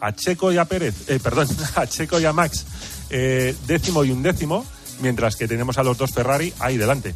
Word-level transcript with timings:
a 0.00 0.12
Checo 0.14 0.52
y 0.52 0.58
a 0.58 0.64
Pérez, 0.64 1.08
eh, 1.08 1.18
perdón, 1.22 1.48
a 1.74 1.86
Checo 1.86 2.20
y 2.20 2.24
a 2.24 2.32
Max 2.32 2.64
eh, 3.10 3.54
décimo 3.66 4.04
y 4.04 4.10
un 4.10 4.22
décimo, 4.22 4.64
mientras 5.00 5.36
que 5.36 5.46
tenemos 5.46 5.78
a 5.78 5.82
los 5.82 5.96
dos 5.98 6.10
Ferrari 6.12 6.52
ahí 6.58 6.76
delante. 6.76 7.14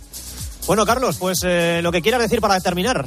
Bueno, 0.66 0.84
Carlos, 0.84 1.16
pues 1.18 1.38
eh, 1.44 1.80
lo 1.82 1.90
que 1.90 2.02
quieras 2.02 2.20
decir 2.20 2.40
para 2.40 2.60
terminar. 2.60 3.04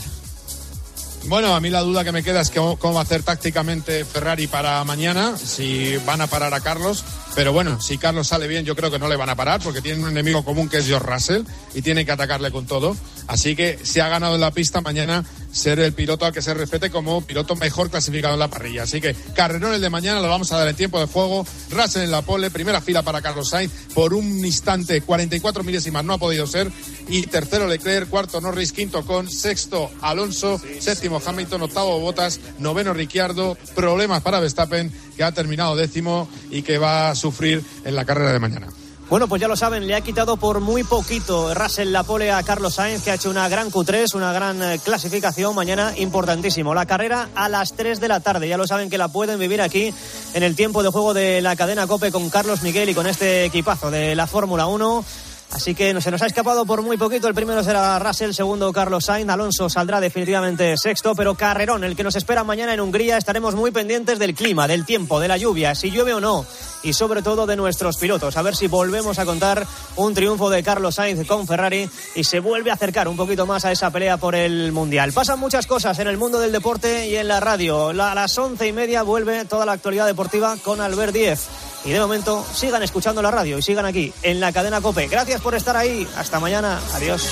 Bueno, 1.26 1.54
a 1.54 1.60
mí 1.60 1.70
la 1.70 1.82
duda 1.82 2.04
que 2.04 2.12
me 2.12 2.24
queda 2.24 2.42
es 2.42 2.50
cómo, 2.50 2.78
cómo 2.78 2.96
va 2.96 3.02
a 3.02 3.04
hacer 3.04 3.22
tácticamente 3.22 4.04
Ferrari 4.06 4.48
para 4.48 4.84
mañana, 4.84 5.38
si 5.38 5.96
van 5.98 6.22
a 6.22 6.28
parar 6.28 6.54
a 6.54 6.62
Carlos. 6.62 7.04
Pero 7.36 7.54
bueno, 7.54 7.80
si 7.80 7.98
Carlos 7.98 8.28
sale 8.28 8.48
bien, 8.48 8.66
yo 8.66 8.76
creo 8.76 8.90
que 8.90 8.98
no 8.98 9.08
le 9.08 9.16
van 9.16 9.30
a 9.30 9.36
parar 9.36 9.62
porque 9.62 9.82
tienen 9.82 10.04
un 10.04 10.10
enemigo 10.10 10.44
común 10.44 10.68
que 10.68 10.78
es 10.78 10.88
George 10.88 11.08
Russell 11.08 11.44
y 11.76 11.82
tienen 11.82 12.06
que 12.06 12.12
atacarle 12.12 12.52
con 12.52 12.66
todo. 12.66 12.98
Así 13.28 13.56
que 13.56 13.80
se 13.82 14.02
ha 14.02 14.10
ganado 14.10 14.36
en 14.36 14.42
la 14.42 14.52
pista 14.52 14.82
mañana 14.82 15.24
ser 15.52 15.80
el 15.80 15.94
piloto 15.94 16.26
al 16.26 16.34
que 16.34 16.42
se 16.42 16.54
respete 16.54 16.90
como 16.90 17.22
piloto 17.22 17.56
mejor 17.56 17.90
clasificado 17.90 18.34
en 18.34 18.40
la 18.40 18.48
parrilla. 18.48 18.84
Así 18.84 19.02
que 19.02 19.16
carrerón 19.36 19.74
el 19.74 19.82
de 19.82 19.90
mañana 19.90 20.22
lo 20.22 20.30
vamos 20.30 20.52
a 20.52 20.58
dar 20.58 20.68
en 20.68 20.76
tiempo 20.76 21.00
de 21.00 21.08
juego. 21.08 21.46
Russell 21.70 22.04
en 22.04 22.12
la 22.12 22.22
pole, 22.22 22.50
primera 22.52 22.82
fila 22.82 23.04
para 23.04 23.22
Carlos 23.22 23.50
Sainz. 23.50 23.72
Por 23.94 24.14
un 24.14 24.46
instante, 24.46 25.02
44 25.02 25.64
milésimas 25.64 26.04
no 26.04 26.14
ha 26.14 26.18
podido 26.18 26.48
ser. 26.48 26.72
Y 27.10 27.24
tercero 27.24 27.68
Leclerc, 27.68 28.10
cuarto 28.10 28.40
Norris, 28.42 28.72
quinto 28.72 29.06
con, 29.06 29.30
sexto 29.30 29.92
Alonso, 30.02 30.62
séptimo 30.80 31.22
Hamilton, 31.24 31.64
octavo 31.64 32.00
Botas, 32.00 32.40
noveno 32.60 32.94
Ricciardo. 32.94 33.58
Problemas 33.76 34.22
para 34.22 34.40
Verstappen, 34.40 34.92
que 35.16 35.24
ha 35.24 35.32
terminado 35.32 35.76
décimo 35.76 36.30
y 36.50 36.62
que 36.62 36.78
va 36.78 37.10
a 37.10 37.16
sufrir 37.16 37.64
en 37.84 37.96
la 37.96 38.06
carrera 38.06 38.32
de 38.32 38.40
mañana. 38.40 38.81
Bueno, 39.12 39.28
pues 39.28 39.42
ya 39.42 39.50
lo 39.50 39.58
saben, 39.58 39.88
le 39.88 39.96
ha 39.96 40.00
quitado 40.00 40.38
por 40.38 40.62
muy 40.62 40.86
poquito 40.86 41.54
Russell 41.54 41.92
la 41.92 42.04
pole 42.04 42.32
a 42.32 42.42
Carlos 42.44 42.76
Sainz, 42.76 43.04
que 43.04 43.12
ha 43.12 43.16
hecho 43.16 43.30
una 43.30 43.50
gran 43.50 43.70
Q3, 43.70 44.16
una 44.16 44.32
gran 44.32 44.64
eh, 44.64 44.80
clasificación. 44.82 45.54
Mañana 45.54 45.92
importantísimo. 45.98 46.74
La 46.74 46.86
carrera 46.86 47.28
a 47.36 47.50
las 47.50 47.74
3 47.74 48.00
de 48.00 48.08
la 48.08 48.22
tarde. 48.22 48.48
Ya 48.48 48.56
lo 48.56 48.68
saben 48.68 48.90
que 48.90 48.98
la 48.98 49.10
pueden 49.10 49.38
vivir 49.38 49.62
aquí 49.62 49.94
en 50.34 50.44
el 50.44 50.56
tiempo 50.56 50.82
de 50.82 50.92
juego 50.92 51.14
de 51.14 51.42
la 51.42 51.58
cadena 51.58 51.88
Cope 51.88 52.10
con 52.10 52.30
Carlos 52.30 52.62
Miguel 52.62 52.88
y 52.88 52.94
con 52.94 53.06
este 53.06 53.44
equipazo 53.44 53.92
de 53.92 54.16
la 54.16 54.28
Fórmula 54.28 54.68
1. 54.68 55.04
Así 55.52 55.76
que 55.76 56.00
se 56.00 56.12
nos 56.12 56.22
ha 56.22 56.28
escapado 56.28 56.66
por 56.66 56.82
muy 56.82 56.98
poquito. 56.98 57.28
El 57.28 57.34
primero 57.34 57.62
será 57.64 58.00
Russell, 58.00 58.30
el 58.30 58.34
segundo 58.34 58.72
Carlos 58.72 59.06
Sainz. 59.06 59.30
Alonso 59.30 59.70
saldrá 59.70 60.00
definitivamente 60.00 60.78
sexto, 60.78 61.14
pero 61.14 61.36
carrerón, 61.36 61.84
el 61.84 61.96
que 61.96 62.04
nos 62.04 62.16
espera 62.16 62.46
mañana 62.46 62.74
en 62.74 62.80
Hungría. 62.80 63.18
Estaremos 63.18 63.54
muy 63.54 63.70
pendientes 63.72 64.18
del 64.18 64.34
clima, 64.34 64.68
del 64.68 64.86
tiempo, 64.86 65.20
de 65.20 65.28
la 65.28 65.38
lluvia, 65.38 65.76
si 65.76 65.92
llueve 65.92 66.14
o 66.14 66.22
no, 66.22 66.46
y 66.84 66.94
sobre 66.94 67.22
todo 67.22 67.46
de 67.46 67.58
nuestros 67.58 67.98
pilotos. 67.98 68.38
A 68.38 68.42
ver 68.42 68.56
si 68.56 68.68
volvemos 68.68 69.20
a 69.20 69.26
contar 69.26 69.68
un 69.98 70.14
triunfo 70.14 70.50
de 70.50 70.64
Carlos 70.64 70.96
Sainz 70.96 71.28
con 71.28 71.46
Ferrari 71.46 71.90
y 72.16 72.24
se 72.24 72.40
vuelve 72.40 72.72
a 72.72 72.76
acercar 72.76 73.10
un 73.10 73.18
poquito 73.18 73.46
más 73.46 73.66
a 73.66 73.74
esa 73.74 73.92
pelea 73.92 74.16
por 74.16 74.36
el 74.36 74.72
Mundial. 74.72 75.12
Pasan 75.12 75.40
muchas 75.40 75.68
cosas 75.68 76.00
en 76.00 76.08
el 76.08 76.18
mundo 76.18 76.40
del 76.40 76.54
deporte 76.54 77.10
y 77.10 77.18
en 77.18 77.28
la 77.28 77.42
radio. 77.42 77.90
A 77.90 78.16
las 78.16 78.38
once 78.38 78.68
y 78.68 78.72
media 78.72 79.04
vuelve 79.04 79.44
toda 79.46 79.66
la 79.66 79.74
actualidad 79.74 80.06
deportiva 80.06 80.56
con 80.64 80.80
Albert 80.80 81.14
Diez. 81.14 81.50
Y 81.84 81.92
de 81.92 82.00
momento 82.00 82.46
sigan 82.54 82.84
escuchando 82.84 83.22
la 83.22 83.32
radio 83.32 83.58
y 83.58 83.62
sigan 83.62 83.86
aquí 83.86 84.14
en 84.22 84.40
la 84.40 84.52
cadena 84.52 84.82
Cope. 84.82 85.08
Gracias 85.08 85.42
por 85.42 85.56
estar 85.56 85.76
ahí. 85.76 86.08
Hasta 86.16 86.40
mañana. 86.40 86.80
Adiós. 86.94 87.28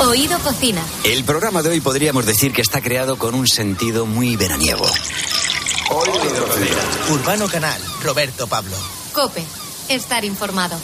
Oído 0.00 0.38
Cocina. 0.38 0.82
El 1.04 1.24
programa 1.24 1.62
de 1.62 1.68
hoy 1.68 1.80
podríamos 1.80 2.24
decir 2.24 2.52
que 2.52 2.62
está 2.62 2.80
creado 2.80 3.18
con 3.18 3.34
un 3.34 3.46
sentido 3.46 4.06
muy 4.06 4.36
veraniego. 4.36 4.86
Urbano 7.10 7.48
Canal, 7.48 7.80
Roberto 8.02 8.46
Pablo. 8.46 8.76
Cope. 9.12 9.44
Estar 9.88 10.24
informado. 10.24 10.78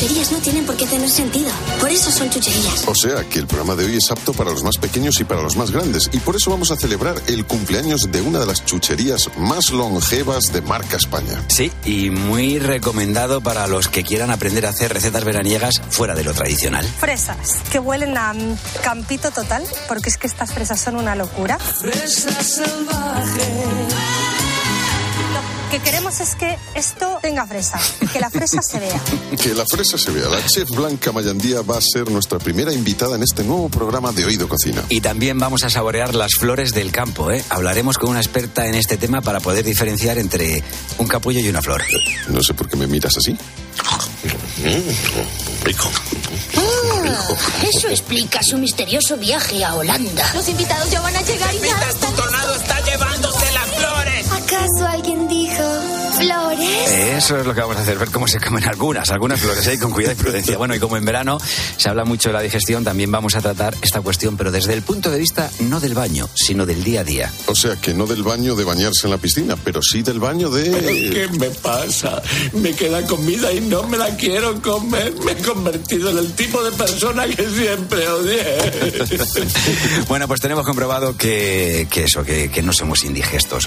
Chucherías 0.00 0.32
no 0.32 0.38
tienen 0.38 0.64
por 0.64 0.76
qué 0.76 0.86
tener 0.86 1.10
sentido. 1.10 1.50
Por 1.78 1.90
eso 1.90 2.10
son 2.10 2.30
chucherías. 2.30 2.84
O 2.86 2.94
sea 2.94 3.22
que 3.28 3.38
el 3.38 3.46
programa 3.46 3.74
de 3.74 3.84
hoy 3.84 3.96
es 3.96 4.10
apto 4.10 4.32
para 4.32 4.50
los 4.50 4.62
más 4.62 4.78
pequeños 4.78 5.20
y 5.20 5.24
para 5.24 5.42
los 5.42 5.56
más 5.56 5.70
grandes. 5.70 6.08
Y 6.10 6.20
por 6.20 6.36
eso 6.36 6.50
vamos 6.50 6.70
a 6.70 6.76
celebrar 6.76 7.20
el 7.26 7.44
cumpleaños 7.44 8.10
de 8.10 8.22
una 8.22 8.38
de 8.38 8.46
las 8.46 8.64
chucherías 8.64 9.28
más 9.36 9.72
longevas 9.72 10.54
de 10.54 10.62
marca 10.62 10.96
España. 10.96 11.44
Sí, 11.48 11.70
y 11.84 12.08
muy 12.08 12.58
recomendado 12.58 13.42
para 13.42 13.66
los 13.66 13.88
que 13.88 14.02
quieran 14.02 14.30
aprender 14.30 14.64
a 14.64 14.70
hacer 14.70 14.90
recetas 14.90 15.24
veraniegas 15.24 15.82
fuera 15.90 16.14
de 16.14 16.24
lo 16.24 16.32
tradicional. 16.32 16.86
Fresas, 16.86 17.58
que 17.70 17.78
huelen 17.78 18.16
a 18.16 18.32
campito 18.82 19.30
total, 19.30 19.64
porque 19.86 20.08
es 20.08 20.16
que 20.16 20.28
estas 20.28 20.54
fresas 20.54 20.80
son 20.80 20.96
una 20.96 21.14
locura. 21.14 21.58
Lo 21.82 21.92
que 25.70 25.78
queremos 25.78 26.18
es 26.20 26.34
que 26.34 26.58
esto 26.74 27.20
tenga 27.22 27.46
fresa, 27.46 27.78
que 28.12 28.18
la 28.18 28.28
fresa 28.28 28.60
se 28.60 28.80
vea. 28.80 29.00
Que 29.40 29.54
la 29.54 29.64
fresa 29.64 29.96
se 29.96 30.10
vea. 30.10 30.28
La 30.28 30.44
chef 30.44 30.68
Blanca 30.70 31.12
Mayandía 31.12 31.62
va 31.62 31.78
a 31.78 31.80
ser 31.80 32.10
nuestra 32.10 32.38
primera 32.38 32.72
invitada 32.72 33.14
en 33.14 33.22
este 33.22 33.44
nuevo 33.44 33.68
programa 33.68 34.10
de 34.10 34.24
Oído 34.24 34.48
Cocina. 34.48 34.82
Y 34.88 35.00
también 35.00 35.38
vamos 35.38 35.62
a 35.62 35.70
saborear 35.70 36.14
las 36.14 36.34
flores 36.34 36.74
del 36.74 36.90
campo. 36.90 37.30
¿eh? 37.30 37.44
Hablaremos 37.48 37.98
con 37.98 38.10
una 38.10 38.20
experta 38.20 38.66
en 38.66 38.74
este 38.74 38.96
tema 38.96 39.22
para 39.22 39.38
poder 39.40 39.64
diferenciar 39.64 40.18
entre 40.18 40.64
un 40.98 41.06
capullo 41.06 41.38
y 41.38 41.48
una 41.48 41.62
flor. 41.62 41.82
No 42.28 42.42
sé 42.42 42.52
por 42.54 42.68
qué 42.68 42.76
me 42.76 42.88
miras 42.88 43.16
así. 43.16 43.36
Rico. 45.62 45.90
Ah, 46.56 47.28
eso 47.62 47.88
explica 47.88 48.42
su 48.42 48.58
misterioso 48.58 49.16
viaje 49.16 49.64
a 49.64 49.74
Holanda. 49.74 50.30
Los 50.34 50.48
invitados 50.48 50.90
ya 50.90 51.00
van 51.00 51.16
a 51.16 51.22
llegar 51.22 51.54
y 51.54 51.60
ya 51.60 51.88
están. 51.88 52.14
tornado 52.14 52.56
está 52.56 52.80
flores! 52.80 53.39
¿Acaso 54.52 54.84
alguien 54.84 55.28
dijo 55.28 55.79
flores? 56.30 56.90
Eso 56.90 57.38
es 57.38 57.46
lo 57.46 57.54
que 57.54 57.60
vamos 57.60 57.76
a 57.76 57.80
hacer, 57.80 57.98
ver 57.98 58.10
cómo 58.10 58.26
se 58.28 58.40
comen 58.40 58.64
algunas, 58.64 59.10
algunas 59.10 59.40
flores, 59.40 59.66
ahí 59.66 59.78
con 59.78 59.92
cuidado 59.92 60.14
y 60.14 60.16
prudencia. 60.16 60.56
Bueno, 60.56 60.74
y 60.74 60.78
como 60.78 60.96
en 60.96 61.04
verano 61.04 61.38
se 61.76 61.88
habla 61.88 62.04
mucho 62.04 62.28
de 62.28 62.34
la 62.34 62.42
digestión, 62.42 62.84
también 62.84 63.10
vamos 63.10 63.34
a 63.34 63.40
tratar 63.40 63.74
esta 63.82 64.00
cuestión, 64.00 64.36
pero 64.36 64.50
desde 64.50 64.74
el 64.74 64.82
punto 64.82 65.10
de 65.10 65.18
vista 65.18 65.50
no 65.60 65.80
del 65.80 65.94
baño, 65.94 66.28
sino 66.34 66.66
del 66.66 66.84
día 66.84 67.00
a 67.00 67.04
día. 67.04 67.32
O 67.46 67.54
sea 67.54 67.76
que 67.76 67.94
no 67.94 68.06
del 68.06 68.22
baño 68.22 68.54
de 68.54 68.64
bañarse 68.64 69.06
en 69.06 69.12
la 69.12 69.18
piscina, 69.18 69.56
pero 69.62 69.82
sí 69.82 70.02
del 70.02 70.20
baño 70.20 70.50
de... 70.50 70.70
¿Qué 70.70 71.28
me 71.38 71.50
pasa? 71.50 72.22
Me 72.52 72.74
queda 72.74 73.04
comida 73.06 73.52
y 73.52 73.60
no 73.60 73.82
me 73.84 73.96
la 73.98 74.16
quiero 74.16 74.60
comer. 74.60 75.14
Me 75.24 75.32
he 75.32 75.36
convertido 75.36 76.10
en 76.10 76.18
el 76.18 76.32
tipo 76.32 76.62
de 76.62 76.72
persona 76.72 77.26
que 77.26 77.48
siempre 77.48 78.08
odié. 78.08 78.40
Bueno, 80.08 80.26
pues 80.26 80.40
tenemos 80.40 80.64
comprobado 80.64 81.16
que, 81.16 81.86
que 81.90 82.04
eso, 82.04 82.24
que, 82.24 82.50
que 82.50 82.62
no 82.62 82.72
somos 82.72 83.04
indigestos. 83.04 83.64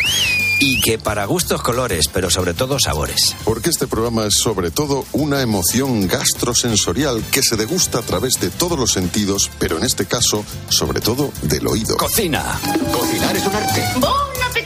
Y 0.59 0.81
que 0.81 0.97
para 0.97 1.25
gustos 1.25 1.61
colores, 1.61 2.07
pero 2.11 2.29
sobre 2.29 2.52
todo 2.53 2.79
sabores. 2.79 3.35
Porque 3.43 3.69
este 3.69 3.87
programa 3.87 4.25
es 4.25 4.35
sobre 4.35 4.71
todo 4.71 5.05
una 5.13 5.41
emoción 5.41 6.07
gastrosensorial 6.07 7.23
que 7.31 7.43
se 7.43 7.55
degusta 7.55 7.99
a 7.99 8.03
través 8.03 8.39
de 8.39 8.49
todos 8.49 8.77
los 8.79 8.91
sentidos, 8.91 9.51
pero 9.59 9.77
en 9.77 9.83
este 9.83 10.05
caso, 10.05 10.43
sobre 10.69 11.01
todo 11.01 11.31
del 11.43 11.67
oído. 11.67 11.97
Cocina. 11.97 12.59
Cocinar 12.91 13.35
es 13.35 13.45
un 13.45 13.55
arte. 13.55 13.83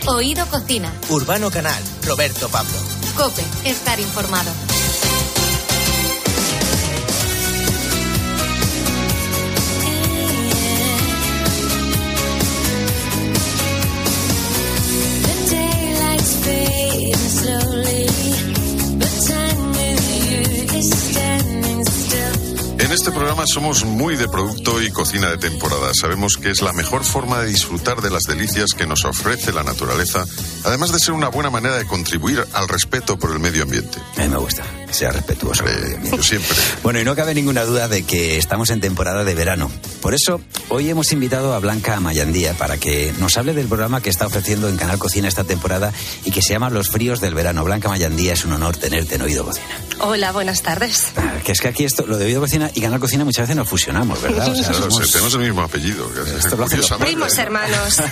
Oído 0.08 0.46
Cocina. 0.46 0.94
Urbano 1.10 1.52
Canal, 1.52 1.84
Roberto 2.06 2.48
Pablo. 2.48 2.72
Cope. 3.18 3.44
Estar 3.66 4.00
informado. 4.00 4.52
Este 23.08 23.20
programa 23.20 23.46
somos 23.48 23.86
muy 23.86 24.18
de 24.18 24.28
producto 24.28 24.82
y 24.82 24.92
cocina 24.92 25.30
de 25.30 25.38
temporada. 25.38 25.92
Sabemos 25.94 26.36
que 26.36 26.52
es 26.52 26.62
la 26.62 26.74
mejor 26.74 27.06
forma 27.06 27.40
de 27.40 27.48
disfrutar 27.48 28.02
de 28.02 28.10
las 28.10 28.24
delicias 28.24 28.72
que 28.78 28.86
nos 28.86 29.06
ofrece 29.06 29.54
la 29.54 29.64
naturaleza, 29.64 30.26
además 30.66 30.92
de 30.92 31.00
ser 31.00 31.14
una 31.14 31.30
buena 31.30 31.50
manera 31.50 31.78
de 31.78 31.86
contribuir 31.86 32.46
al 32.52 32.68
respeto 32.68 33.18
por 33.18 33.32
el 33.32 33.40
medio 33.40 33.64
ambiente. 33.64 33.98
A 34.18 34.24
mí 34.24 34.28
me 34.28 34.36
gusta, 34.36 34.64
que 34.86 34.94
sea 34.94 35.12
respetuoso. 35.12 35.64
ambiente. 35.64 36.18
Yo 36.18 36.22
siempre. 36.22 36.54
Bueno, 36.84 37.00
y 37.00 37.06
no 37.06 37.16
cabe 37.16 37.34
ninguna 37.34 37.64
duda 37.64 37.88
de 37.88 38.04
que 38.04 38.38
estamos 38.38 38.70
en 38.72 38.82
temporada 38.82 39.24
de 39.24 39.36
verano. 39.36 39.72
Por 40.02 40.14
eso, 40.14 40.42
hoy 40.68 40.90
hemos 40.90 41.12
invitado 41.14 41.54
a 41.54 41.60
Blanca 41.60 42.02
Mayandía 42.02 42.56
para 42.58 42.78
que 42.78 43.14
nos 43.20 43.38
hable 43.38 43.54
del 43.54 43.68
programa 43.68 44.02
que 44.02 44.10
está 44.10 44.28
ofreciendo 44.28 44.68
en 44.68 44.76
Canal 44.76 45.00
Cocina 45.00 45.30
esta 45.30 45.46
temporada 45.46 45.94
y 46.26 46.32
que 46.32 46.42
se 46.42 46.54
llama 46.54 46.70
Los 46.70 46.90
Fríos 46.90 47.22
del 47.22 47.36
Verano. 47.36 47.64
Blanca 47.64 47.88
Mayandía, 47.88 48.34
es 48.34 48.44
un 48.44 48.52
honor 48.52 48.76
tenerte 48.76 49.16
en 49.16 49.22
Oído 49.22 49.46
Cocina. 49.46 49.87
Hola, 50.00 50.32
buenas 50.32 50.62
tardes. 50.62 51.12
Ah, 51.16 51.34
Que 51.44 51.52
es 51.54 51.60
que 51.62 51.68
aquí 51.70 51.84
esto, 51.84 52.06
lo 52.06 52.18
de 52.18 52.26
Oído 52.26 52.40
Cocina 52.42 52.70
y 52.74 52.82
Canal 52.82 53.00
Cocina 53.00 53.24
muchas 53.26 53.44
veces 53.44 53.56
nos 53.56 53.68
fusionamos, 53.68 54.22
¿verdad? 54.22 54.50
O 54.50 54.56
sea, 54.56 54.70
Claro, 54.70 54.92
somos- 54.92 55.12
tenemos 55.12 55.34
el 55.34 55.40
mismo 55.40 55.62
apellido. 55.62 56.08
Esto 56.38 56.56
lo 56.56 56.66
hacen 56.66 56.80
los 56.80 56.90
curiosamente. 56.90 57.06
Primos 57.06 57.38
hermanos. 57.38 57.98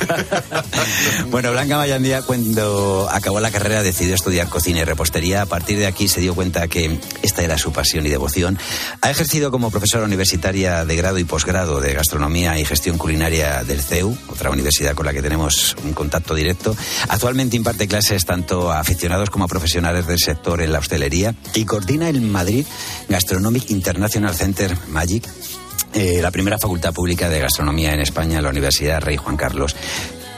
Bueno, 1.29 1.51
Blanca 1.51 1.77
Mayandía, 1.77 2.21
cuando 2.21 3.07
acabó 3.11 3.39
la 3.39 3.51
carrera, 3.51 3.83
decidió 3.83 4.15
estudiar 4.15 4.47
cocina 4.47 4.79
y 4.79 4.83
repostería. 4.85 5.41
A 5.41 5.45
partir 5.45 5.77
de 5.77 5.85
aquí 5.85 6.07
se 6.07 6.21
dio 6.21 6.33
cuenta 6.33 6.67
que 6.67 6.99
esta 7.23 7.43
era 7.43 7.57
su 7.57 7.71
pasión 7.73 8.05
y 8.05 8.09
devoción. 8.09 8.57
Ha 9.01 9.09
ejercido 9.11 9.51
como 9.51 9.69
profesora 9.71 10.05
universitaria 10.05 10.85
de 10.85 10.95
grado 10.95 11.17
y 11.19 11.23
posgrado 11.25 11.81
de 11.81 11.93
gastronomía 11.93 12.57
y 12.59 12.65
gestión 12.65 12.97
culinaria 12.97 13.63
del 13.63 13.81
CEU, 13.81 14.17
otra 14.29 14.49
universidad 14.49 14.93
con 14.95 15.05
la 15.05 15.13
que 15.13 15.21
tenemos 15.21 15.75
un 15.83 15.93
contacto 15.93 16.33
directo. 16.35 16.75
Actualmente 17.09 17.57
imparte 17.57 17.87
clases 17.87 18.23
tanto 18.25 18.71
a 18.71 18.79
aficionados 18.79 19.29
como 19.29 19.45
a 19.45 19.47
profesionales 19.47 20.07
del 20.07 20.19
sector 20.19 20.61
en 20.61 20.71
la 20.71 20.79
hostelería 20.79 21.35
y 21.53 21.65
coordina 21.75 22.07
el 22.07 22.21
Madrid 22.21 22.65
Gastronomic 23.09 23.69
International 23.69 24.33
Center 24.33 24.77
Magic, 24.87 25.27
eh, 25.93 26.21
la 26.21 26.31
primera 26.31 26.57
facultad 26.57 26.93
pública 26.93 27.29
de 27.29 27.41
gastronomía 27.41 27.93
en 27.93 27.99
España 27.99 28.41
la 28.41 28.47
Universidad 28.47 29.01
Rey 29.01 29.17
Juan 29.17 29.35
Carlos. 29.35 29.75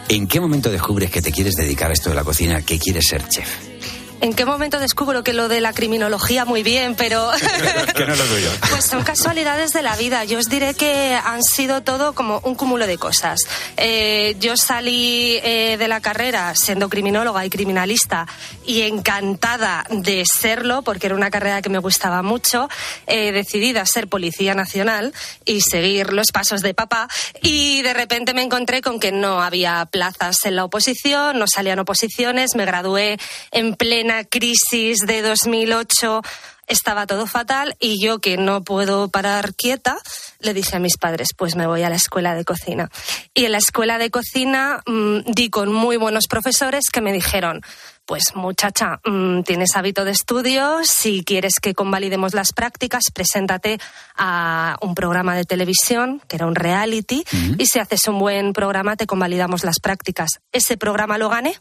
¿En 0.09 0.25
qué 0.25 0.39
momento 0.39 0.71
descubres 0.71 1.11
que 1.11 1.21
te 1.21 1.31
quieres 1.31 1.53
dedicar 1.53 1.91
a 1.91 1.93
esto 1.93 2.09
de 2.09 2.15
la 2.15 2.23
cocina, 2.23 2.63
que 2.63 2.79
quieres 2.79 3.05
ser 3.07 3.27
chef? 3.27 3.76
¿En 4.19 4.33
qué 4.33 4.45
momento 4.45 4.79
descubro 4.79 5.23
que 5.23 5.33
lo 5.33 5.47
de 5.47 5.61
la 5.61 5.73
criminología 5.73 6.43
muy 6.43 6.63
bien, 6.63 6.95
pero... 6.95 7.29
que 7.95 8.05
no 8.05 8.15
lo 8.15 8.23
tuyo. 8.23 8.49
Pues 8.69 8.85
son 8.85 9.03
casualidades 9.03 9.73
de 9.73 9.81
la 9.81 9.95
vida. 9.95 10.23
Yo 10.23 10.39
os 10.39 10.49
diré 10.49 10.73
que 10.73 11.17
han 11.23 11.43
sido 11.43 11.81
todo 11.81 12.13
como 12.13 12.39
un 12.43 12.55
cúmulo 12.55 12.87
de 12.87 12.97
cosas. 12.97 13.39
Eh, 13.77 14.35
yo 14.39 14.57
salí 14.57 15.39
eh, 15.43 15.77
de 15.77 15.87
la 15.87 16.01
carrera 16.01 16.53
siendo 16.55 16.89
criminóloga 16.89 17.45
y 17.45 17.49
criminalista 17.49 18.27
y 18.65 18.81
encantada 18.81 19.85
de 19.89 20.23
serlo, 20.25 20.81
porque 20.81 21.07
era 21.07 21.15
una 21.15 21.29
carrera 21.29 21.61
que 21.61 21.69
me 21.69 21.79
gustaba 21.79 22.21
mucho, 22.23 22.69
eh, 23.05 23.31
decidida 23.31 23.81
a 23.81 23.85
ser 23.85 24.07
policía 24.07 24.53
nacional 24.55 25.13
y 25.45 25.61
seguir 25.61 26.13
los 26.13 26.31
pasos 26.31 26.61
de 26.61 26.73
papá. 26.73 27.07
Y 27.41 27.81
de 27.83 27.93
repente 27.93 28.33
me 28.33 28.41
encontré 28.41 28.81
con 28.81 28.99
que 28.99 29.11
no 29.11 29.41
había 29.41 29.85
plazas 29.85 30.45
en 30.45 30.55
la 30.55 30.65
oposición, 30.65 31.39
no 31.39 31.45
salían 31.47 31.79
oposiciones, 31.79 32.55
me 32.55 32.65
gradué 32.65 33.17
en 33.51 33.75
plena 34.07 34.23
crisis 34.23 34.99
de 35.05 35.21
2008 35.21 36.21
estaba 36.67 37.05
todo 37.07 37.27
fatal 37.27 37.75
y 37.77 38.01
yo 38.01 38.19
que 38.19 38.37
no 38.37 38.63
puedo 38.63 39.09
parar 39.09 39.53
quieta, 39.53 39.97
le 40.39 40.53
dije 40.53 40.77
a 40.77 40.79
mis 40.79 40.97
padres, 40.97 41.29
pues 41.35 41.57
me 41.57 41.67
voy 41.67 41.83
a 41.83 41.89
la 41.89 41.97
escuela 41.97 42.33
de 42.33 42.45
cocina. 42.45 42.89
Y 43.33 43.43
en 43.45 43.51
la 43.51 43.57
escuela 43.57 43.97
de 43.97 44.09
cocina 44.09 44.81
mmm, 44.85 45.19
di 45.25 45.49
con 45.49 45.73
muy 45.73 45.97
buenos 45.97 46.27
profesores 46.27 46.89
que 46.89 47.01
me 47.01 47.11
dijeron, 47.11 47.61
pues 48.05 48.33
muchacha, 48.33 49.01
mmm, 49.05 49.41
tienes 49.41 49.75
hábito 49.75 50.05
de 50.05 50.11
estudio, 50.11 50.79
si 50.83 51.25
quieres 51.25 51.55
que 51.61 51.73
convalidemos 51.73 52.33
las 52.33 52.53
prácticas, 52.53 53.03
preséntate 53.13 53.77
a 54.15 54.77
un 54.81 54.95
programa 54.95 55.35
de 55.35 55.43
televisión, 55.43 56.21
que 56.29 56.37
era 56.37 56.45
un 56.45 56.55
reality, 56.55 57.25
uh 57.33 57.35
-huh. 57.35 57.55
y 57.61 57.65
si 57.65 57.79
haces 57.79 58.07
un 58.07 58.19
buen 58.19 58.53
programa 58.53 58.95
te 58.95 59.05
convalidamos 59.05 59.65
las 59.65 59.79
prácticas. 59.81 60.29
Ese 60.53 60.77
programa 60.77 61.17
lo 61.17 61.27
gané 61.27 61.59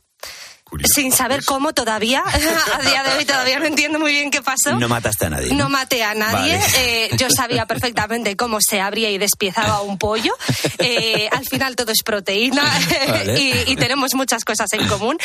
Curioso, 0.69 0.95
sin 0.95 1.13
saber 1.13 1.45
cómo 1.45 1.73
todavía, 1.73 2.25
a 2.75 2.83
día 2.83 3.05
de 3.05 3.15
hoy 3.17 3.25
todavía 3.25 3.61
no 3.61 3.67
entiendo 3.67 4.01
muy 4.01 4.11
bien 4.11 4.33
qué 4.33 4.43
pasó. 4.43 4.75
No 4.77 4.89
mataste 4.89 5.27
a 5.27 5.31
nadie. 5.31 5.51
No, 5.51 5.65
no 5.65 5.69
maté 5.69 6.03
a 6.03 6.13
nadie. 6.15 6.59
Vale. 6.59 6.73
Eh, 6.79 7.11
yo 7.17 7.29
sabía 7.31 7.67
perfectamente 7.67 8.37
cómo 8.37 8.59
se 8.61 8.81
abría 8.81 9.11
y 9.11 9.19
despiezaba 9.19 9.83
un 9.83 9.97
pollo. 9.97 10.35
Eh, 10.79 11.29
al 11.31 11.47
final 11.47 11.77
todo 11.77 11.93
es 11.93 12.03
proteína 12.05 12.65
vale. 13.09 13.41
y, 13.41 13.73
y, 13.73 13.77
tenemos 13.77 14.15
muchas 14.15 14.45
cosas 14.45 14.67
en 14.73 14.89
común. 14.89 15.19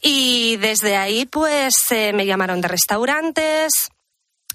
Y 0.00 0.56
desde 0.58 0.96
ahí, 0.96 1.26
pues, 1.26 1.74
eh, 1.90 2.12
me 2.12 2.24
llamaron 2.24 2.60
de 2.60 2.68
restaurantes, 2.68 3.72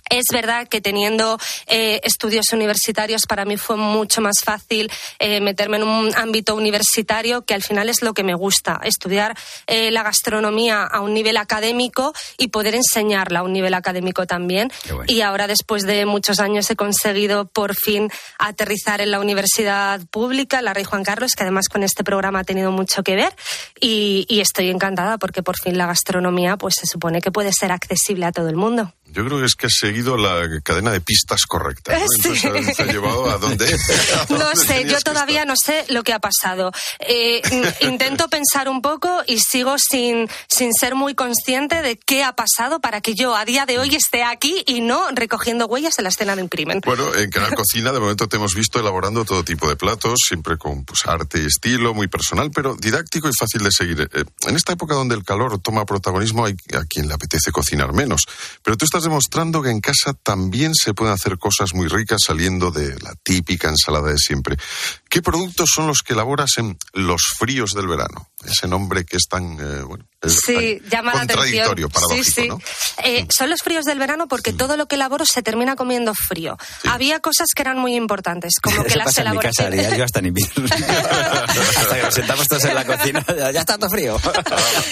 es 0.09 0.25
verdad 0.31 0.67
que 0.67 0.81
teniendo 0.81 1.37
eh, 1.67 2.01
estudios 2.03 2.51
universitarios 2.51 3.25
para 3.25 3.45
mí 3.45 3.57
fue 3.57 3.77
mucho 3.77 4.21
más 4.21 4.39
fácil 4.43 4.91
eh, 5.19 5.41
meterme 5.41 5.77
en 5.77 5.83
un 5.83 6.15
ámbito 6.15 6.55
universitario 6.55 7.43
que 7.43 7.53
al 7.53 7.63
final 7.63 7.89
es 7.89 8.01
lo 8.01 8.13
que 8.13 8.23
me 8.23 8.33
gusta, 8.33 8.79
estudiar 8.83 9.37
eh, 9.67 9.91
la 9.91 10.03
gastronomía 10.03 10.83
a 10.83 11.01
un 11.01 11.13
nivel 11.13 11.37
académico 11.37 12.13
y 12.37 12.49
poder 12.49 12.75
enseñarla 12.75 13.39
a 13.39 13.43
un 13.43 13.53
nivel 13.53 13.73
académico 13.73 14.25
también. 14.25 14.71
Bueno. 14.87 15.05
Y 15.07 15.21
ahora 15.21 15.47
después 15.47 15.83
de 15.83 16.05
muchos 16.05 16.39
años 16.39 16.69
he 16.69 16.75
conseguido 16.75 17.45
por 17.45 17.75
fin 17.75 18.09
aterrizar 18.37 19.01
en 19.01 19.11
la 19.11 19.19
universidad 19.19 20.01
pública, 20.09 20.61
la 20.61 20.73
Rey 20.73 20.83
Juan 20.83 21.03
Carlos, 21.03 21.33
que 21.35 21.43
además 21.43 21.69
con 21.69 21.83
este 21.83 22.03
programa 22.03 22.39
ha 22.39 22.43
tenido 22.43 22.71
mucho 22.71 23.03
que 23.03 23.15
ver 23.15 23.33
y, 23.79 24.25
y 24.27 24.41
estoy 24.41 24.69
encantada 24.69 25.17
porque 25.17 25.43
por 25.43 25.57
fin 25.57 25.77
la 25.77 25.87
gastronomía 25.87 26.57
pues 26.57 26.75
se 26.79 26.85
supone 26.85 27.21
que 27.21 27.31
puede 27.31 27.53
ser 27.53 27.71
accesible 27.71 28.25
a 28.25 28.31
todo 28.31 28.49
el 28.49 28.55
mundo. 28.55 28.93
Yo 29.13 29.25
creo 29.25 29.39
que 29.39 29.45
es 29.45 29.55
que 29.55 29.67
has 29.67 29.75
seguido 29.79 30.17
la 30.17 30.47
cadena 30.63 30.91
de 30.91 31.01
pistas 31.01 31.45
correcta. 31.47 31.97
¿no? 31.97 32.05
Sí. 32.21 32.47
Entonces, 32.47 32.77
¿te 32.77 32.83
ha 32.83 32.85
llevado 32.85 33.29
a 33.29 33.37
dónde? 33.37 33.65
¿A 34.29 34.33
no 34.33 34.37
dónde 34.39 34.55
sé, 34.55 34.85
yo 34.87 34.99
todavía 35.01 35.45
no 35.45 35.55
sé 35.55 35.85
lo 35.89 36.03
que 36.03 36.13
ha 36.13 36.19
pasado. 36.19 36.71
Eh, 36.99 37.41
intento 37.81 38.27
pensar 38.27 38.69
un 38.69 38.81
poco 38.81 39.21
y 39.27 39.39
sigo 39.39 39.77
sin, 39.77 40.29
sin 40.47 40.73
ser 40.73 40.95
muy 40.95 41.15
consciente 41.15 41.81
de 41.81 41.97
qué 41.97 42.23
ha 42.23 42.33
pasado 42.33 42.79
para 42.79 43.01
que 43.01 43.15
yo 43.15 43.35
a 43.35 43.45
día 43.45 43.65
de 43.65 43.79
hoy 43.79 43.95
esté 43.95 44.23
aquí 44.23 44.63
y 44.67 44.81
no 44.81 45.09
recogiendo 45.11 45.65
huellas 45.67 45.97
en 45.97 46.03
la 46.03 46.09
escena 46.09 46.35
de 46.35 46.43
un 46.43 46.49
crimen. 46.49 46.81
Bueno, 46.85 47.13
en 47.15 47.29
Canal 47.29 47.53
Cocina 47.55 47.91
de 47.91 47.99
momento 47.99 48.27
te 48.27 48.37
hemos 48.37 48.55
visto 48.55 48.79
elaborando 48.79 49.25
todo 49.25 49.43
tipo 49.43 49.67
de 49.67 49.75
platos, 49.75 50.19
siempre 50.27 50.57
con 50.57 50.85
pues, 50.85 51.05
arte 51.05 51.41
y 51.41 51.45
estilo, 51.45 51.93
muy 51.93 52.07
personal, 52.07 52.51
pero 52.51 52.75
didáctico 52.75 53.27
y 53.29 53.31
fácil 53.37 53.63
de 53.63 53.71
seguir. 53.71 54.09
Eh, 54.13 54.23
En 54.47 54.55
esta 54.55 54.73
época 54.73 54.95
donde 54.95 55.15
el 55.15 55.23
calor 55.23 55.59
toma 55.59 55.85
protagonismo, 55.85 56.45
hay 56.45 56.55
a 56.73 56.83
quien 56.85 57.07
le 57.07 57.13
apetece 57.13 57.51
cocinar 57.51 57.93
menos. 57.93 58.21
Pero 58.63 58.77
tú 58.77 58.85
estás 58.85 59.00
demostrando 59.03 59.61
que 59.61 59.69
en 59.69 59.79
casa 59.79 60.13
también 60.13 60.73
se 60.73 60.93
pueden 60.93 61.13
hacer 61.13 61.37
cosas 61.37 61.73
muy 61.73 61.87
ricas 61.87 62.21
saliendo 62.25 62.71
de 62.71 62.99
la 62.99 63.13
típica 63.23 63.69
ensalada 63.69 64.11
de 64.11 64.17
siempre. 64.17 64.57
¿Qué 65.11 65.21
productos 65.21 65.69
son 65.75 65.87
los 65.87 66.03
que 66.03 66.13
elaboras 66.13 66.51
en 66.57 66.77
los 66.93 67.21
fríos 67.37 67.71
del 67.71 67.85
verano? 67.85 68.29
Ese 68.45 68.65
nombre 68.65 69.03
que 69.03 69.17
es 69.17 69.27
tan, 69.29 69.57
eh, 69.59 69.81
bueno, 69.83 70.05
es 70.21 70.39
Sí, 70.45 70.79
tan 70.79 70.89
llama 70.89 71.11
la 71.13 71.19
contradictorio, 71.19 71.87
atención. 71.87 71.91
paradójico, 71.91 72.23
sí, 72.23 72.41
sí. 72.43 72.47
¿no? 72.47 72.59
Eh, 73.03 73.27
son 73.29 73.49
los 73.49 73.59
fríos 73.61 73.83
del 73.83 73.99
verano 73.99 74.29
porque 74.29 74.53
todo 74.53 74.77
lo 74.77 74.87
que 74.87 74.95
elaboro 74.95 75.25
se 75.25 75.43
termina 75.43 75.75
comiendo 75.75 76.13
frío. 76.15 76.57
Había 76.89 77.19
cosas 77.19 77.47
que 77.53 77.61
eran 77.61 77.77
muy 77.77 77.93
importantes, 77.95 78.53
como 78.61 78.77
que 78.83 78.87
Eso 78.87 78.97
las 78.99 79.05
pasa 79.07 79.21
en 79.23 79.31
mi 79.31 79.37
casa, 79.39 79.67
elaboraciones. 79.67 79.97
yo 79.97 80.03
hasta 80.05 80.19
en 80.19 80.25
invierno. 80.27 80.65
hasta 81.77 81.95
que 81.97 82.01
nos 82.03 82.13
sentamos 82.13 82.47
todos 82.47 82.63
en 82.63 82.75
la 82.75 82.85
cocina, 82.85 83.25
ya 83.51 83.59
está 83.59 83.77
todo 83.77 83.89
frío. 83.89 84.17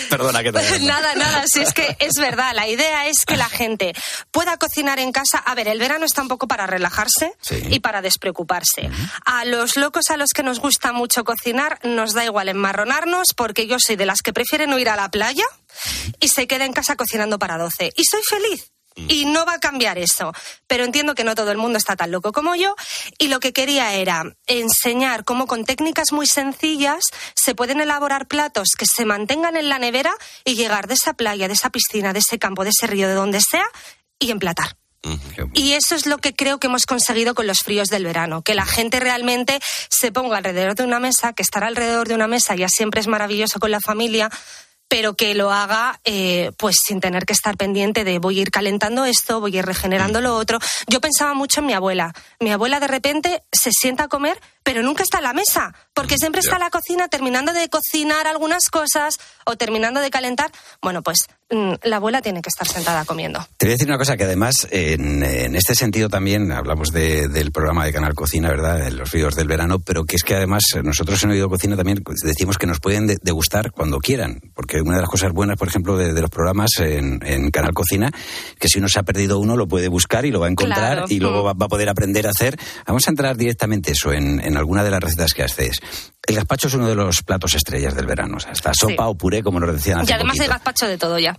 Perdona 0.10 0.44
que 0.44 0.52
te 0.52 0.80
Nada, 0.82 1.16
nada, 1.16 1.46
si 1.48 1.62
es 1.62 1.72
que 1.74 1.96
es 2.00 2.16
verdad. 2.20 2.52
La 2.54 2.68
idea 2.68 3.08
es 3.08 3.24
que 3.26 3.38
la 3.38 3.48
gente 3.50 3.94
pueda 4.32 4.58
cocinar 4.58 5.00
en 5.00 5.14
casa. 5.14 5.38
A 5.38 5.56
ver, 5.56 5.70
el 5.70 5.80
verano 5.80 6.06
está 6.06 6.22
un 6.22 6.28
poco 6.28 6.48
para 6.48 6.68
relajarse 6.68 7.34
Sí. 7.42 7.56
y 7.70 7.80
para 7.80 8.02
despreocuparse. 8.02 8.90
A 9.26 9.46
los 9.46 9.78
locos 9.78 10.09
a 10.10 10.18
los 10.18 10.30
que 10.30 10.44
nos 10.44 10.60
gusta 10.60 10.92
mucho 10.92 11.24
cocinar, 11.24 11.80
nos 11.84 12.14
da 12.14 12.26
igual 12.26 12.50
enmarronarnos, 12.50 13.34
porque 13.36 13.68
yo 13.68 13.78
soy 13.80 13.96
de 13.96 14.06
las 14.06 14.22
que 14.22 14.34
prefieren 14.34 14.78
ir 14.78 14.90
a 14.90 14.96
la 14.96 15.10
playa 15.10 15.46
y 16.20 16.30
se 16.30 16.48
queda 16.48 16.66
en 16.66 16.74
casa 16.74 16.96
cocinando 16.96 17.40
para 17.40 17.58
12. 17.58 17.94
Y 17.96 18.04
soy 18.06 18.22
feliz. 18.28 18.72
Y 19.08 19.26
no 19.26 19.46
va 19.46 19.54
a 19.54 19.60
cambiar 19.60 19.98
eso. 19.98 20.34
Pero 20.68 20.84
entiendo 20.84 21.16
que 21.16 21.24
no 21.24 21.36
todo 21.36 21.52
el 21.52 21.58
mundo 21.58 21.78
está 21.78 21.96
tan 21.96 22.12
loco 22.12 22.32
como 22.32 22.56
yo. 22.56 22.76
Y 23.18 23.28
lo 23.28 23.40
que 23.40 23.54
quería 23.54 23.94
era 23.94 24.24
enseñar 24.48 25.24
cómo 25.24 25.48
con 25.48 25.64
técnicas 25.64 26.12
muy 26.12 26.28
sencillas 26.28 27.04
se 27.36 27.56
pueden 27.56 27.80
elaborar 27.80 28.28
platos 28.28 28.70
que 28.78 28.86
se 28.86 29.06
mantengan 29.06 29.56
en 29.56 29.70
la 29.70 29.80
nevera 29.80 30.14
y 30.44 30.56
llegar 30.56 30.88
de 30.88 30.96
esa 30.96 31.14
playa, 31.14 31.48
de 31.48 31.54
esa 31.54 31.70
piscina, 31.70 32.14
de 32.14 32.20
ese 32.20 32.40
campo, 32.40 32.64
de 32.64 32.72
ese 32.72 32.88
río, 32.88 33.08
de 33.08 33.14
donde 33.14 33.40
sea, 33.42 33.66
y 34.20 34.32
emplatar. 34.32 34.79
Y 35.54 35.74
eso 35.74 35.96
es 35.96 36.06
lo 36.06 36.18
que 36.18 36.34
creo 36.34 36.60
que 36.60 36.68
hemos 36.68 36.86
conseguido 36.86 37.34
con 37.34 37.48
los 37.48 37.60
fríos 37.60 37.88
del 37.88 38.04
verano, 38.04 38.42
que 38.42 38.56
la 38.56 38.66
gente 38.66 39.00
realmente 39.00 39.60
se 39.90 40.12
ponga 40.12 40.38
alrededor 40.38 40.76
de 40.76 40.84
una 40.84 41.00
mesa, 41.00 41.34
que 41.34 41.44
estar 41.44 41.64
alrededor 41.64 42.08
de 42.08 42.16
una 42.16 42.28
mesa 42.28 42.56
ya 42.56 42.68
siempre 42.70 43.02
es 43.02 43.08
maravilloso 43.08 43.60
con 43.60 43.72
la 43.72 43.80
familia, 43.80 44.30
pero 44.90 45.16
que 45.16 45.36
lo 45.36 45.52
haga 45.52 46.02
eh, 46.04 46.52
pues 46.58 46.76
sin 46.86 47.00
tener 47.00 47.26
que 47.26 47.34
estar 47.34 47.56
pendiente 47.56 48.04
de 48.04 48.18
voy 48.18 48.40
a 48.40 48.42
ir 48.42 48.52
calentando 48.52 49.06
esto, 49.06 49.40
voy 49.40 49.56
a 49.56 49.60
ir 49.60 49.66
regenerando 49.66 50.20
lo 50.20 50.36
otro. 50.36 50.60
Yo 50.88 51.00
pensaba 51.00 51.34
mucho 51.36 51.62
en 51.62 51.68
mi 51.68 51.74
abuela. 51.74 52.12
Mi 52.40 52.52
abuela 52.52 52.80
de 52.80 52.88
repente 52.88 53.44
se 53.52 53.70
sienta 53.72 54.06
a 54.06 54.08
comer, 54.08 54.42
pero 54.64 54.82
nunca 54.82 55.04
está 55.04 55.20
en 55.20 55.26
la 55.26 55.34
mesa, 55.34 55.76
porque 55.94 56.18
siempre 56.18 56.42
está 56.42 56.56
en 56.56 56.64
la 56.64 56.72
cocina 56.72 57.08
terminando 57.08 57.54
de 57.54 57.70
cocinar 57.70 58.26
algunas 58.26 58.70
cosas 58.72 59.20
o 59.46 59.56
terminando 59.56 60.02
de 60.02 60.10
calentar. 60.10 60.52
Bueno, 60.82 61.04
pues 61.04 61.20
la 61.50 61.96
abuela 61.98 62.22
tiene 62.22 62.42
que 62.42 62.50
estar 62.50 62.68
sentada 62.68 63.06
comiendo. 63.06 63.40
Te 63.58 63.66
voy 63.66 63.72
a 63.72 63.76
decir 63.76 63.88
una 63.88 63.98
cosa 63.98 64.16
que 64.18 64.24
además, 64.24 64.68
en, 64.70 65.24
en 65.24 65.56
este 65.56 65.74
sentido 65.76 66.08
también, 66.10 66.52
hablamos 66.52 66.92
de- 66.92 67.28
del 67.28 67.52
programa 67.52 67.86
de 67.86 67.94
Canal 67.94 68.14
Cocina, 68.14 68.50
¿verdad? 68.50 68.78
De 68.80 68.92
los 68.92 69.12
ríos 69.12 69.36
del 69.36 69.48
verano, 69.48 69.80
pero 69.80 70.04
que 70.04 70.16
es 70.16 70.24
que 70.24 70.36
además 70.36 70.64
nosotros 70.84 71.24
en 71.24 71.32
Oído 71.32 71.50
Cocina 71.50 71.76
también 71.76 72.04
decimos 72.24 72.58
que 72.58 72.68
nos 72.68 72.80
pueden 72.80 73.08
de- 73.08 73.18
degustar 73.22 73.72
cuando 73.72 74.00
quieran, 74.00 74.40
porque 74.54 74.82
una 74.82 74.96
de 74.98 75.02
las 75.02 75.10
cosas 75.10 75.32
buenas, 75.34 75.58
por 75.58 75.68
ejemplo, 75.68 75.98
de, 75.98 76.14
de 76.14 76.22
los 76.22 76.30
programas 76.30 76.70
en, 76.80 77.20
en 77.26 77.50
Canal 77.52 77.74
Cocina, 77.74 78.12
que 78.60 78.68
si 78.68 78.78
uno 78.80 78.88
se 78.88 79.00
ha 79.00 79.04
perdido 79.04 79.40
uno, 79.40 79.56
lo 79.58 79.68
puede 79.68 79.88
buscar 79.88 80.26
y 80.26 80.32
lo 80.32 80.40
va 80.40 80.48
a 80.48 80.52
encontrar 80.52 80.80
Claro. 80.94 81.06
y 81.10 81.20
luego 81.20 81.42
Mm. 81.44 81.46
va, 81.48 81.54
va 81.54 81.66
a 81.66 81.70
poder 81.70 81.90
aprender 81.90 82.28
a 82.28 82.32
hacer. 82.32 82.58
Vamos 82.86 83.08
a 83.08 83.10
entrar 83.12 83.36
directamente 83.38 83.92
eso 83.94 84.14
en, 84.14 84.40
en 84.40 84.56
alguna 84.58 84.84
de 84.84 84.92
las 84.92 85.00
recetas 85.00 85.34
que 85.34 85.44
haces. 85.44 85.78
El 86.28 86.36
gazpacho 86.36 86.68
es 86.68 86.74
uno 86.76 86.88
de 86.88 86.96
los 86.96 87.24
platos 87.24 87.56
estrellas 87.56 87.96
del 87.96 88.06
verano, 88.06 88.38
o 88.38 88.40
sea, 88.40 88.52
está 88.52 88.72
sopa 88.74 89.08
o 89.08 89.16
puré, 89.16 89.42
como 89.42 89.60
nos 89.60 89.74
decían 89.74 90.00
hace 90.00 90.12
Y 90.12 90.14
además 90.14 90.36
de 90.36 90.42
poquito. 90.42 90.54
gazpacho 90.54 90.88
de 90.88 90.98
todo 90.98 91.18
ya. 91.18 91.39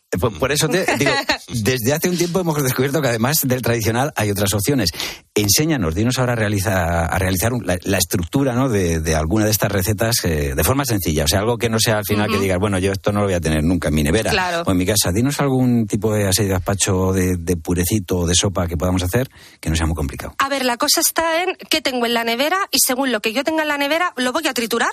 Eh, 0.11 0.17
Por, 0.17 0.37
por 0.37 0.51
eso 0.51 0.67
te 0.67 0.85
digo, 0.97 1.11
desde 1.47 1.93
hace 1.93 2.09
un 2.09 2.17
tiempo 2.17 2.39
hemos 2.39 2.61
descubierto 2.61 3.01
que 3.01 3.07
además 3.07 3.39
del 3.43 3.61
tradicional 3.61 4.11
hay 4.15 4.29
otras 4.31 4.53
opciones. 4.53 4.89
Enséñanos, 5.33 5.95
dinos 5.95 6.19
ahora 6.19 6.33
a 6.33 6.35
realizar, 6.35 7.13
a 7.13 7.17
realizar 7.17 7.51
la, 7.63 7.77
la 7.83 7.97
estructura 7.97 8.53
¿no? 8.53 8.67
de, 8.69 8.99
de 8.99 9.15
alguna 9.15 9.45
de 9.45 9.51
estas 9.51 9.71
recetas 9.71 10.15
eh, 10.25 10.53
de 10.55 10.63
forma 10.63 10.83
sencilla. 10.85 11.23
O 11.23 11.27
sea, 11.27 11.39
algo 11.39 11.57
que 11.57 11.69
no 11.69 11.79
sea 11.79 11.97
al 11.99 12.05
final 12.05 12.29
que 12.29 12.37
digas, 12.37 12.59
bueno, 12.59 12.77
yo 12.79 12.91
esto 12.91 13.11
no 13.11 13.21
lo 13.21 13.25
voy 13.27 13.35
a 13.35 13.39
tener 13.41 13.63
nunca 13.63 13.87
en 13.87 13.95
mi 13.95 14.03
nevera 14.03 14.31
Claro. 14.31 14.63
o 14.65 14.71
en 14.71 14.77
mi 14.77 14.85
casa. 14.85 15.11
Dinos 15.13 15.39
algún 15.39 15.87
tipo 15.87 16.13
de 16.13 16.27
así 16.27 16.43
de 16.43 16.49
gazpacho, 16.49 17.13
de, 17.13 17.37
de 17.37 17.55
purecito 17.57 18.17
o 18.19 18.27
de 18.27 18.35
sopa 18.35 18.67
que 18.67 18.75
podamos 18.77 19.03
hacer 19.03 19.29
que 19.61 19.69
no 19.69 19.75
sea 19.75 19.85
muy 19.85 19.95
complicado. 19.95 20.35
A 20.37 20.49
ver, 20.49 20.65
la 20.65 20.77
cosa 20.77 20.99
está 20.99 21.43
en 21.43 21.55
qué 21.69 21.81
tengo 21.81 22.05
en 22.05 22.13
la 22.13 22.23
nevera 22.25 22.57
y 22.71 22.77
según 22.85 23.11
lo 23.13 23.21
que 23.21 23.31
yo 23.31 23.43
tenga 23.45 23.61
en 23.61 23.69
la 23.69 23.77
nevera, 23.77 24.13
lo 24.17 24.33
voy 24.33 24.47
a 24.47 24.53
triturar 24.53 24.91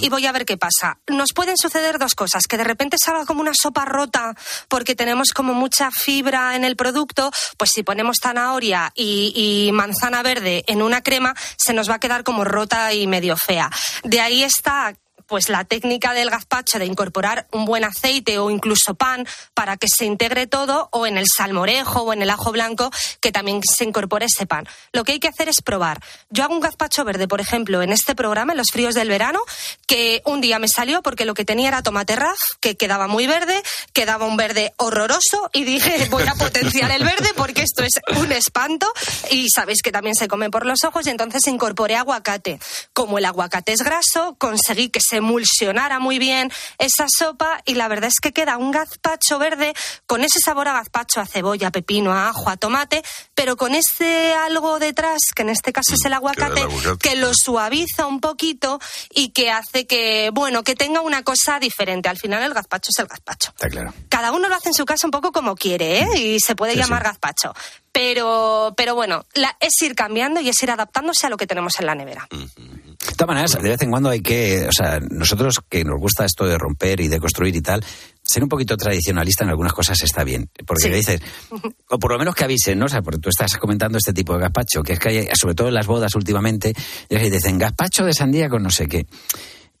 y 0.00 0.08
voy 0.08 0.26
a 0.26 0.32
ver 0.32 0.44
qué 0.44 0.56
pasa. 0.56 0.98
Nos 1.08 1.32
pueden 1.34 1.56
suceder 1.56 1.98
dos 1.98 2.14
cosas, 2.14 2.44
que 2.48 2.56
de 2.56 2.64
repente 2.64 2.96
salga 3.02 3.24
como 3.26 3.40
una 3.42 3.52
sopa 3.54 3.84
rota 3.84 4.34
porque 4.68 4.94
tenemos 4.94 5.30
como 5.32 5.54
mucha 5.54 5.90
fibra 5.90 6.56
en 6.56 6.64
el 6.64 6.76
producto, 6.76 7.30
pues 7.56 7.70
si 7.70 7.82
ponemos 7.82 8.16
zanahoria 8.22 8.92
y, 8.94 9.32
y 9.34 9.72
manzana 9.72 10.22
verde 10.22 10.64
en 10.66 10.82
una 10.82 11.02
crema, 11.02 11.34
se 11.56 11.72
nos 11.72 11.88
va 11.90 11.94
a 11.94 12.00
quedar 12.00 12.24
como 12.24 12.44
rota 12.44 12.92
y 12.92 13.06
medio 13.06 13.36
fea. 13.36 13.70
De 14.04 14.20
ahí 14.20 14.42
está 14.42 14.94
pues 15.28 15.50
la 15.50 15.64
técnica 15.64 16.14
del 16.14 16.30
gazpacho 16.30 16.78
de 16.78 16.86
incorporar 16.86 17.46
un 17.52 17.66
buen 17.66 17.84
aceite 17.84 18.38
o 18.38 18.50
incluso 18.50 18.94
pan 18.94 19.28
para 19.54 19.76
que 19.76 19.86
se 19.86 20.06
integre 20.06 20.46
todo 20.46 20.88
o 20.90 21.06
en 21.06 21.18
el 21.18 21.26
salmorejo 21.28 22.00
o 22.00 22.12
en 22.12 22.22
el 22.22 22.30
ajo 22.30 22.50
blanco 22.50 22.90
que 23.20 23.30
también 23.30 23.60
se 23.62 23.84
incorpore 23.84 24.26
ese 24.26 24.46
pan. 24.46 24.66
Lo 24.92 25.04
que 25.04 25.12
hay 25.12 25.20
que 25.20 25.28
hacer 25.28 25.48
es 25.48 25.60
probar. 25.62 26.00
Yo 26.30 26.44
hago 26.44 26.54
un 26.54 26.60
gazpacho 26.60 27.04
verde, 27.04 27.28
por 27.28 27.40
ejemplo, 27.40 27.82
en 27.82 27.92
este 27.92 28.14
programa, 28.14 28.54
en 28.54 28.58
los 28.58 28.70
fríos 28.72 28.94
del 28.94 29.10
verano, 29.10 29.40
que 29.88 30.20
un 30.26 30.42
día 30.42 30.58
me 30.58 30.68
salió 30.68 31.02
porque 31.02 31.24
lo 31.24 31.32
que 31.32 31.46
tenía 31.46 31.68
era 31.68 31.82
tomate 31.82 32.14
raz, 32.14 32.38
que 32.60 32.76
quedaba 32.76 33.08
muy 33.08 33.26
verde, 33.26 33.62
quedaba 33.94 34.26
un 34.26 34.36
verde 34.36 34.74
horroroso 34.76 35.50
y 35.54 35.64
dije 35.64 36.06
voy 36.10 36.24
a 36.24 36.34
potenciar 36.34 36.90
el 36.90 37.04
verde 37.04 37.30
porque 37.34 37.62
esto 37.62 37.82
es 37.82 37.98
un 38.20 38.30
espanto 38.30 38.86
y 39.30 39.48
sabéis 39.48 39.80
que 39.82 39.90
también 39.90 40.14
se 40.14 40.28
come 40.28 40.50
por 40.50 40.66
los 40.66 40.84
ojos 40.84 41.06
y 41.06 41.10
entonces 41.10 41.40
incorporé 41.46 41.96
aguacate. 41.96 42.60
Como 42.92 43.16
el 43.16 43.24
aguacate 43.24 43.72
es 43.72 43.82
graso, 43.82 44.36
conseguí 44.38 44.90
que 44.90 45.00
se 45.00 45.16
emulsionara 45.16 45.98
muy 45.98 46.18
bien 46.18 46.52
esa 46.78 47.06
sopa 47.08 47.62
y 47.64 47.74
la 47.74 47.88
verdad 47.88 48.10
es 48.10 48.20
que 48.20 48.32
queda 48.32 48.58
un 48.58 48.70
gazpacho 48.70 49.38
verde 49.38 49.72
con 50.06 50.22
ese 50.22 50.38
sabor 50.38 50.68
a 50.68 50.74
gazpacho, 50.74 51.22
a 51.22 51.26
cebolla, 51.26 51.68
a 51.68 51.72
pepino, 51.72 52.12
a 52.12 52.28
ajo, 52.28 52.50
a 52.50 52.58
tomate, 52.58 53.02
pero 53.34 53.56
con 53.56 53.74
ese 53.74 54.34
algo 54.34 54.78
detrás, 54.78 55.18
que 55.34 55.42
en 55.42 55.48
este 55.48 55.72
caso 55.72 55.94
es 55.94 56.04
el 56.04 56.12
aguacate, 56.12 56.66
que 57.00 57.16
lo 57.16 57.32
suaviza 57.32 58.06
un 58.06 58.20
poquito 58.20 58.78
y 59.14 59.30
que 59.30 59.50
hace 59.50 59.77
que, 59.86 60.30
bueno, 60.32 60.62
que 60.62 60.74
tenga 60.74 61.00
una 61.00 61.22
cosa 61.22 61.58
diferente. 61.60 62.08
Al 62.08 62.16
final 62.18 62.42
el 62.42 62.54
gazpacho 62.54 62.90
es 62.90 62.98
el 62.98 63.06
gazpacho. 63.06 63.50
Está 63.50 63.68
claro. 63.68 63.92
Cada 64.08 64.32
uno 64.32 64.48
lo 64.48 64.54
hace 64.54 64.68
en 64.70 64.74
su 64.74 64.84
casa 64.84 65.06
un 65.06 65.10
poco 65.10 65.32
como 65.32 65.54
quiere, 65.54 66.00
¿eh? 66.00 66.08
Y 66.18 66.40
se 66.40 66.54
puede 66.56 66.72
Sí, 66.72 66.78
llamar 66.78 67.02
sí. 67.02 67.08
gazpacho. 67.08 67.52
Pero, 67.92 68.74
pero 68.76 68.94
bueno, 68.94 69.24
la- 69.34 69.56
es 69.60 69.72
ir 69.82 69.94
cambiando 69.94 70.40
y 70.40 70.48
es 70.48 70.62
ir 70.62 70.70
adaptándose 70.70 71.26
a 71.26 71.30
lo 71.30 71.36
que 71.36 71.46
tenemos 71.46 71.72
en 71.80 71.86
la 71.86 71.94
nevera. 71.94 72.28
De 72.30 73.14
todas 73.16 73.28
maneras, 73.28 73.52
de 73.60 73.68
vez 73.68 73.82
en 73.82 73.90
cuando 73.90 74.08
hay 74.10 74.20
que, 74.20 74.66
o 74.68 74.72
sea, 74.72 75.00
nosotros 75.10 75.56
que 75.68 75.84
nos 75.84 75.98
gusta 75.98 76.24
esto 76.24 76.44
de 76.46 76.56
romper 76.58 77.00
y 77.00 77.08
de 77.08 77.18
construir 77.18 77.56
y 77.56 77.60
tal, 77.60 77.84
ser 78.22 78.42
un 78.42 78.48
poquito 78.48 78.76
tradicionalista 78.76 79.42
en 79.44 79.50
algunas 79.50 79.72
cosas 79.72 80.00
está 80.02 80.22
bien. 80.22 80.48
Porque 80.66 80.84
Sí. 80.84 80.90
dices, 80.90 81.20
o 81.88 81.98
por 81.98 82.12
lo 82.12 82.18
menos 82.18 82.34
que 82.36 82.44
avisen, 82.44 82.78
¿no? 82.78 82.86
O 82.86 82.88
sea, 82.88 83.02
porque 83.02 83.18
tú 83.20 83.30
estás 83.30 83.56
comentando 83.56 83.98
este 83.98 84.12
tipo 84.12 84.34
de 84.34 84.40
gazpacho, 84.40 84.82
que 84.82 84.92
es 84.92 84.98
que 85.00 85.08
hay, 85.08 85.28
sobre 85.34 85.54
todo 85.54 85.68
en 85.68 85.74
las 85.74 85.86
bodas 85.86 86.14
últimamente, 86.14 86.72
y 87.08 87.16
dicen 87.16 87.58
gazpacho 87.58 88.04
de 88.04 88.12
sandía 88.14 88.48
con 88.48 88.62
no 88.62 88.70
sé 88.70 88.86
qué. 88.86 89.06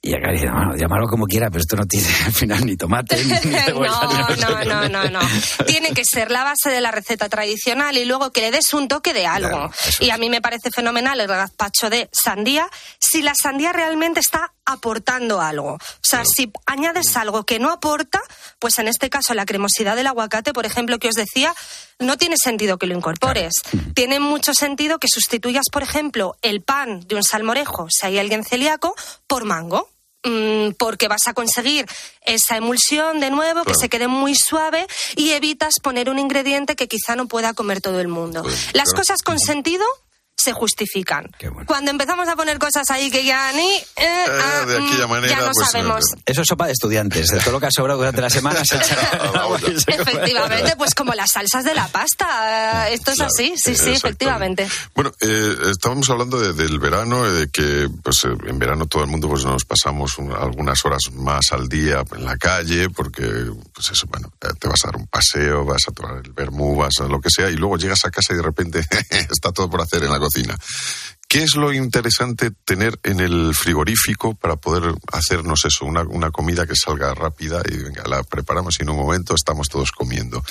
Y 0.00 0.14
acá 0.14 0.30
dicen, 0.30 0.52
bueno, 0.52 0.76
llámalo 0.76 1.08
como 1.08 1.26
quiera, 1.26 1.50
pero 1.50 1.60
esto 1.60 1.76
no 1.76 1.84
tiene 1.84 2.06
al 2.26 2.32
final 2.32 2.64
ni 2.64 2.76
tomate, 2.76 3.16
ni 3.24 3.34
cebolla, 3.34 4.00
ni 4.08 4.18
no, 4.18 4.26
sé 4.28 4.40
no, 4.40 4.58
qué. 4.60 4.64
no, 4.66 4.88
no, 4.88 5.10
no. 5.10 5.20
Tiene 5.66 5.92
que 5.92 6.04
ser 6.04 6.30
la 6.30 6.44
base 6.44 6.70
de 6.70 6.80
la 6.80 6.92
receta 6.92 7.28
tradicional 7.28 7.96
y 7.96 8.04
luego 8.04 8.30
que 8.30 8.40
le 8.40 8.50
des 8.52 8.72
un 8.74 8.86
toque 8.86 9.12
de 9.12 9.26
algo. 9.26 9.48
Claro, 9.48 9.72
y 10.00 10.10
a 10.10 10.16
mí 10.16 10.30
me 10.30 10.40
parece 10.40 10.70
fenomenal 10.70 11.20
el 11.20 11.26
gazpacho 11.26 11.90
de 11.90 12.08
sandía 12.12 12.68
si 13.00 13.22
la 13.22 13.34
sandía 13.34 13.72
realmente 13.72 14.20
está 14.20 14.52
aportando 14.68 15.40
algo. 15.40 15.74
O 15.74 15.78
sea, 16.02 16.22
si 16.24 16.52
añades 16.66 17.16
algo 17.16 17.44
que 17.44 17.58
no 17.58 17.70
aporta, 17.70 18.20
pues 18.58 18.78
en 18.78 18.86
este 18.86 19.08
caso 19.10 19.34
la 19.34 19.46
cremosidad 19.46 19.96
del 19.96 20.06
aguacate, 20.06 20.52
por 20.52 20.66
ejemplo, 20.66 20.98
que 20.98 21.08
os 21.08 21.14
decía, 21.14 21.54
no 21.98 22.16
tiene 22.18 22.36
sentido 22.36 22.78
que 22.78 22.86
lo 22.86 22.94
incorpores. 22.94 23.54
Tiene 23.94 24.20
mucho 24.20 24.52
sentido 24.54 24.98
que 24.98 25.08
sustituyas, 25.08 25.64
por 25.72 25.82
ejemplo, 25.82 26.36
el 26.42 26.60
pan 26.62 27.00
de 27.06 27.16
un 27.16 27.24
salmorejo, 27.24 27.88
si 27.90 28.06
hay 28.06 28.18
alguien 28.18 28.44
celíaco, 28.44 28.94
por 29.26 29.44
mango. 29.44 29.88
Mm, 30.24 30.72
porque 30.72 31.06
vas 31.06 31.28
a 31.28 31.32
conseguir 31.32 31.86
esa 32.22 32.56
emulsión 32.56 33.20
de 33.20 33.30
nuevo, 33.30 33.62
que 33.62 33.74
se 33.74 33.88
quede 33.88 34.08
muy 34.08 34.34
suave 34.34 34.86
y 35.14 35.30
evitas 35.30 35.74
poner 35.80 36.10
un 36.10 36.18
ingrediente 36.18 36.74
que 36.74 36.88
quizá 36.88 37.14
no 37.14 37.28
pueda 37.28 37.54
comer 37.54 37.80
todo 37.80 38.00
el 38.00 38.08
mundo. 38.08 38.42
Pues, 38.42 38.74
Las 38.74 38.88
claro. 38.88 38.98
cosas 38.98 39.22
con 39.22 39.38
sentido 39.38 39.84
se 40.38 40.52
justifican. 40.52 41.26
Bueno. 41.42 41.64
Cuando 41.66 41.90
empezamos 41.90 42.28
a 42.28 42.36
poner 42.36 42.58
cosas 42.58 42.88
ahí 42.90 43.10
que 43.10 43.24
ya 43.24 43.52
ni... 43.52 43.68
eh, 43.74 43.82
ah, 44.28 44.64
de 44.66 44.76
aquella 44.76 45.06
mm, 45.06 45.10
manera, 45.10 45.34
ya 45.34 45.46
no 45.46 45.52
pues, 45.52 45.68
sabemos. 45.70 46.04
eh, 46.16 46.22
Eso 46.26 46.42
es 46.42 46.46
sopa 46.48 46.66
de 46.66 46.72
estudiantes. 46.72 47.26
De 47.28 47.40
todo 47.40 47.52
lo 47.52 47.60
que 47.60 47.66
ha 47.66 47.70
sobrado 47.70 47.98
durante 47.98 48.20
la 48.20 48.30
semana 48.30 48.62
se 48.64 48.76
echa 48.76 48.96
come. 49.32 49.58
Efectivamente, 49.86 50.74
pues 50.76 50.94
como 50.94 51.12
las 51.14 51.32
salsas 51.32 51.64
de 51.64 51.74
la 51.74 51.88
pasta. 51.88 52.88
eh, 52.88 52.94
Esto 52.94 53.10
es 53.10 53.16
Claro, 53.16 53.32
así, 53.34 53.54
sí, 53.56 53.74
sí, 53.74 53.90
efectivamente. 53.90 54.68
Bueno, 54.94 55.12
eh, 55.20 55.56
estábamos 55.70 56.08
hablando 56.10 56.38
de- 56.40 56.52
del 56.52 56.78
verano, 56.78 57.26
eh, 57.26 57.30
de 57.32 57.48
que 57.48 57.88
pues, 58.02 58.24
eh, 58.24 58.28
en 58.46 58.58
verano 58.58 58.86
todo 58.86 59.02
el 59.02 59.08
mundo 59.10 59.28
pues, 59.28 59.44
nos 59.44 59.64
pasamos 59.64 60.18
un- 60.18 60.32
algunas 60.32 60.84
horas 60.84 61.02
más 61.14 61.50
al 61.52 61.68
día 61.68 62.04
en 62.14 62.24
la 62.24 62.36
calle, 62.36 62.88
porque 62.90 63.24
pues 63.74 63.90
eso, 63.90 64.06
bueno, 64.08 64.32
eh, 64.42 64.48
te 64.58 64.68
vas 64.68 64.84
a 64.84 64.88
dar 64.88 64.96
un 64.96 65.06
paseo, 65.08 65.64
vas 65.64 65.82
a 65.88 65.92
tomar 65.92 66.18
el 66.24 66.32
vermú, 66.32 66.76
vas 66.76 66.94
a 67.00 67.04
lo 67.04 67.20
que 67.20 67.30
sea, 67.30 67.50
y 67.50 67.54
luego 67.56 67.76
llegas 67.76 68.04
a 68.04 68.10
casa 68.10 68.32
y 68.32 68.36
de 68.36 68.42
repente 68.42 68.80
está 69.30 69.52
todo 69.52 69.68
por 69.68 69.80
hacer 69.82 70.02
en 70.04 70.10
la 70.12 70.18
cocina. 70.28 70.54
¿Qué 71.30 71.42
es 71.42 71.56
lo 71.56 71.74
interesante 71.74 72.50
tener 72.64 72.98
en 73.02 73.20
el 73.20 73.54
frigorífico 73.54 74.34
para 74.34 74.56
poder 74.56 74.94
hacernos 75.12 75.62
eso, 75.66 75.84
una, 75.84 76.00
una 76.04 76.30
comida 76.30 76.66
que 76.66 76.72
salga 76.74 77.12
rápida 77.12 77.60
y 77.70 77.76
venga, 77.76 78.02
la 78.06 78.22
preparamos 78.22 78.76
y 78.78 78.82
en 78.84 78.88
un 78.88 78.96
momento 78.96 79.34
estamos 79.34 79.68
todos 79.68 79.92
comiendo? 79.92 80.42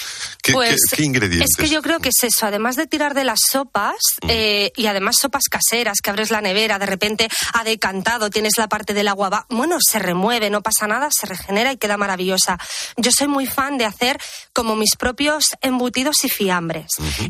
¿Qué, 0.44 0.54
Pues 0.54 0.76
qué- 0.92 0.98
qué 0.98 1.04
ingredientes? 1.06 1.50
es 1.50 1.56
que 1.58 1.68
yo 1.74 1.82
creo 1.82 2.00
que 2.00 2.10
es 2.10 2.24
eso, 2.24 2.46
además 2.46 2.76
de 2.76 2.86
tirar 2.86 3.16
de 3.16 3.24
las 3.24 3.40
sopas 3.50 3.96
eh, 4.28 4.72
y 4.76 4.86
además 4.86 5.16
sopas 5.20 5.46
caseras, 5.50 5.98
que 6.04 6.12
abres 6.12 6.30
la 6.30 6.42
nevera, 6.42 6.78
de 6.78 6.86
repente 6.86 7.28
ha 7.54 7.64
decantado, 7.64 8.30
tienes 8.30 8.54
la 8.60 8.70
parte 8.70 8.94
del 8.94 9.08
agua, 9.08 9.30
va- 9.30 9.46
bueno, 9.50 9.78
se 9.82 9.98
remueve, 9.98 10.52
no 10.52 10.62
pasa 10.62 10.86
nada, 10.86 11.10
se 11.12 11.26
regenera 11.26 11.72
y 11.74 11.78
queda 11.78 11.98
maravillosa. 11.98 12.60
Yo 12.98 13.10
soy 13.12 13.28
muy 13.28 13.48
fan 13.48 13.80
de 13.80 13.86
hacer 13.86 14.20
como 14.54 14.76
mis 14.76 14.96
propios 14.96 15.46
embutidos 15.62 16.24
y 16.24 16.30
fiambres. 16.30 16.86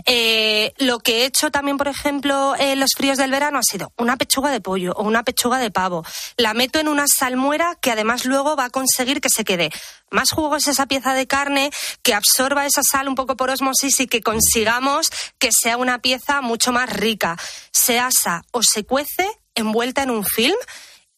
Eh, 0.05 0.73
lo 0.79 0.99
que 0.99 1.21
he 1.21 1.25
hecho 1.25 1.49
también, 1.49 1.77
por 1.77 1.87
ejemplo, 1.87 2.53
en 2.59 2.81
los 2.81 2.89
fríos 2.97 3.17
del 3.17 3.36
verano 3.37 3.59
ha 3.59 3.63
sido 3.63 3.93
una 3.97 4.17
pechuga 4.17 4.49
de 4.49 4.61
pollo 4.61 4.93
o 4.93 5.03
una 5.03 5.21
pechuga 5.21 5.59
de 5.59 5.69
pavo. 5.69 6.03
La 6.37 6.55
meto 6.55 6.79
en 6.79 6.87
una 6.87 7.05
salmuera 7.07 7.77
que 7.79 7.91
además 7.91 8.25
luego 8.25 8.55
va 8.55 8.65
a 8.65 8.69
conseguir 8.71 9.21
que 9.21 9.29
se 9.29 9.45
quede 9.45 9.69
más 10.09 10.31
jugosa 10.31 10.71
esa 10.71 10.87
pieza 10.87 11.13
de 11.13 11.27
carne, 11.27 11.69
que 12.01 12.15
absorba 12.15 12.65
esa 12.65 12.81
sal 12.81 13.07
un 13.07 13.13
poco 13.13 13.37
por 13.37 13.51
osmosis 13.51 13.99
y 13.99 14.07
que 14.07 14.21
consigamos 14.21 15.11
que 15.37 15.51
sea 15.51 15.77
una 15.77 15.99
pieza 15.99 16.41
mucho 16.41 16.71
más 16.71 16.89
rica. 16.89 17.37
Se 17.71 17.99
asa 17.99 18.41
o 18.51 18.63
se 18.63 18.85
cuece 18.85 19.27
envuelta 19.53 20.01
en 20.01 20.09
un 20.09 20.25
film 20.25 20.57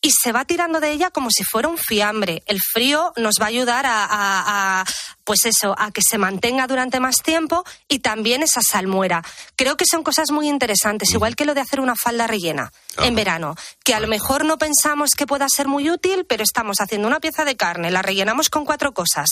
y 0.01 0.11
se 0.11 0.31
va 0.31 0.45
tirando 0.45 0.79
de 0.79 0.91
ella 0.91 1.09
como 1.11 1.29
si 1.29 1.43
fuera 1.43 1.67
un 1.67 1.77
fiambre. 1.77 2.41
El 2.45 2.59
frío 2.61 3.11
nos 3.17 3.35
va 3.41 3.45
a 3.45 3.49
ayudar 3.49 3.85
a, 3.85 4.05
a- 4.05 4.81
a, 4.81 4.85
pues 5.25 5.45
eso, 5.45 5.75
a 5.77 5.91
que 5.91 6.01
se 6.01 6.17
mantenga 6.17 6.67
durante 6.67 6.99
más 7.01 7.17
tiempo 7.17 7.65
y 7.89 7.99
también 7.99 8.41
esa 8.41 8.61
salmuera. 8.61 9.21
Creo 9.57 9.75
que 9.75 9.85
son 9.85 10.03
cosas 10.03 10.31
muy 10.31 10.47
interesantes, 10.47 11.11
igual 11.11 11.35
que 11.35 11.43
lo 11.45 11.53
de 11.53 11.61
hacer 11.61 11.81
una 11.81 11.95
falda 11.95 12.27
rellena 12.27 12.71
en 12.97 13.13
verano, 13.15 13.55
que 13.83 13.93
a 13.93 13.99
lo 13.99 14.07
mejor 14.07 14.45
no 14.45 14.57
pensamos 14.57 15.11
que 15.17 15.27
pueda 15.27 15.47
ser 15.53 15.67
muy 15.67 15.89
útil, 15.89 16.25
pero 16.27 16.43
estamos 16.43 16.77
haciendo 16.79 17.07
una 17.07 17.19
pieza 17.19 17.43
de 17.45 17.55
carne, 17.57 17.91
la 17.91 18.01
rellenamos 18.01 18.49
con 18.49 18.65
cuatro 18.65 18.93
cosas, 18.93 19.27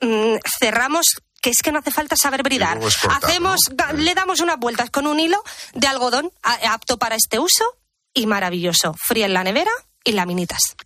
mm, 0.00 0.36
cerramos 0.58 1.06
que 1.42 1.48
es 1.50 1.58
que 1.62 1.72
no 1.72 1.78
hace 1.78 1.90
falta 1.90 2.16
saber 2.16 2.42
bridar. 2.42 2.78
cortar, 2.78 3.10
Hacemos, 3.24 3.58
le 3.94 4.14
damos 4.14 4.40
unas 4.40 4.58
vueltas 4.58 4.90
con 4.90 5.06
un 5.06 5.18
hilo 5.18 5.42
de 5.72 5.86
algodón 5.86 6.30
apto 6.42 6.98
para 6.98 7.16
este 7.16 7.38
uso 7.38 7.64
y 8.12 8.26
maravilloso. 8.26 8.94
Fría 9.02 9.24
en 9.24 9.32
la 9.32 9.42
nevera 9.44 9.70
y 10.04 10.12
laminitas. 10.12 10.76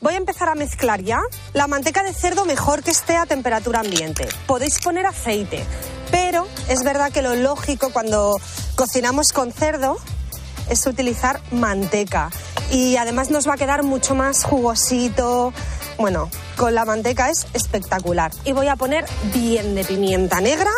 Voy 0.00 0.14
a 0.14 0.16
empezar 0.16 0.48
a 0.48 0.54
mezclar 0.54 1.02
ya 1.02 1.20
la 1.52 1.66
manteca 1.66 2.02
de 2.02 2.14
cerdo 2.14 2.46
mejor 2.46 2.82
que 2.82 2.90
esté 2.90 3.16
a 3.16 3.26
temperatura 3.26 3.80
ambiente. 3.80 4.26
Podéis 4.46 4.78
poner 4.80 5.06
aceite, 5.06 5.62
pero 6.10 6.46
es 6.68 6.82
verdad 6.82 7.12
que 7.12 7.22
lo 7.22 7.34
lógico 7.34 7.90
cuando 7.92 8.40
cocinamos 8.76 9.28
con 9.32 9.52
cerdo 9.52 9.98
es 10.70 10.86
utilizar 10.86 11.40
manteca 11.50 12.30
y 12.70 12.96
además 12.96 13.30
nos 13.30 13.46
va 13.48 13.54
a 13.54 13.56
quedar 13.58 13.82
mucho 13.82 14.14
más 14.14 14.44
jugosito. 14.44 15.52
Bueno, 15.98 16.30
con 16.56 16.74
la 16.74 16.86
manteca 16.86 17.28
es 17.28 17.46
espectacular. 17.52 18.32
Y 18.44 18.52
voy 18.52 18.68
a 18.68 18.76
poner 18.76 19.04
bien 19.34 19.74
de 19.74 19.84
pimienta 19.84 20.40
negra 20.40 20.70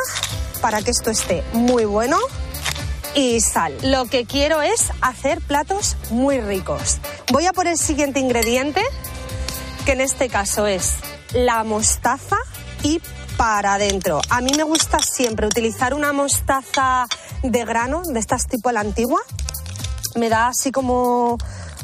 para 0.60 0.82
que 0.82 0.90
esto 0.90 1.10
esté 1.10 1.44
muy 1.52 1.84
bueno 1.84 2.18
y 3.14 3.40
sal. 3.40 3.76
Lo 3.82 4.06
que 4.06 4.24
quiero 4.24 4.62
es 4.62 4.90
hacer 5.00 5.40
platos 5.40 5.96
muy 6.10 6.40
ricos. 6.40 6.98
Voy 7.32 7.46
a 7.46 7.52
por 7.52 7.66
el 7.66 7.78
siguiente 7.78 8.20
ingrediente, 8.20 8.82
que 9.84 9.92
en 9.92 10.00
este 10.00 10.28
caso 10.28 10.66
es 10.66 10.94
la 11.32 11.64
mostaza 11.64 12.36
y 12.82 13.00
para 13.36 13.74
adentro. 13.74 14.20
A 14.30 14.40
mí 14.40 14.52
me 14.56 14.62
gusta 14.62 14.98
siempre 15.00 15.46
utilizar 15.46 15.94
una 15.94 16.12
mostaza 16.12 17.06
de 17.42 17.64
grano, 17.64 18.02
de 18.04 18.20
estas 18.20 18.46
tipo 18.46 18.70
la 18.70 18.80
antigua. 18.80 19.20
Me 20.14 20.28
da 20.28 20.48
así 20.48 20.70
como 20.72 21.38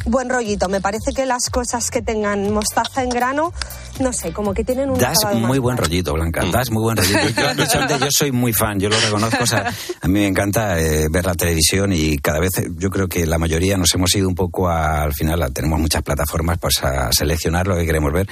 buen 0.09 0.29
rollito. 0.29 0.69
Me 0.69 0.81
parece 0.81 1.12
que 1.12 1.27
las 1.27 1.49
cosas 1.50 1.91
que 1.91 2.03
tengan 2.03 2.50
mostaza 2.53 3.03
en 3.03 3.11
grano, 3.11 3.53
no 4.00 4.12
sé, 4.12 4.33
como 4.33 4.55
que 4.55 4.65
tienen 4.65 4.91
un 4.91 4.99
Das 4.99 5.19
muy 5.35 5.59
buen 5.59 5.77
rollito, 5.77 6.12
Blanca. 6.15 6.43
Das 6.53 6.71
muy 6.71 6.83
buen 6.83 6.97
rollito. 6.97 7.19
Yo, 7.99 8.07
soy 8.11 8.33
muy 8.33 8.53
fan, 8.53 8.79
yo 8.81 8.88
lo 8.88 8.99
reconozco. 9.00 9.45
o 9.45 9.47
sea, 9.47 9.73
a 10.00 10.09
mí 10.09 10.21
me 10.21 10.27
encanta 10.27 10.79
eh, 10.81 11.07
ver 11.11 11.25
la 11.27 11.35
televisión 11.35 11.93
y 11.93 12.19
cada 12.19 12.38
vez 12.41 12.50
yo 12.77 12.91
creo 12.91 13.09
que 13.09 13.27
la 13.27 13.38
mayoría 13.38 13.77
nos 13.77 13.95
hemos 13.95 14.15
ido 14.15 14.29
un 14.29 14.35
poco 14.35 14.69
a- 14.69 15.03
al 15.03 15.12
final. 15.12 15.43
a- 15.43 15.50
tenemos 15.50 15.79
muchas 15.81 16.03
plataformas 16.03 16.59
pues, 16.59 16.83
a 16.83 17.11
seleccionar 17.12 17.67
lo 17.67 17.77
que 17.77 17.85
queremos 17.87 18.12
ver 18.12 18.29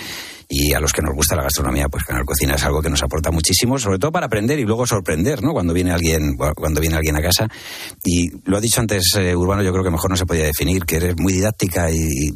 y 0.48 0.72
a 0.72 0.80
los 0.80 0.92
que 0.92 1.02
nos 1.02 1.14
gusta 1.14 1.34
la 1.34 1.42
gastronomía, 1.42 1.88
pues 1.88 2.04
Canal 2.04 2.24
Cocina 2.24 2.54
es 2.54 2.64
algo 2.64 2.80
que 2.80 2.90
nos 2.90 3.02
aporta 3.02 3.30
muchísimo, 3.30 3.78
sobre 3.78 3.98
todo 3.98 4.12
para 4.12 4.26
aprender 4.26 4.58
y 4.58 4.64
luego 4.64 4.86
sorprender, 4.86 5.42
¿no? 5.42 5.52
Cuando 5.52 5.72
viene 5.72 5.92
alguien, 5.92 6.36
cuando 6.36 6.80
viene 6.80 6.96
alguien 6.96 7.16
a 7.16 7.22
casa. 7.22 7.48
Y 8.04 8.30
lo 8.44 8.56
ha 8.56 8.60
dicho 8.60 8.80
antes 8.80 9.02
eh, 9.16 9.34
Urbano, 9.34 9.62
yo 9.62 9.72
creo 9.72 9.84
que 9.84 9.90
mejor 9.90 10.10
no 10.10 10.16
se 10.16 10.26
podía 10.26 10.44
definir, 10.44 10.84
que 10.84 10.96
eres 10.96 11.16
muy 11.18 11.32
didáctica 11.32 11.90
y, 11.90 11.96
y 11.96 12.30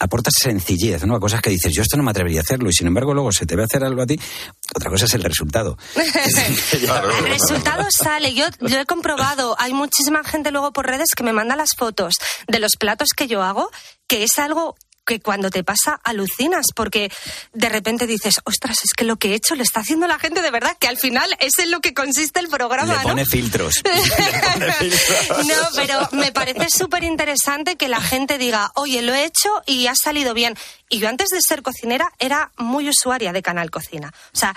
aportas 0.00 0.34
sencillez, 0.38 1.04
¿no? 1.06 1.16
A 1.16 1.20
cosas 1.20 1.40
que 1.40 1.50
dices, 1.50 1.72
yo 1.72 1.82
esto 1.82 1.96
no 1.96 2.02
me 2.02 2.10
atrevería 2.10 2.40
a 2.40 2.42
hacerlo, 2.42 2.68
y 2.68 2.72
sin 2.72 2.86
embargo 2.86 3.14
luego 3.14 3.32
se 3.32 3.46
te 3.46 3.56
ve 3.56 3.64
hacer 3.64 3.82
algo 3.84 4.02
a 4.02 4.06
ti. 4.06 4.20
Otra 4.74 4.90
cosa 4.90 5.06
es 5.06 5.14
el 5.14 5.22
resultado. 5.22 5.78
El 5.94 7.28
resultado 7.28 7.86
sale. 7.90 8.34
Yo, 8.34 8.46
yo 8.60 8.80
he 8.80 8.84
comprobado, 8.84 9.56
hay 9.58 9.72
muchísima 9.72 10.22
gente 10.24 10.50
luego 10.50 10.72
por 10.72 10.86
redes 10.86 11.08
que 11.16 11.22
me 11.22 11.32
manda 11.32 11.56
las 11.56 11.70
fotos 11.76 12.14
de 12.46 12.58
los 12.58 12.72
platos 12.78 13.08
que 13.16 13.26
yo 13.26 13.42
hago, 13.42 13.70
que 14.06 14.24
es 14.24 14.38
algo 14.38 14.76
que 15.04 15.20
cuando 15.20 15.50
te 15.50 15.64
pasa 15.64 16.00
alucinas, 16.02 16.66
porque 16.74 17.10
de 17.52 17.68
repente 17.68 18.06
dices, 18.06 18.40
ostras, 18.44 18.78
es 18.84 18.92
que 18.94 19.04
lo 19.04 19.16
que 19.16 19.30
he 19.30 19.34
hecho 19.34 19.54
lo 19.54 19.62
está 19.62 19.80
haciendo 19.80 20.06
la 20.06 20.18
gente 20.18 20.42
de 20.42 20.50
verdad, 20.50 20.76
que 20.78 20.88
al 20.88 20.98
final 20.98 21.28
es 21.40 21.58
en 21.58 21.70
lo 21.70 21.80
que 21.80 21.94
consiste 21.94 22.40
el 22.40 22.48
programa, 22.48 22.92
Le 22.92 22.98
¿no? 22.98 23.02
pone 23.02 23.26
filtros. 23.26 23.82
No, 25.44 25.54
pero 25.74 26.08
me 26.12 26.32
parece 26.32 26.68
súper 26.70 27.04
interesante 27.04 27.76
que 27.76 27.88
la 27.88 28.00
gente 28.00 28.38
diga, 28.38 28.70
oye, 28.74 29.02
lo 29.02 29.14
he 29.14 29.24
hecho 29.24 29.50
y 29.66 29.86
ha 29.86 29.94
salido 29.94 30.34
bien. 30.34 30.56
Y 30.88 30.98
yo 30.98 31.08
antes 31.08 31.28
de 31.30 31.40
ser 31.40 31.62
cocinera 31.62 32.12
era 32.18 32.52
muy 32.56 32.88
usuaria 32.88 33.32
de 33.32 33.42
Canal 33.42 33.70
Cocina. 33.70 34.12
O 34.32 34.36
sea, 34.36 34.54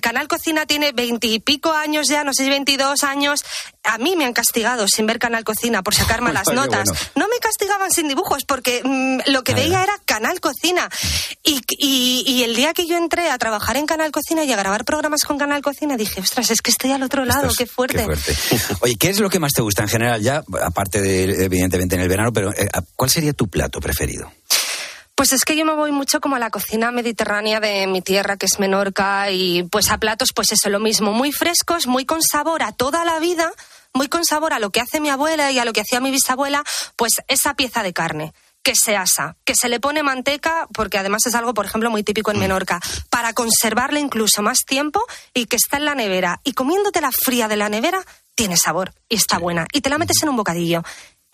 Canal 0.00 0.28
Cocina 0.28 0.66
tiene 0.66 0.92
veintipico 0.92 1.72
años 1.72 2.08
ya, 2.08 2.24
no 2.24 2.32
sé 2.32 2.44
si 2.44 2.50
veintidós 2.50 3.04
años. 3.04 3.44
A 3.82 3.98
mí 3.98 4.16
me 4.16 4.24
han 4.24 4.32
castigado 4.32 4.88
sin 4.88 5.06
ver 5.06 5.18
Canal 5.18 5.44
Cocina 5.44 5.82
por 5.82 5.94
sacar 5.94 6.20
malas 6.22 6.48
notas. 6.54 6.84
bueno. 6.88 7.00
No 7.16 7.28
me 7.28 7.38
castigaban 7.38 7.90
sin 7.90 8.08
dibujos 8.08 8.44
porque 8.44 8.80
mm, 8.84 9.30
lo 9.30 9.44
que 9.44 9.54
veía 9.54 9.82
era 9.82 9.94
Canal 10.04 10.40
Cocina. 10.40 10.88
Y, 11.42 11.60
y- 11.78 12.24
y 12.26 12.42
el 12.44 12.56
día 12.56 12.72
que 12.72 12.86
yo 12.86 12.96
entré 12.96 13.30
a 13.30 13.38
trabajar 13.38 13.76
en 13.76 13.86
Canal 13.86 14.10
Cocina 14.10 14.44
y 14.44 14.52
a 14.52 14.56
grabar 14.56 14.84
programas 14.84 15.22
con 15.24 15.36
Canal 15.38 15.60
Cocina, 15.62 15.96
dije, 15.96 16.20
ostras, 16.20 16.50
es 16.50 16.60
que 16.62 16.70
estoy 16.70 16.92
al 16.92 17.02
otro 17.02 17.24
lado, 17.24 17.42
Estás- 17.48 17.56
qué 17.58 17.66
fuerte. 17.66 17.98
Qué 17.98 18.04
fuerte. 18.04 18.34
Oye, 18.80 18.96
¿qué 18.96 19.10
es 19.10 19.20
lo 19.20 19.28
que 19.28 19.38
más 19.38 19.52
te 19.52 19.60
gusta 19.62 19.82
en 19.82 19.88
general 19.88 20.22
ya, 20.22 20.42
aparte 20.62 21.00
de, 21.02 21.44
evidentemente, 21.44 21.94
en 21.94 22.00
el 22.00 22.08
verano, 22.08 22.32
pero 22.32 22.52
eh, 22.52 22.68
¿cuál 22.96 23.10
sería 23.10 23.32
tu 23.34 23.48
plato 23.48 23.80
preferido? 23.80 24.32
Pues 25.14 25.32
es 25.32 25.44
que 25.44 25.56
yo 25.56 25.64
me 25.64 25.74
voy 25.74 25.92
mucho 25.92 26.20
como 26.20 26.34
a 26.34 26.40
la 26.40 26.50
cocina 26.50 26.90
mediterránea 26.90 27.60
de 27.60 27.86
mi 27.86 28.02
tierra, 28.02 28.36
que 28.36 28.46
es 28.46 28.58
Menorca, 28.58 29.30
y 29.30 29.62
pues 29.64 29.90
a 29.90 29.98
platos, 29.98 30.32
pues 30.34 30.50
eso, 30.50 30.68
lo 30.70 30.80
mismo, 30.80 31.12
muy 31.12 31.30
frescos, 31.30 31.86
muy 31.86 32.04
con 32.04 32.20
sabor 32.20 32.64
a 32.64 32.72
toda 32.72 33.04
la 33.04 33.20
vida, 33.20 33.52
muy 33.92 34.08
con 34.08 34.24
sabor 34.24 34.52
a 34.52 34.58
lo 34.58 34.70
que 34.70 34.80
hace 34.80 34.98
mi 34.98 35.10
abuela 35.10 35.52
y 35.52 35.60
a 35.60 35.64
lo 35.64 35.72
que 35.72 35.82
hacía 35.82 36.00
mi 36.00 36.10
bisabuela, 36.10 36.64
pues 36.96 37.12
esa 37.28 37.54
pieza 37.54 37.84
de 37.84 37.92
carne 37.92 38.34
que 38.64 38.74
se 38.74 38.96
asa, 38.96 39.36
que 39.44 39.54
se 39.54 39.68
le 39.68 39.78
pone 39.78 40.02
manteca, 40.02 40.66
porque 40.72 40.98
además 40.98 41.26
es 41.26 41.34
algo, 41.34 41.54
por 41.54 41.66
ejemplo, 41.66 41.90
muy 41.90 42.02
típico 42.02 42.30
en 42.30 42.38
Menorca, 42.38 42.80
para 43.10 43.34
conservarla 43.34 44.00
incluso 44.00 44.42
más 44.42 44.60
tiempo 44.66 45.04
y 45.34 45.46
que 45.46 45.56
está 45.56 45.76
en 45.76 45.84
la 45.84 45.94
nevera. 45.94 46.40
Y 46.44 46.54
comiéndotela 46.54 47.10
fría 47.12 47.46
de 47.46 47.56
la 47.56 47.68
nevera, 47.68 48.02
tiene 48.34 48.56
sabor 48.56 48.94
y 49.08 49.16
está 49.16 49.38
buena. 49.38 49.66
Y 49.72 49.82
te 49.82 49.90
la 49.90 49.98
metes 49.98 50.22
en 50.22 50.30
un 50.30 50.36
bocadillo. 50.36 50.82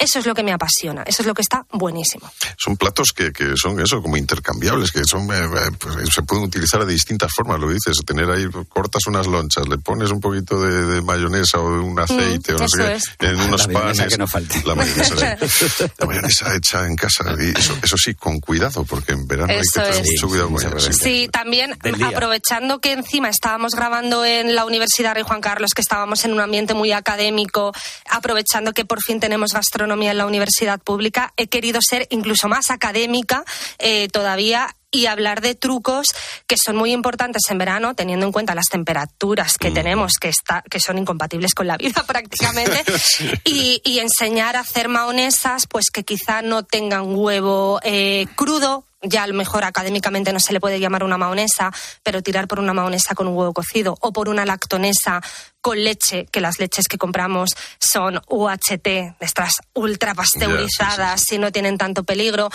Eso 0.00 0.18
es 0.18 0.24
lo 0.26 0.34
que 0.34 0.42
me 0.42 0.52
apasiona, 0.52 1.02
eso 1.02 1.22
es 1.22 1.26
lo 1.26 1.34
que 1.34 1.42
está 1.42 1.66
buenísimo. 1.72 2.30
Son 2.56 2.76
platos 2.76 3.12
que, 3.14 3.32
que 3.32 3.52
son 3.54 3.78
eso, 3.80 4.00
como 4.02 4.16
intercambiables, 4.16 4.90
que 4.92 5.04
son 5.04 5.30
eh, 5.30 5.44
eh, 5.44 5.70
pues, 5.78 6.08
se 6.12 6.22
pueden 6.22 6.44
utilizar 6.44 6.84
de 6.86 6.92
distintas 6.94 7.30
formas, 7.36 7.60
lo 7.60 7.68
dices, 7.68 7.98
tener 8.06 8.30
ahí, 8.30 8.46
cortas 8.68 9.02
unas 9.06 9.26
lonchas, 9.26 9.68
le 9.68 9.76
pones 9.76 10.10
un 10.10 10.20
poquito 10.20 10.58
de, 10.60 10.86
de 10.86 11.02
mayonesa 11.02 11.60
o 11.60 11.70
de 11.74 11.78
un 11.80 12.00
aceite 12.00 12.54
o 12.54 12.58
no 12.58 12.64
eso 12.64 12.76
sé 12.78 12.92
es. 12.94 13.02
qué, 13.18 13.26
en 13.26 13.40
unos 13.40 13.66
La 13.66 13.72
mayonesa 13.74 14.02
panes. 14.02 14.14
que 14.14 14.18
no 14.18 14.26
falte. 14.26 14.62
La 14.64 14.74
mayonesa, 14.74 15.36
sí. 15.46 15.84
La 15.98 16.06
mayonesa 16.06 16.56
hecha 16.56 16.86
en 16.86 16.96
casa. 16.96 17.24
Y 17.38 17.50
eso, 17.58 17.76
eso 17.82 17.96
sí, 17.98 18.14
con 18.14 18.40
cuidado, 18.40 18.84
porque 18.84 19.12
en 19.12 19.26
verano 19.28 19.52
hay 19.52 19.58
Eso 19.60 19.82
que 19.82 19.90
tener 19.90 20.00
es. 20.06 20.10
mucho 20.12 20.28
cuidado 20.28 20.48
con 20.50 20.58
Sí, 20.60 20.66
ella. 20.66 20.80
sí, 20.80 20.92
sí. 20.94 21.00
Sí, 21.02 21.28
también 21.30 21.76
aprovechando 22.06 22.78
que 22.80 22.92
encima 22.92 23.28
estábamos 23.28 23.72
grabando 23.74 24.24
en 24.24 24.54
la 24.54 24.64
Universidad 24.64 25.12
Rey 25.14 25.24
Juan 25.24 25.42
Carlos, 25.42 25.72
que 25.74 25.82
estábamos 25.82 26.24
en 26.24 26.32
un 26.32 26.40
ambiente 26.40 26.72
muy 26.72 26.92
académico, 26.92 27.72
aprovechando 28.08 28.72
que 28.72 28.86
por 28.86 29.00
fin 29.02 29.20
tenemos 29.20 29.52
gastronomía 29.52 29.89
en 29.90 30.18
la 30.18 30.26
universidad 30.26 30.80
pública, 30.80 31.32
he 31.36 31.48
querido 31.48 31.80
ser 31.82 32.06
incluso 32.10 32.48
más 32.48 32.70
académica 32.70 33.44
eh, 33.78 34.08
todavía 34.08 34.76
y 34.90 35.06
hablar 35.06 35.40
de 35.40 35.54
trucos 35.54 36.08
que 36.46 36.56
son 36.56 36.76
muy 36.76 36.92
importantes 36.92 37.42
en 37.48 37.58
verano, 37.58 37.94
teniendo 37.94 38.26
en 38.26 38.32
cuenta 38.32 38.54
las 38.54 38.68
temperaturas 38.68 39.56
que 39.56 39.70
tenemos, 39.70 40.14
que, 40.20 40.28
está, 40.28 40.62
que 40.68 40.80
son 40.80 40.98
incompatibles 40.98 41.54
con 41.54 41.66
la 41.66 41.76
vida 41.76 42.02
prácticamente, 42.06 42.84
y, 43.44 43.80
y 43.84 44.00
enseñar 44.00 44.56
a 44.56 44.60
hacer 44.60 44.88
maonesas 44.88 45.66
pues 45.66 45.90
que 45.92 46.04
quizá 46.04 46.42
no 46.42 46.64
tengan 46.64 47.14
huevo 47.14 47.80
eh, 47.82 48.26
crudo, 48.34 48.84
ya 49.02 49.22
a 49.22 49.26
lo 49.26 49.34
mejor 49.34 49.64
académicamente 49.64 50.32
no 50.32 50.40
se 50.40 50.52
le 50.52 50.60
puede 50.60 50.78
llamar 50.78 51.04
una 51.04 51.16
maonesa, 51.16 51.72
pero 52.02 52.22
tirar 52.22 52.48
por 52.48 52.58
una 52.58 52.74
maonesa 52.74 53.14
con 53.14 53.28
un 53.28 53.36
huevo 53.36 53.54
cocido 53.54 53.96
o 54.00 54.12
por 54.12 54.28
una 54.28 54.44
lactonesa 54.44 55.22
con 55.60 55.82
leche, 55.82 56.26
que 56.32 56.40
las 56.40 56.58
leches 56.58 56.88
que 56.88 56.98
compramos 56.98 57.50
son 57.78 58.20
UHT, 58.28 59.16
nuestras 59.20 59.54
ultra 59.74 60.14
pasteurizadas 60.14 61.30
y 61.32 61.38
no 61.38 61.52
tienen 61.52 61.78
tanto 61.78 62.04
peligro, 62.04 62.50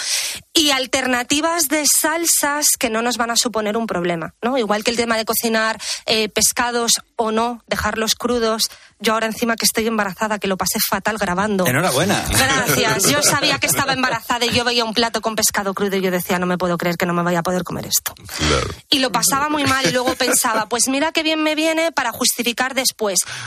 y 0.53 0.71
alternativas 0.71 1.67
de 1.67 1.85
salsas 1.85 2.69
que 2.79 2.89
no 2.89 3.01
nos 3.01 3.17
van 3.17 3.31
a 3.31 3.35
suponer 3.35 3.77
un 3.77 3.87
problema, 3.87 4.33
¿no? 4.41 4.57
Igual 4.57 4.83
que 4.83 4.91
el 4.91 4.97
tema 4.97 5.17
de 5.17 5.25
cocinar 5.25 5.79
eh, 6.05 6.29
pescados 6.29 6.93
o 7.15 7.31
no, 7.31 7.61
dejarlos 7.67 8.15
crudos. 8.15 8.69
Yo 8.99 9.13
ahora 9.13 9.27
encima 9.27 9.55
que 9.55 9.65
estoy 9.65 9.87
embarazada, 9.87 10.39
que 10.39 10.47
lo 10.47 10.57
pasé 10.57 10.79
fatal 10.79 11.17
grabando. 11.17 11.65
Enhorabuena. 11.67 12.23
Gracias. 12.29 13.09
Yo 13.09 13.21
sabía 13.21 13.59
que 13.59 13.67
estaba 13.67 13.93
embarazada 13.93 14.45
y 14.45 14.51
yo 14.51 14.63
veía 14.63 14.85
un 14.85 14.93
plato 14.93 15.21
con 15.21 15.35
pescado 15.35 15.73
crudo 15.73 15.97
y 15.97 16.01
yo 16.01 16.11
decía, 16.11 16.39
no 16.39 16.45
me 16.45 16.57
puedo 16.57 16.77
creer 16.77 16.97
que 16.97 17.05
no 17.05 17.13
me 17.13 17.23
vaya 17.23 17.39
a 17.39 17.43
poder 17.43 17.63
comer 17.63 17.85
esto. 17.85 18.13
Claro. 18.37 18.67
Y 18.89 18.99
lo 18.99 19.11
pasaba 19.11 19.49
muy 19.49 19.65
mal 19.65 19.85
y 19.85 19.91
luego 19.91 20.15
pensaba, 20.15 20.67
pues 20.67 20.87
mira 20.87 21.11
qué 21.11 21.23
bien 21.23 21.43
me 21.43 21.55
viene 21.55 21.91
para 21.91 22.11
justificar 22.11 22.73
después. 22.73 22.94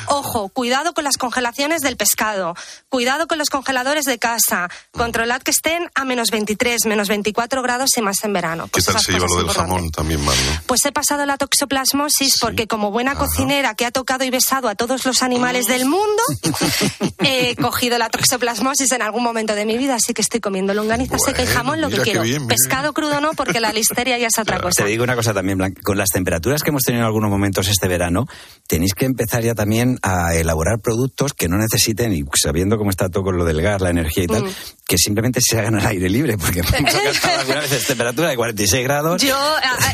Ojo, 0.06 0.48
cuidado 0.50 0.94
con 0.94 1.04
las 1.04 1.16
congelaciones 1.16 1.80
del 1.80 1.96
pescado, 1.96 2.54
cuidado 2.88 3.26
con 3.26 3.38
los 3.38 3.50
congeladores 3.50 4.04
de 4.04 4.18
casa, 4.18 4.68
controlad 4.92 5.42
que 5.42 5.50
estén 5.50 5.88
a 5.94 6.04
menos 6.04 6.30
23, 6.30 6.86
menos 6.86 7.08
24 7.08 7.62
grados 7.62 7.90
y 7.96 8.02
más 8.02 8.22
en 8.24 8.32
verano. 8.32 8.64
¿Qué 8.64 8.70
Pues 8.72 8.84
tal 8.86 8.94
esas 8.96 9.04
se 9.06 9.12
lleva 9.12 9.26
lo 9.26 9.36
del 9.36 9.48
jamón 9.50 9.90
también 9.90 10.24
mal, 10.24 10.36
no? 10.36 10.62
Pues 10.66 10.84
he 10.84 10.92
pasado 10.92 11.24
la 11.26 11.36
toxoplasmosis 11.36 12.38
porque 12.40 12.66
como 12.66 12.90
buena 12.90 13.14
cocinera 13.14 13.74
que 13.74 13.86
ha 13.86 13.90
tocado 13.90 14.24
y 14.24 14.30
besado 14.30 14.68
a 14.68 14.74
todos 14.74 15.04
los 15.04 15.22
animales 15.22 15.66
del 15.66 15.86
mundo, 15.86 16.22
he 17.20 17.56
cogido 17.56 17.98
la 17.98 18.08
toxoplasmosis 18.10 18.92
en 18.92 19.02
algún 19.02 19.22
momento 19.22 19.54
de 19.54 19.64
mi 19.64 19.76
vida, 19.76 19.94
así 19.96 20.14
que 20.14 20.22
estoy 20.22 20.40
comiendo 20.40 20.74
longaniza 20.74 21.18
seca 21.18 21.42
y 21.42 21.46
Bueno, 21.46 21.58
jamón 21.58 21.80
lo 21.80 21.90
que 21.90 21.98
quiero. 21.98 22.22
bien, 22.22 22.46
Pescado 22.46 22.92
crudo 22.92 23.20
no, 23.20 23.32
porque 23.32 23.60
la 23.60 23.72
listeria 23.72 24.18
ya 24.18 24.28
es 24.28 24.38
otra 24.38 24.60
cosa. 24.60 24.84
Te 24.84 24.90
digo 24.90 25.04
una 25.04 25.16
cosa 25.16 25.34
también, 25.34 25.58
Blanca. 25.58 25.80
Con 25.82 25.98
las 25.98 26.08
temperaturas 26.10 26.62
que 26.62 26.70
hemos 26.70 26.82
tenido 26.82 27.02
en 27.02 27.06
algunos 27.06 27.30
momentos 27.30 27.68
este 27.68 27.88
verano, 27.88 28.26
tenéis 28.66 28.94
que 28.94 29.04
empezar 29.04 29.37
ya 29.42 29.54
también 29.54 29.98
a 30.02 30.34
elaborar 30.34 30.78
productos 30.80 31.32
que 31.34 31.48
no 31.48 31.56
necesiten, 31.58 32.12
y 32.12 32.24
sabiendo 32.34 32.78
cómo 32.78 32.90
está 32.90 33.08
todo 33.08 33.24
con 33.24 33.36
lo 33.36 33.44
del 33.44 33.62
gas, 33.62 33.80
la 33.80 33.90
energía 33.90 34.24
y 34.24 34.26
tal, 34.26 34.44
Mm. 34.44 34.50
que 34.86 34.96
simplemente 34.98 35.40
se 35.42 35.58
hagan 35.58 35.74
al 35.78 35.86
aire 35.86 36.08
libre, 36.08 36.38
porque 36.38 36.60
alcanzado 36.60 37.40
algunas 37.40 37.70
veces 37.70 37.86
temperatura 37.86 38.28
de 38.28 38.36
46 38.36 38.84
grados. 38.84 39.22
Yo, 39.22 39.36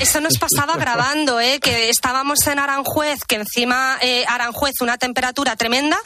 eso 0.01 0.21
nos 0.21 0.39
pasaba 0.39 0.77
grabando, 0.77 1.41
¿eh? 1.41 1.59
que 1.61 1.89
estábamos 1.89 2.47
en 2.47 2.59
Aranjuez, 2.59 3.21
que 3.27 3.37
encima 3.37 3.99
eh, 4.01 4.25
Aranjuez 4.29 4.75
una 4.81 4.99
temperatura 4.99 5.57
tremenda, 5.57 5.97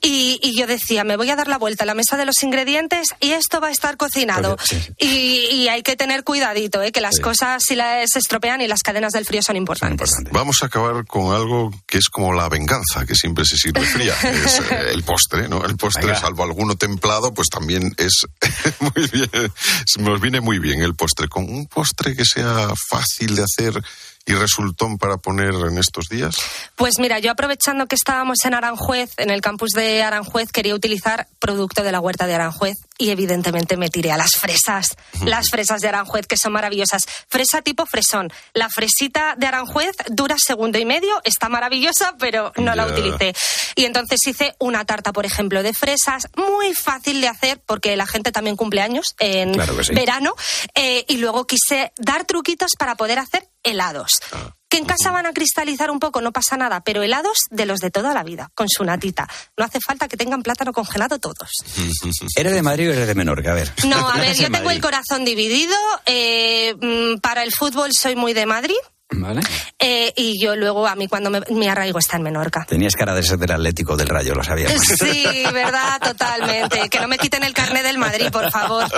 y, 0.00 0.38
y 0.42 0.56
yo 0.58 0.66
decía, 0.66 1.04
me 1.04 1.16
voy 1.16 1.30
a 1.30 1.36
dar 1.36 1.48
la 1.48 1.58
vuelta 1.58 1.84
a 1.84 1.86
la 1.86 1.94
mesa 1.94 2.16
de 2.16 2.24
los 2.24 2.42
ingredientes 2.42 3.08
y 3.20 3.32
esto 3.32 3.60
va 3.60 3.68
a 3.68 3.70
estar 3.70 3.96
cocinado. 3.96 4.56
Pues, 4.56 4.68
sí, 4.68 4.80
sí. 4.80 4.92
Y, 4.98 5.54
y 5.54 5.68
hay 5.68 5.82
que 5.82 5.96
tener 5.96 6.24
cuidadito, 6.24 6.82
¿eh? 6.82 6.92
que 6.92 7.00
las 7.00 7.20
cosas 7.20 7.62
si 7.66 7.76
las 7.76 8.08
se 8.10 8.18
estropean 8.18 8.60
y 8.60 8.66
las 8.68 8.80
cadenas 8.82 9.12
del 9.12 9.26
frío 9.26 9.42
son 9.42 9.56
importantes. 9.56 10.08
Importante. 10.08 10.30
Vamos 10.32 10.58
a 10.62 10.66
acabar 10.66 11.04
con 11.06 11.34
algo 11.34 11.70
que 11.86 11.98
es 11.98 12.08
como 12.08 12.32
la 12.32 12.48
venganza, 12.48 12.79
que 13.06 13.14
siempre 13.14 13.44
se 13.44 13.56
sirve 13.56 13.82
fría. 13.82 14.14
Es 14.22 14.60
eh, 14.60 14.90
el 14.92 15.02
postre, 15.02 15.48
¿no? 15.48 15.64
El 15.64 15.76
postre, 15.76 16.06
Venga. 16.06 16.20
salvo 16.20 16.44
alguno 16.44 16.76
templado, 16.76 17.32
pues 17.32 17.48
también 17.48 17.94
es 17.96 18.26
muy 18.80 19.08
bien. 19.08 19.52
Nos 19.98 20.20
viene 20.20 20.40
muy 20.40 20.58
bien 20.58 20.82
el 20.82 20.94
postre. 20.94 21.28
Con 21.28 21.44
un 21.44 21.66
postre 21.66 22.14
que 22.14 22.24
sea 22.24 22.68
fácil 22.88 23.36
de 23.36 23.44
hacer 23.44 23.82
y 24.30 24.34
resultón 24.34 24.98
para 24.98 25.16
poner 25.16 25.54
en 25.54 25.78
estos 25.78 26.08
días. 26.08 26.36
Pues 26.76 26.98
mira, 26.98 27.18
yo 27.20 27.30
aprovechando 27.30 27.86
que 27.86 27.94
estábamos 27.94 28.44
en 28.44 28.54
Aranjuez, 28.54 29.10
en 29.18 29.30
el 29.30 29.40
campus 29.40 29.70
de 29.70 30.02
Aranjuez, 30.02 30.50
quería 30.52 30.74
utilizar 30.74 31.28
producto 31.38 31.82
de 31.82 31.92
la 31.92 32.00
huerta 32.00 32.26
de 32.26 32.34
Aranjuez 32.34 32.76
y 32.98 33.10
evidentemente 33.10 33.76
me 33.76 33.88
tiré 33.88 34.12
a 34.12 34.16
las 34.16 34.36
fresas, 34.36 34.96
las 35.24 35.48
fresas 35.48 35.80
de 35.80 35.88
Aranjuez 35.88 36.26
que 36.26 36.36
son 36.36 36.52
maravillosas. 36.52 37.04
Fresa 37.28 37.62
tipo 37.62 37.86
fresón. 37.86 38.32
La 38.52 38.68
fresita 38.68 39.34
de 39.38 39.46
Aranjuez 39.46 39.96
dura 40.08 40.36
segundo 40.38 40.78
y 40.78 40.84
medio, 40.84 41.20
está 41.24 41.48
maravillosa, 41.48 42.14
pero 42.18 42.52
no 42.56 42.74
la 42.74 42.86
utilicé. 42.86 43.32
Y 43.76 43.84
entonces 43.84 44.20
hice 44.26 44.54
una 44.58 44.84
tarta, 44.84 45.12
por 45.12 45.24
ejemplo, 45.24 45.62
de 45.62 45.72
fresas, 45.72 46.26
muy 46.36 46.74
fácil 46.74 47.20
de 47.20 47.28
hacer 47.28 47.60
porque 47.64 47.96
la 47.96 48.06
gente 48.06 48.32
también 48.32 48.40
también 48.40 48.56
cumpleaños 48.56 49.14
en 49.18 49.52
Claro 49.52 49.76
que 49.76 49.84
sí. 49.84 49.94
verano. 49.94 50.34
eh, 50.74 51.04
y 51.08 51.18
luego 51.18 51.46
quise 51.46 51.92
dar 51.98 52.24
truquitos 52.24 52.70
para 52.78 52.94
poder 52.94 53.18
hacer 53.18 53.46
helados. 53.62 54.20
Ah. 54.32 54.54
Que 54.68 54.78
en 54.78 54.84
casa 54.84 55.10
van 55.10 55.26
a 55.26 55.32
cristalizar 55.32 55.90
un 55.90 55.98
poco, 55.98 56.20
no 56.20 56.30
pasa 56.30 56.56
nada, 56.56 56.80
pero 56.82 57.02
helados 57.02 57.38
de 57.50 57.66
los 57.66 57.80
de 57.80 57.90
toda 57.90 58.14
la 58.14 58.22
vida, 58.22 58.50
con 58.54 58.68
su 58.68 58.84
natita. 58.84 59.28
No 59.56 59.64
hace 59.64 59.80
falta 59.84 60.06
que 60.06 60.16
tengan 60.16 60.42
plátano 60.42 60.72
congelado 60.72 61.18
todos. 61.18 61.50
¿Eres 62.36 62.52
de 62.52 62.62
Madrid 62.62 62.90
o 62.90 62.92
eres 62.92 63.08
de 63.08 63.14
Menorca? 63.16 63.50
A 63.50 63.54
ver. 63.54 63.72
No, 63.86 64.08
a 64.08 64.16
ver, 64.18 64.34
yo 64.36 64.46
en 64.46 64.52
tengo 64.52 64.70
el 64.70 64.80
corazón 64.80 65.24
dividido. 65.24 65.74
eh, 66.06 66.74
mm, 66.80 67.18
para 67.18 67.42
el 67.42 67.50
fútbol 67.52 67.90
soy 67.92 68.14
muy 68.14 68.32
de 68.32 68.46
Madrid. 68.46 68.76
¿Vale? 69.12 69.40
eh, 69.78 70.12
y 70.16 70.40
yo 70.40 70.56
luego, 70.56 70.86
a 70.86 70.94
mí 70.94 71.08
cuando 71.08 71.30
me- 71.30 71.40
mi 71.50 71.66
arraigo 71.68 71.98
está 71.98 72.16
en 72.16 72.22
Menorca. 72.22 72.64
Tenías 72.68 72.94
cara 72.94 73.14
de 73.14 73.22
ser 73.22 73.38
del 73.38 73.50
Atlético 73.50 73.96
del 73.96 74.08
Rayo, 74.08 74.34
lo 74.34 74.42
sabíamos. 74.44 74.80
Sí, 75.00 75.24
verdad, 75.52 76.00
totalmente. 76.02 76.88
Que 76.88 77.00
no 77.00 77.08
me 77.08 77.18
quiten 77.18 77.42
el 77.42 77.52
carnet 77.52 77.82
del 77.82 77.98
Madrid, 77.98 78.28
por 78.30 78.50
favor. 78.50 78.84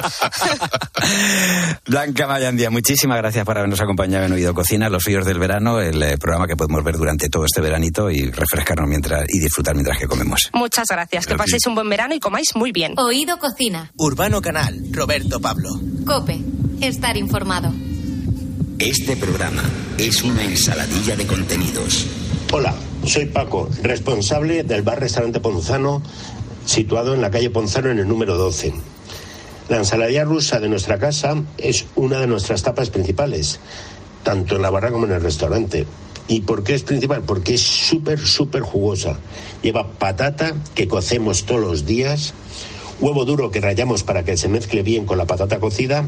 Blanca 1.87 2.27
Mayandía, 2.27 2.71
muchísimas 2.71 3.19
gracias 3.19 3.45
por 3.45 3.57
habernos 3.57 3.81
acompañado 3.81 4.27
en 4.27 4.33
Oído 4.33 4.55
Cocina, 4.55 4.89
Los 4.89 5.05
Fríos 5.05 5.25
del 5.27 5.39
Verano, 5.39 5.81
el 5.81 6.03
eh, 6.03 6.19
programa 6.19 6.47
que 6.47 6.57
podemos 6.57 6.83
ver 6.85 6.97
durante 6.97 7.29
todo 7.29 7.45
este 7.45 7.61
veranito 7.61 8.11
y 8.11 8.31
refrescarnos 8.31 8.89
mientras 8.89 9.25
y 9.29 9.39
disfrutar 9.41 9.75
mientras 9.75 9.99
que 9.99 10.07
comemos. 10.07 10.51
Muchas 10.53 10.87
gracias. 10.89 11.27
Que 11.27 11.35
paséis 11.37 11.67
un 11.67 11.75
buen 11.75 11.89
verano 11.89 12.15
y 12.15 12.21
comáis 12.21 12.55
muy 12.55 12.73
bien. 12.73 12.95
Oído 12.99 13.39
Cocina. 13.39 13.91
Urbano 13.97 14.41
Canal, 14.43 14.79
Roberto 14.91 15.41
Pablo. 15.41 15.69
Cope. 16.07 16.39
Estar 16.81 17.17
informado. 17.17 17.73
Este 18.85 19.17
programa 19.17 19.63
es 19.97 20.25
una 20.25 20.43
ensaladilla 20.43 21.15
de 21.15 21.25
contenidos. 21.25 22.05
Hola, 22.53 22.75
soy 23.07 23.27
Paco, 23.27 23.71
responsable 23.81 24.65
del 24.65 24.83
bar-restaurante 24.83 25.39
Ponzano, 25.39 26.03
situado 26.67 27.15
en 27.15 27.21
la 27.21 27.31
calle 27.31 27.49
Ponzano 27.49 27.91
en 27.91 28.01
el 28.01 28.09
número 28.09 28.37
12. 28.37 28.75
La 29.69 29.77
ensaladilla 29.77 30.25
rusa 30.25 30.59
de 30.59 30.69
nuestra 30.69 30.99
casa 30.99 31.41
es 31.59 31.87
una 31.95 32.19
de 32.19 32.27
nuestras 32.27 32.65
tapas 32.65 32.91
principales, 32.91 33.61
tanto 34.25 34.57
en 34.57 34.63
la 34.63 34.71
barra 34.71 34.91
como 34.91 35.07
en 35.07 35.13
el 35.13 35.23
restaurante. 35.23 35.87
¿Y 36.27 36.41
por 36.41 36.65
qué 36.65 36.75
es 36.75 36.83
principal? 36.83 37.23
Porque 37.23 37.55
es 37.55 37.63
súper, 37.63 38.19
súper 38.19 38.63
jugosa. 38.63 39.17
Lleva 39.63 39.93
patata 39.93 40.55
que 40.75 40.89
cocemos 40.89 41.45
todos 41.45 41.61
los 41.61 41.87
días, 41.87 42.35
huevo 43.03 43.25
duro 43.25 43.51
que 43.51 43.61
rayamos 43.61 44.05
para 44.05 44.25
que 44.25 44.37
se 44.37 44.49
mezcle 44.49 44.83
bien 44.83 45.07
con 45.07 45.19
la 45.19 45.27
patata 45.27 45.59
cocida, 45.59 46.07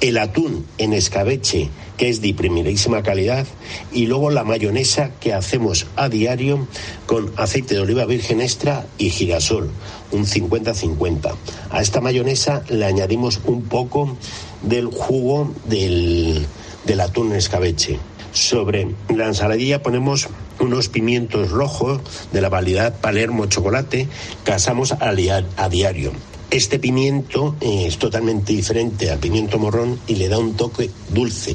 el 0.00 0.18
atún 0.18 0.64
en 0.78 0.92
escabeche 0.92 1.68
que 1.96 2.08
es 2.08 2.22
de 2.22 2.32
primerísima 2.32 3.02
calidad 3.02 3.44
y 3.92 4.06
luego 4.06 4.30
la 4.30 4.44
mayonesa 4.44 5.10
que 5.20 5.34
hacemos 5.34 5.86
a 5.96 6.08
diario 6.08 6.66
con 7.06 7.32
aceite 7.36 7.74
de 7.74 7.80
oliva 7.80 8.06
virgen 8.06 8.40
extra 8.40 8.86
y 8.98 9.10
girasol, 9.10 9.70
un 10.12 10.24
50-50. 10.24 11.34
A 11.70 11.82
esta 11.82 12.00
mayonesa 12.00 12.62
le 12.68 12.86
añadimos 12.86 13.40
un 13.44 13.62
poco 13.64 14.16
del 14.62 14.86
jugo 14.86 15.52
del, 15.64 16.46
del 16.86 17.00
atún 17.00 17.32
en 17.32 17.38
escabeche. 17.38 17.98
Sobre 18.32 18.94
la 19.14 19.26
ensaladilla 19.26 19.82
ponemos 19.82 20.28
unos 20.58 20.88
pimientos 20.88 21.50
rojos 21.50 22.00
de 22.32 22.40
la 22.40 22.48
variedad 22.48 22.98
Palermo 22.98 23.46
Chocolate 23.46 24.08
que 24.44 24.52
asamos 24.52 24.92
a, 24.92 25.12
a 25.56 25.68
diario. 25.68 26.12
Este 26.50 26.78
pimiento 26.78 27.56
eh, 27.60 27.86
es 27.86 27.96
totalmente 27.98 28.52
diferente 28.52 29.10
al 29.10 29.18
pimiento 29.18 29.58
morrón 29.58 29.98
y 30.06 30.16
le 30.16 30.28
da 30.28 30.38
un 30.38 30.54
toque 30.54 30.90
dulce. 31.08 31.54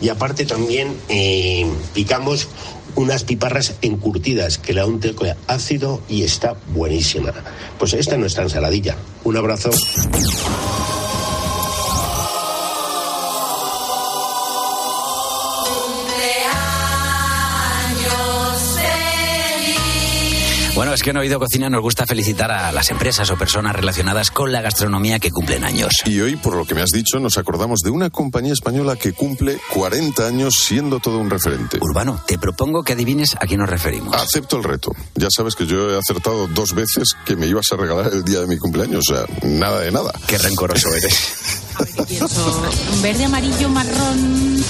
Y 0.00 0.08
aparte 0.08 0.46
también 0.46 0.96
eh, 1.10 1.66
picamos 1.92 2.48
unas 2.94 3.24
piparras 3.24 3.74
encurtidas 3.82 4.58
que 4.58 4.72
le 4.72 4.80
da 4.80 4.86
un 4.86 5.00
toque 5.00 5.34
ácido 5.46 6.00
y 6.08 6.22
está 6.22 6.56
buenísima. 6.74 7.32
Pues 7.78 7.92
esta 7.92 8.14
es 8.14 8.18
nuestra 8.18 8.44
ensaladilla. 8.44 8.96
Un 9.24 9.36
abrazo. 9.36 9.70
Bueno, 20.80 20.94
es 20.94 21.02
que 21.02 21.10
en 21.10 21.18
Oído 21.18 21.38
Cocina 21.38 21.68
nos 21.68 21.82
gusta 21.82 22.06
felicitar 22.06 22.50
a 22.50 22.72
las 22.72 22.90
empresas 22.90 23.30
o 23.30 23.36
personas 23.36 23.76
relacionadas 23.76 24.30
con 24.30 24.50
la 24.50 24.62
gastronomía 24.62 25.18
que 25.18 25.30
cumplen 25.30 25.62
años. 25.62 25.92
Y 26.06 26.18
hoy, 26.20 26.36
por 26.36 26.56
lo 26.56 26.64
que 26.64 26.74
me 26.74 26.80
has 26.80 26.88
dicho, 26.88 27.20
nos 27.20 27.36
acordamos 27.36 27.80
de 27.80 27.90
una 27.90 28.08
compañía 28.08 28.54
española 28.54 28.96
que 28.96 29.12
cumple 29.12 29.60
40 29.74 30.26
años 30.26 30.54
siendo 30.58 30.98
todo 30.98 31.18
un 31.18 31.28
referente. 31.28 31.76
Urbano, 31.82 32.22
te 32.26 32.38
propongo 32.38 32.82
que 32.82 32.94
adivines 32.94 33.34
a 33.34 33.40
quién 33.40 33.60
nos 33.60 33.68
referimos. 33.68 34.14
Acepto 34.14 34.56
el 34.56 34.64
reto. 34.64 34.92
Ya 35.16 35.28
sabes 35.28 35.54
que 35.54 35.66
yo 35.66 35.90
he 35.90 35.98
acertado 35.98 36.46
dos 36.48 36.72
veces 36.72 37.10
que 37.26 37.36
me 37.36 37.46
ibas 37.46 37.66
a 37.72 37.76
regalar 37.76 38.10
el 38.14 38.24
día 38.24 38.40
de 38.40 38.46
mi 38.46 38.56
cumpleaños. 38.56 39.04
O 39.06 39.14
sea, 39.14 39.26
nada 39.42 39.80
de 39.80 39.92
nada. 39.92 40.12
Qué 40.26 40.38
rencoroso 40.38 40.88
eres. 40.94 41.34
Verde, 43.02 43.24
amarillo, 43.26 43.68
marrón. 43.68 44.64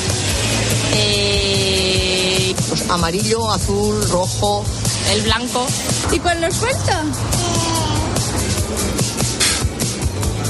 Eh, 0.92 2.52
Pues 2.68 2.90
amarillo, 2.90 3.48
azul, 3.48 4.08
rojo. 4.10 4.64
El 5.08 5.22
blanco. 5.22 5.66
¿Y 6.12 6.18
cuál 6.18 6.40
nos 6.40 6.56
falta? 6.56 7.04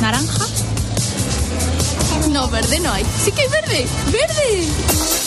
¿Naranja? 0.00 0.46
No, 2.30 2.48
verde 2.48 2.80
no 2.80 2.92
hay. 2.92 3.04
Sí 3.24 3.32
que 3.32 3.42
hay 3.42 3.48
verde. 3.48 3.86
¡Verde! 4.12 5.19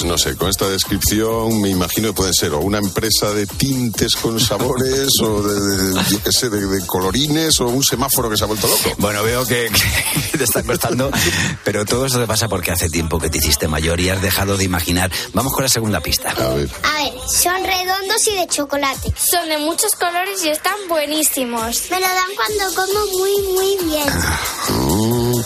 Pues 0.00 0.10
no 0.10 0.16
sé, 0.16 0.34
con 0.36 0.48
esta 0.48 0.66
descripción 0.68 1.60
me 1.60 1.68
imagino 1.68 2.08
que 2.08 2.14
pueden 2.14 2.32
ser 2.32 2.52
o 2.54 2.60
una 2.60 2.78
empresa 2.78 3.32
de 3.34 3.46
tintes 3.46 4.14
con 4.16 4.40
sabores 4.40 5.08
o 5.22 5.42
de, 5.42 5.60
de- 5.60 6.04
yo 6.08 6.22
qué 6.22 6.32
sé, 6.32 6.48
de, 6.48 6.66
de 6.66 6.86
colorines 6.86 7.60
o 7.60 7.66
un 7.68 7.82
semáforo 7.84 8.30
que 8.30 8.36
se 8.38 8.44
ha 8.44 8.46
vuelto 8.46 8.66
loco. 8.66 8.94
Bueno, 8.96 9.22
veo 9.22 9.44
que, 9.46 9.68
que 10.32 10.38
te 10.38 10.44
está 10.44 10.62
costando, 10.62 11.10
pero 11.64 11.84
todo 11.84 12.06
eso 12.06 12.18
te 12.18 12.26
pasa 12.26 12.48
porque 12.48 12.70
hace 12.70 12.88
tiempo 12.88 13.18
que 13.18 13.28
te 13.28 13.38
hiciste 13.38 13.68
mayor 13.68 14.00
y 14.00 14.08
has 14.08 14.22
dejado 14.22 14.56
de 14.56 14.64
imaginar. 14.64 15.10
Vamos 15.34 15.52
con 15.52 15.64
la 15.64 15.68
segunda 15.68 16.00
pista. 16.00 16.30
A 16.30 16.48
ver. 16.54 16.70
A 16.82 17.02
ver, 17.02 17.12
son 17.30 17.62
redondos 17.62 18.26
y 18.26 18.36
de 18.36 18.46
chocolate. 18.48 19.12
Son 19.18 19.48
de 19.50 19.58
muchos 19.58 19.92
colores 19.96 20.42
y 20.44 20.48
están 20.48 20.76
buenísimos. 20.88 21.82
Me 21.90 22.00
lo 22.00 22.06
dan 22.06 22.30
cuando 22.36 22.74
como 22.74 23.06
muy, 23.18 23.42
muy 23.52 23.76
bien. 23.84 24.08
Mm, 24.70 25.40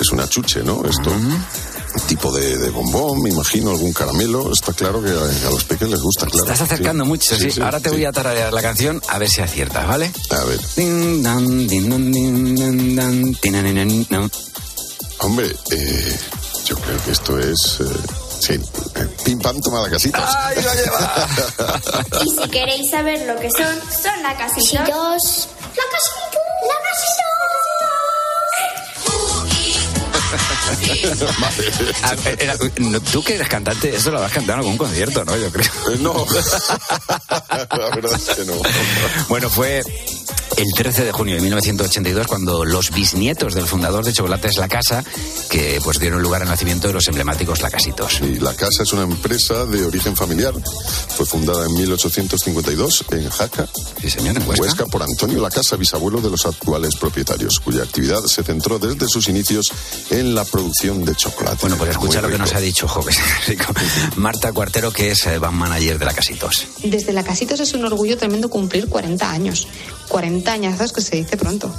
es 0.00 0.10
una 0.12 0.26
chuche, 0.26 0.62
¿no? 0.62 0.82
Esto. 0.86 1.10
Tipo 2.10 2.32
de, 2.32 2.58
de 2.58 2.70
bombón, 2.70 3.22
me 3.22 3.30
imagino, 3.30 3.70
algún 3.70 3.92
caramelo. 3.92 4.50
Está 4.52 4.72
claro 4.72 5.00
que 5.00 5.10
a, 5.10 5.46
a 5.46 5.50
los 5.50 5.62
pequeños 5.62 5.92
les 5.92 6.00
gusta, 6.02 6.26
claro. 6.26 6.42
Estás 6.44 6.60
acercando 6.62 7.04
Sí. 7.04 7.08
mucho, 7.08 7.36
sí. 7.36 7.60
Ahora 7.60 7.78
te 7.78 7.88
voy 7.90 8.04
a 8.04 8.10
tararear 8.10 8.52
la 8.52 8.60
canción 8.62 9.00
a 9.08 9.16
ver 9.18 9.30
si 9.30 9.40
aciertas, 9.40 9.86
¿vale? 9.86 10.10
A 10.30 10.44
ver. 10.44 10.58
Hombre, 15.20 15.54
eh, 15.70 16.18
yo 16.64 16.76
creo 16.76 17.04
que 17.04 17.10
esto 17.12 17.38
es. 17.38 17.78
eh, 17.80 17.84
sí, 18.40 18.52
eh, 18.54 19.06
pim 19.24 19.38
pam, 19.38 19.60
toma 19.60 19.82
la 19.82 19.90
casita. 19.90 20.18
¡Ay, 20.46 20.56
lo 20.62 20.74
lleva! 20.74 21.28
Y 22.24 22.42
si 22.42 22.48
queréis 22.50 22.90
saber 22.90 23.26
lo 23.26 23.36
que 23.40 23.48
son, 23.50 23.74
son 24.02 24.22
la 24.22 24.36
casita. 24.36 24.84
Chicos, 24.84 25.48
la 25.76 25.84
casita. 25.92 26.38
La 26.62 26.76
casita. 26.90 27.29
Tú 33.12 33.22
que 33.22 33.34
eres 33.34 33.48
cantante, 33.48 33.94
eso 33.94 34.10
lo 34.10 34.18
habrás 34.18 34.32
cantado 34.32 34.54
en 34.54 34.60
algún 34.60 34.78
concierto, 34.78 35.24
¿no? 35.24 35.36
Yo 35.36 35.50
creo. 35.50 35.66
Eh, 35.92 35.98
no. 36.00 36.14
la 37.28 37.90
verdad 37.94 38.12
es 38.14 38.36
que 38.36 38.44
no. 38.44 38.54
Bueno, 39.28 39.50
fue 39.50 39.82
el 40.56 40.66
13 40.76 41.04
de 41.04 41.12
junio 41.12 41.36
de 41.36 41.40
1982 41.42 42.26
cuando 42.26 42.64
los 42.64 42.90
bisnietos 42.90 43.54
del 43.54 43.66
fundador 43.66 44.04
de 44.04 44.12
Chocolates 44.12 44.56
La 44.58 44.68
Casa, 44.68 45.02
que 45.48 45.80
pues 45.82 45.98
dieron 45.98 46.22
lugar 46.22 46.42
al 46.42 46.48
nacimiento 46.48 46.88
de 46.88 46.94
los 46.94 47.08
emblemáticos 47.08 47.62
Lacasitos. 47.62 48.20
Y 48.20 48.40
La 48.40 48.54
Casa 48.54 48.82
es 48.82 48.92
una 48.92 49.02
empresa 49.02 49.64
de 49.66 49.84
origen 49.84 50.16
familiar. 50.16 50.52
Fue 51.16 51.24
fundada 51.26 51.66
en 51.66 51.74
1852 51.74 53.04
en 53.12 53.28
Jaca, 53.30 53.68
Sí, 54.00 54.10
señor, 54.10 54.36
en 54.36 54.48
Huesca. 54.48 54.86
por 54.86 55.02
Antonio 55.02 55.40
La 55.40 55.50
Casa, 55.50 55.76
bisabuelo 55.76 56.20
de 56.20 56.30
los 56.30 56.44
actuales 56.46 56.96
propietarios, 56.96 57.60
cuya 57.60 57.82
actividad 57.82 58.22
se 58.24 58.42
centró 58.42 58.78
desde 58.78 59.08
sus 59.08 59.28
inicios 59.28 59.72
en 60.10 60.34
la 60.34 60.44
producción 60.44 61.04
de 61.04 61.14
chocolate. 61.14 61.58
Bueno, 61.62 61.76
pues 61.76 61.90
escucha 61.90 62.20
lo 62.20 62.28
que 62.28 62.38
nos 62.38 62.52
ha 62.54 62.60
dicho, 62.60 62.86
jo, 62.88 63.04
que 63.04 63.12
es 63.12 63.18
rico. 63.46 63.72
Marta 64.16 64.52
Cuartero, 64.52 64.92
que 64.92 65.10
es 65.12 65.26
eh, 65.26 65.38
van 65.38 65.54
manager 65.54 65.98
de 65.98 66.04
La 66.04 66.12
Casitos. 66.14 66.66
Desde 66.82 67.12
la 67.12 67.22
Casitos 67.24 67.60
es 67.60 67.72
un 67.74 67.84
orgullo 67.84 68.16
tremendo 68.18 68.48
cumplir 68.48 68.88
40 68.88 69.30
años. 69.30 69.66
40 70.10 70.52
añazos 70.52 70.92
que 70.92 71.00
se 71.00 71.16
dice 71.16 71.36
pronto. 71.38 71.72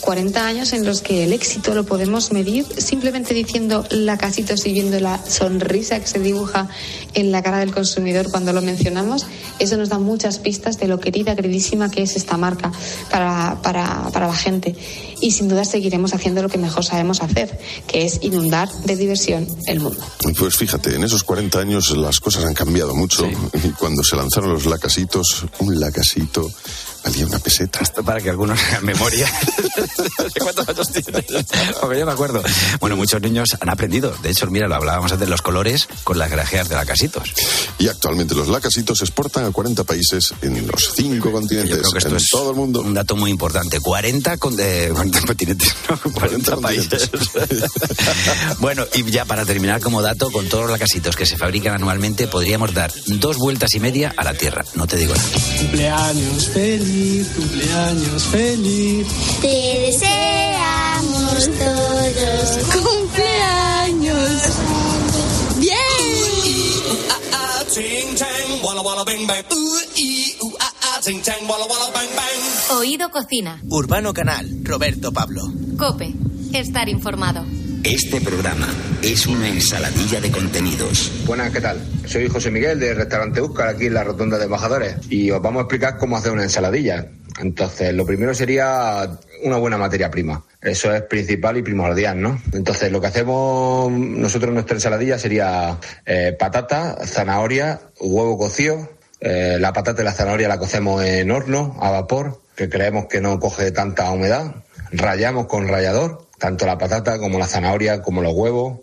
40 0.00 0.46
años 0.46 0.72
en 0.72 0.84
los 0.84 1.00
que 1.00 1.24
el 1.24 1.32
éxito 1.32 1.74
lo 1.74 1.84
podemos 1.84 2.32
medir 2.32 2.64
simplemente 2.78 3.34
diciendo 3.34 3.84
la 3.90 4.16
Casitos 4.16 4.64
y 4.66 4.72
viendo 4.72 4.98
la 5.00 5.20
sonrisa 5.24 5.98
que 6.00 6.06
se 6.06 6.18
dibuja 6.18 6.68
en 7.14 7.32
la 7.32 7.42
cara 7.42 7.58
del 7.58 7.72
consumidor 7.72 8.30
cuando 8.30 8.52
lo 8.52 8.62
mencionamos. 8.62 9.26
Eso 9.58 9.76
nos 9.76 9.88
da 9.88 9.98
muchas 9.98 10.38
pistas 10.38 10.78
de 10.78 10.88
lo 10.88 11.00
querida, 11.00 11.34
queridísima 11.34 11.90
que 11.90 12.02
es 12.02 12.16
esta 12.16 12.36
marca 12.36 12.70
para, 13.10 13.60
para, 13.62 14.10
para 14.12 14.28
la 14.28 14.36
gente. 14.36 14.76
Y 15.20 15.32
sin 15.32 15.48
duda 15.48 15.64
seguiremos 15.64 16.14
haciendo 16.14 16.42
lo 16.42 16.48
que 16.48 16.58
mejor 16.58 16.84
sabemos 16.84 17.20
hacer, 17.20 17.58
que 17.86 18.04
es 18.04 18.20
inundar 18.22 18.70
de 18.84 18.96
diversión 18.96 19.46
el 19.66 19.80
mundo. 19.80 20.00
Pues 20.38 20.56
fíjate, 20.56 20.94
en 20.94 21.04
esos 21.04 21.24
40 21.24 21.58
años 21.58 21.90
las 21.96 22.20
cosas 22.20 22.44
han 22.44 22.54
cambiado 22.54 22.94
mucho. 22.94 23.28
Y 23.52 23.68
cuando 23.70 24.02
se 24.04 24.16
lanzaron 24.16 24.52
los 24.52 24.66
lacasitos, 24.66 25.44
un 25.58 25.80
lacasito 25.80 26.48
valía 27.08 27.26
una 27.26 27.38
peseta. 27.38 27.80
Esto 27.80 28.02
para 28.02 28.20
que 28.20 28.30
algunos 28.30 28.60
hagan 28.62 28.84
memoria. 28.84 29.30
¿Cuántos 30.40 30.68
años 30.68 30.88
tienes? 30.92 31.24
Porque 31.80 31.98
yo 31.98 32.06
me 32.06 32.12
acuerdo. 32.12 32.42
Bueno, 32.80 32.96
muchos 32.96 33.20
niños 33.22 33.48
han 33.58 33.70
aprendido. 33.70 34.14
De 34.22 34.30
hecho, 34.30 34.46
mira, 34.48 34.68
lo 34.68 34.74
hablábamos 34.74 35.12
antes, 35.12 35.28
los 35.28 35.42
colores 35.42 35.88
con 36.04 36.18
las 36.18 36.30
grajeas 36.30 36.68
de 36.68 36.74
lacasitos. 36.74 37.32
Y 37.78 37.88
actualmente 37.88 38.34
los 38.34 38.48
lacasitos 38.48 38.98
se 38.98 39.04
exportan 39.04 39.44
a 39.44 39.50
40 39.50 39.84
países 39.84 40.34
en 40.42 40.66
los 40.66 40.92
cinco 40.94 41.32
continentes, 41.32 41.76
Yo 41.76 41.82
creo 41.82 41.92
que 41.92 41.98
esto 41.98 42.10
en 42.10 42.16
es 42.16 42.28
todo 42.30 42.50
el 42.50 42.56
mundo. 42.56 42.80
un 42.82 42.94
dato 42.94 43.16
muy 43.16 43.30
importante. 43.30 43.80
40, 43.80 44.36
con 44.36 44.56
de, 44.56 44.90
40 44.92 45.20
continentes, 45.22 45.74
no, 45.88 46.12
40, 46.12 46.56
países. 46.56 47.10
bueno, 48.60 48.84
y 48.94 49.10
ya 49.10 49.24
para 49.24 49.44
terminar 49.46 49.80
como 49.80 50.02
dato, 50.02 50.30
con 50.30 50.48
todos 50.48 50.64
los 50.64 50.72
lacasitos 50.72 51.16
que 51.16 51.26
se 51.26 51.36
fabrican 51.36 51.74
anualmente, 51.74 52.26
podríamos 52.26 52.74
dar 52.74 52.92
dos 53.06 53.38
vueltas 53.38 53.74
y 53.74 53.80
media 53.80 54.12
a 54.16 54.24
la 54.24 54.34
Tierra. 54.34 54.64
No 54.74 54.86
te 54.86 54.96
digo 54.96 55.14
nada. 55.14 55.28
Cumpleaños 55.58 56.48
feliz, 56.48 56.97
cumpleaños 57.36 58.24
feliz. 58.24 59.06
Te 59.40 59.80
deseamos 59.86 61.50
todos 61.58 62.64
cumpleaños. 62.72 64.42
¡Bien! 65.58 65.98
Oído 72.70 73.10
Cocina. 73.10 73.60
Urbano 73.68 74.12
Canal, 74.12 74.48
Roberto 74.62 75.12
Pablo. 75.12 75.42
Cope. 75.78 76.12
Estar 76.52 76.88
informado. 76.88 77.44
Este 77.84 78.20
programa 78.20 78.66
es 79.02 79.26
una 79.26 79.48
ensaladilla 79.48 80.20
de 80.20 80.30
contenidos. 80.30 81.12
Buenas, 81.26 81.52
¿qué 81.52 81.60
tal? 81.60 81.80
Soy 82.06 82.28
José 82.28 82.50
Miguel 82.50 82.80
del 82.80 82.96
restaurante 82.96 83.40
Úscar 83.40 83.68
aquí 83.68 83.86
en 83.86 83.94
la 83.94 84.04
Rotonda 84.04 84.36
de 84.36 84.44
Embajadores 84.44 84.96
y 85.08 85.30
os 85.30 85.40
vamos 85.40 85.60
a 85.60 85.62
explicar 85.62 85.96
cómo 85.96 86.16
hacer 86.16 86.32
una 86.32 86.42
ensaladilla. 86.42 87.06
Entonces, 87.40 87.94
lo 87.94 88.04
primero 88.04 88.34
sería 88.34 89.18
una 89.44 89.56
buena 89.58 89.78
materia 89.78 90.10
prima. 90.10 90.44
Eso 90.60 90.92
es 90.92 91.02
principal 91.02 91.56
y 91.56 91.62
primordial, 91.62 92.20
¿no? 92.20 92.40
Entonces, 92.52 92.90
lo 92.90 93.00
que 93.00 93.06
hacemos 93.06 93.90
nosotros 93.92 94.48
en 94.48 94.54
nuestra 94.54 94.76
ensaladilla 94.76 95.18
sería 95.18 95.78
eh, 96.04 96.36
patata, 96.38 96.98
zanahoria, 97.06 97.80
huevo 98.00 98.36
cocido. 98.38 98.90
Eh, 99.20 99.56
la 99.60 99.72
patata 99.72 100.02
y 100.02 100.04
la 100.04 100.12
zanahoria 100.12 100.48
la 100.48 100.58
cocemos 100.58 101.04
en 101.04 101.30
horno, 101.30 101.76
a 101.80 101.90
vapor, 101.90 102.40
que 102.56 102.68
creemos 102.68 103.06
que 103.06 103.20
no 103.20 103.38
coge 103.38 103.70
tanta 103.70 104.10
humedad. 104.10 104.56
Rayamos 104.90 105.46
con 105.46 105.68
rallador, 105.68 106.27
tanto 106.38 106.66
la 106.66 106.78
patata 106.78 107.18
como 107.18 107.38
la 107.38 107.46
zanahoria, 107.46 108.02
como 108.02 108.22
los 108.22 108.32
huevos. 108.32 108.80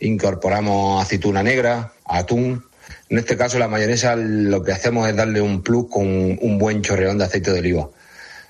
Incorporamos 0.00 1.02
aceituna 1.02 1.42
negra, 1.42 1.92
atún. 2.04 2.64
En 3.08 3.18
este 3.18 3.36
caso, 3.36 3.58
la 3.58 3.68
mayonesa 3.68 4.16
lo 4.16 4.62
que 4.62 4.72
hacemos 4.72 5.08
es 5.08 5.16
darle 5.16 5.40
un 5.40 5.62
plus 5.62 5.86
con 5.90 6.06
un 6.06 6.58
buen 6.58 6.82
chorreón 6.82 7.18
de 7.18 7.24
aceite 7.24 7.52
de 7.52 7.58
oliva. 7.58 7.88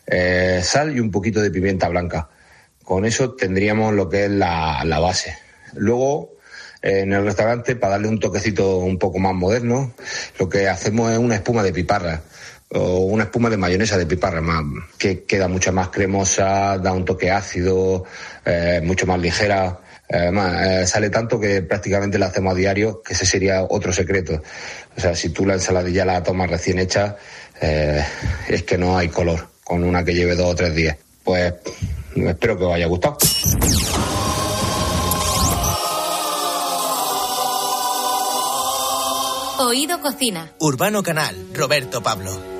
Eh, 0.07 0.61
sal 0.63 0.97
y 0.97 1.01
un 1.01 1.11
poquito 1.11 1.41
de 1.41 1.51
pimienta 1.51 1.89
blanca. 1.89 2.29
Con 2.85 3.05
eso 3.05 3.33
tendríamos 3.33 3.95
lo 3.95 4.09
que 4.09 4.25
es 4.25 4.31
la, 4.31 4.83
la 4.85 4.99
base. 4.99 5.37
Luego, 5.75 6.37
eh, 6.83 7.01
en 7.01 7.13
el 7.13 7.25
restaurante, 7.25 7.77
para 7.77 7.93
darle 7.93 8.09
un 8.09 8.21
toquecito 8.21 8.79
un 8.79 8.99
poco 8.99 9.19
más 9.19 9.35
moderno, 9.35 9.93
lo 10.39 10.49
que 10.49 10.69
hacemos 10.69 11.11
es 11.13 11.19
una 11.19 11.37
espuma 11.37 11.63
de 11.63 11.73
piparra 11.73 12.23
o 12.73 13.01
una 13.01 13.25
espuma 13.25 13.51
de 13.51 13.57
mayonesa 13.57 13.99
de 13.99 14.07
piparra 14.07 14.41
más, 14.41 14.63
que 14.97 15.25
queda 15.25 15.49
mucho 15.49 15.73
más 15.73 15.89
cremosa, 15.89 16.79
da 16.79 16.93
un 16.93 17.05
toque 17.05 17.31
ácido, 17.31 18.05
eh, 18.45 18.81
mucho 18.85 19.07
más 19.07 19.21
ligera. 19.21 19.81
Además, 20.09 20.67
eh, 20.67 20.87
sale 20.87 21.11
tanto 21.11 21.39
que 21.39 21.63
prácticamente 21.63 22.19
la 22.19 22.27
hacemos 22.27 22.53
a 22.53 22.57
diario, 22.57 23.03
que 23.03 23.15
ese 23.15 23.27
sería 23.27 23.63
otro 23.63 23.93
secreto. 23.93 24.43
O 24.97 25.01
sea, 25.01 25.15
si 25.15 25.31
tú 25.31 25.47
la 25.47 25.55
ensaladilla 25.55 26.05
la 26.05 26.23
tomas 26.23 26.51
recién 26.51 26.79
hecha, 26.79 27.17
eh, 27.61 28.05
es 28.49 28.63
que 28.63 28.79
no 28.79 28.97
hay 28.97 29.09
color, 29.09 29.49
con 29.65 29.85
una 29.85 30.05
que 30.05 30.15
lleve 30.15 30.37
dos 30.37 30.53
o 30.53 30.55
tres 30.55 30.75
días. 30.75 30.97
Pues 31.25 31.55
espero 32.17 32.59
que 32.59 32.65
os 32.65 32.75
haya 32.75 32.87
gustado. 32.87 33.19
Oído 39.59 40.01
Cocina. 40.01 40.53
Urbano 40.59 41.03
Canal, 41.03 41.37
Roberto 41.55 42.03
Pablo. 42.03 42.60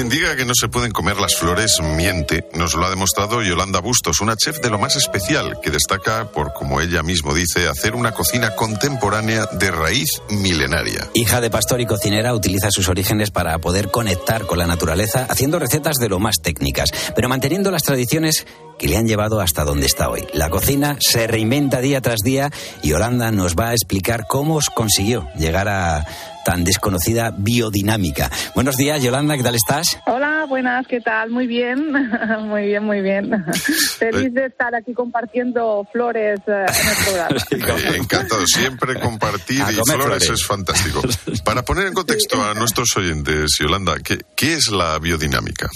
Quien 0.00 0.08
diga 0.08 0.34
que 0.34 0.46
no 0.46 0.54
se 0.58 0.70
pueden 0.70 0.92
comer 0.92 1.18
las 1.18 1.36
flores 1.36 1.76
miente. 1.82 2.48
Nos 2.54 2.72
lo 2.72 2.86
ha 2.86 2.88
demostrado 2.88 3.42
Yolanda 3.42 3.80
Bustos, 3.80 4.22
una 4.22 4.34
chef 4.34 4.58
de 4.62 4.70
lo 4.70 4.78
más 4.78 4.96
especial 4.96 5.60
que 5.62 5.70
destaca 5.70 6.32
por, 6.32 6.54
como 6.54 6.80
ella 6.80 7.02
mismo 7.02 7.34
dice, 7.34 7.68
hacer 7.68 7.94
una 7.94 8.12
cocina 8.12 8.56
contemporánea 8.56 9.44
de 9.44 9.70
raíz 9.70 10.08
milenaria. 10.30 11.06
Hija 11.12 11.42
de 11.42 11.50
pastor 11.50 11.82
y 11.82 11.86
cocinera, 11.86 12.34
utiliza 12.34 12.70
sus 12.70 12.88
orígenes 12.88 13.30
para 13.30 13.58
poder 13.58 13.90
conectar 13.90 14.46
con 14.46 14.56
la 14.56 14.66
naturaleza, 14.66 15.26
haciendo 15.28 15.58
recetas 15.58 15.96
de 15.96 16.08
lo 16.08 16.18
más 16.18 16.36
técnicas, 16.42 16.92
pero 17.14 17.28
manteniendo 17.28 17.70
las 17.70 17.82
tradiciones 17.82 18.46
que 18.78 18.88
le 18.88 18.96
han 18.96 19.06
llevado 19.06 19.42
hasta 19.42 19.64
donde 19.64 19.84
está 19.84 20.08
hoy. 20.08 20.26
La 20.32 20.48
cocina 20.48 20.96
se 21.00 21.26
reinventa 21.26 21.82
día 21.82 22.00
tras 22.00 22.20
día 22.20 22.50
y 22.82 22.88
Yolanda 22.88 23.30
nos 23.32 23.54
va 23.54 23.68
a 23.68 23.72
explicar 23.74 24.24
cómo 24.26 24.60
consiguió 24.74 25.28
llegar 25.36 25.68
a 25.68 26.06
tan 26.44 26.64
desconocida 26.64 27.32
biodinámica. 27.36 28.30
Buenos 28.54 28.76
días, 28.76 29.02
Yolanda, 29.02 29.36
¿qué 29.36 29.42
tal 29.42 29.54
estás? 29.54 29.98
Hola, 30.06 30.39
buenas, 30.46 30.86
¿qué 30.86 31.00
tal? 31.00 31.30
Muy 31.30 31.46
bien, 31.46 31.92
muy 32.40 32.66
bien, 32.66 32.84
muy 32.84 33.00
bien. 33.00 33.44
Feliz 33.98 34.32
de 34.32 34.46
estar 34.46 34.74
aquí 34.74 34.94
compartiendo 34.94 35.86
flores 35.92 36.40
eh, 36.46 36.66
en 36.66 36.88
el 36.88 37.04
programa. 37.04 37.96
Encantado, 37.96 38.46
siempre 38.46 38.98
compartir 39.00 39.62
y 39.70 39.90
flores. 39.90 40.28
es 40.28 40.44
fantástico. 40.44 41.02
Para 41.44 41.62
poner 41.62 41.86
en 41.86 41.94
contexto 41.94 42.42
a 42.42 42.54
nuestros 42.54 42.96
oyentes, 42.96 43.56
Yolanda, 43.60 43.94
¿qué, 44.02 44.18
qué 44.36 44.54
es 44.54 44.70
la 44.70 44.98
biodinámica? 44.98 45.68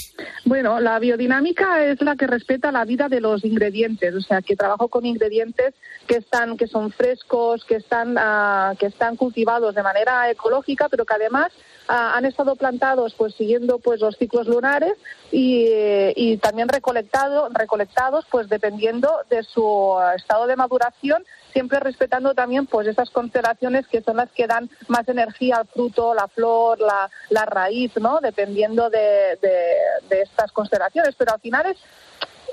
Bueno, 0.45 0.79
la 0.79 0.99
biodinámica 0.99 1.83
es 1.85 2.01
la 2.01 2.15
que 2.15 2.27
respeta 2.27 2.71
la 2.71 2.85
vida 2.85 3.09
de 3.09 3.19
los 3.19 3.43
ingredientes, 3.43 4.13
o 4.13 4.21
sea, 4.21 4.41
que 4.41 4.55
trabajo 4.55 4.87
con 4.87 5.05
ingredientes 5.05 5.73
que 6.07 6.17
están, 6.17 6.57
que 6.57 6.67
son 6.67 6.91
frescos, 6.91 7.65
que 7.65 7.75
están, 7.75 8.15
ah, 8.17 8.73
que 8.79 8.87
están 8.87 9.15
cultivados 9.15 9.75
de 9.75 9.83
manera 9.83 10.29
ecológica, 10.29 10.87
pero 10.89 11.05
que 11.05 11.13
además 11.13 11.51
ah, 11.87 12.15
han 12.15 12.25
estado 12.25 12.55
plantados, 12.55 13.13
pues 13.15 13.35
siguiendo 13.35 13.79
pues 13.79 14.01
los 14.01 14.17
ciclos 14.17 14.47
lunares 14.47 14.93
y, 15.31 15.67
eh, 15.67 16.39
también 16.41 16.69
recolectado, 16.69 17.49
recolectados, 17.49 18.25
pues 18.29 18.49
dependiendo 18.49 19.09
de 19.29 19.43
su 19.43 19.97
ah, 19.97 20.15
estado 20.15 20.47
de 20.47 20.55
maduración 20.55 21.23
siempre 21.53 21.79
respetando 21.79 22.33
también 22.33 22.65
pues 22.65 22.85
esas 22.85 23.09
constelaciones 23.09 23.87
que 23.87 24.01
son 24.01 24.17
las 24.17 24.29
que 24.31 24.45
dan 24.45 24.69
más 24.89 25.07
energía 25.07 25.55
al 25.55 25.67
fruto, 25.67 26.13
la 26.13 26.27
flor, 26.27 26.81
la, 26.81 27.09
la 27.29 27.45
raíz, 27.45 27.93
¿no? 27.95 28.19
Dependiendo 28.19 28.89
de, 28.89 29.39
de, 29.41 29.75
de 30.09 30.21
estas 30.21 30.51
constelaciones. 30.51 31.15
Pero 31.17 31.33
al 31.33 31.39
final 31.39 31.65
es 31.67 31.77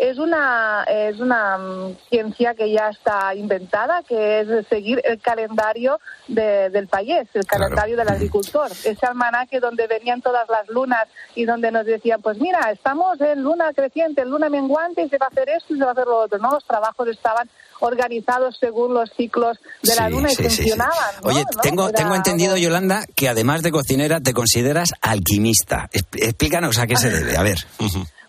es 0.00 0.18
una 0.18 0.84
es 0.84 1.20
una 1.20 1.58
mm, 1.58 1.96
ciencia 2.08 2.54
que 2.54 2.72
ya 2.72 2.88
está 2.88 3.34
inventada, 3.34 4.02
que 4.08 4.40
es 4.40 4.66
seguir 4.68 5.00
el 5.04 5.20
calendario 5.20 6.00
de- 6.28 6.70
del 6.70 6.88
país, 6.88 7.28
el 7.34 7.46
calendario 7.46 7.96
del 7.96 8.08
agricultor. 8.08 8.70
Ese 8.84 9.06
almanaque 9.06 9.60
donde 9.60 9.86
venían 9.86 10.20
todas 10.22 10.48
las 10.48 10.68
lunas 10.68 11.06
y 11.34 11.44
donde 11.44 11.70
nos 11.70 11.86
decían, 11.86 12.20
pues 12.22 12.38
mira, 12.38 12.70
estamos 12.72 13.20
en 13.20 13.42
luna 13.42 13.72
creciente, 13.74 14.22
en 14.22 14.30
luna 14.30 14.48
menguante 14.48 15.02
y 15.02 15.08
se 15.08 15.18
va 15.18 15.26
a 15.26 15.28
hacer 15.28 15.48
esto 15.50 15.74
y 15.74 15.78
se 15.78 15.84
va 15.84 15.90
a 15.90 15.92
hacer 15.92 16.06
lo 16.06 16.18
otro. 16.18 16.38
No, 16.38 16.50
los 16.50 16.64
trabajos 16.64 17.08
estaban 17.08 17.48
organizados 17.80 18.56
según 18.60 18.94
los 18.94 19.10
ciclos 19.16 19.58
de 19.82 19.94
la 19.96 20.06
Sí, 20.06 20.12
luna 20.12 20.32
y 20.32 20.34
sí, 20.36 20.42
sí, 20.44 20.50
sí. 20.50 20.56
funcionaban. 20.62 21.14
¿no? 21.22 21.28
Oye, 21.28 21.44
¿no? 21.54 21.60
tengo, 21.60 21.88
Era 21.88 21.98
tengo 21.98 22.14
entendido, 22.14 22.56
Yolanda, 22.56 23.04
que 23.14 23.28
además 23.28 23.62
de 23.62 23.72
cocinera 23.72 24.20
te 24.20 24.32
consideras 24.32 24.90
alquimista. 25.00 25.88
Expl- 25.92 26.22
Explícanos 26.24 26.78
a 26.78 26.86
qué 26.86 26.96
se 26.96 27.10
debe. 27.10 27.36
A 27.36 27.42
ver. 27.42 27.56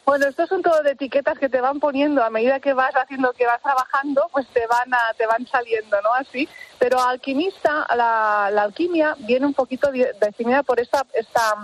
Bueno, 0.06 0.28
esto 0.28 0.44
es 0.44 0.52
un 0.52 0.62
todo 0.62 0.84
de 0.84 0.92
etiquetas 0.92 1.40
que 1.40 1.48
te 1.48 1.62
van 1.62 1.80
poniendo 1.80 2.22
a 2.24 2.30
medida 2.30 2.60
que 2.60 2.74
vas 2.74 2.94
haciendo, 2.94 3.32
que 3.32 3.46
vas 3.46 3.62
trabajando, 3.62 4.28
pues 4.34 4.46
te 4.48 4.68
van 4.68 4.94
a, 4.94 5.14
te 5.18 5.26
van 5.26 5.48
saliendo, 5.48 6.02
¿no? 6.02 6.14
Así. 6.14 6.48
Pero 6.78 7.00
alquimista, 7.00 7.88
la, 7.96 8.50
la 8.52 8.64
alquimia 8.64 9.16
viene 9.20 9.46
un 9.46 9.54
poquito 9.54 9.90
de- 9.92 10.14
definida 10.20 10.62
por 10.64 10.82
esta, 10.82 11.06
esta, 11.14 11.56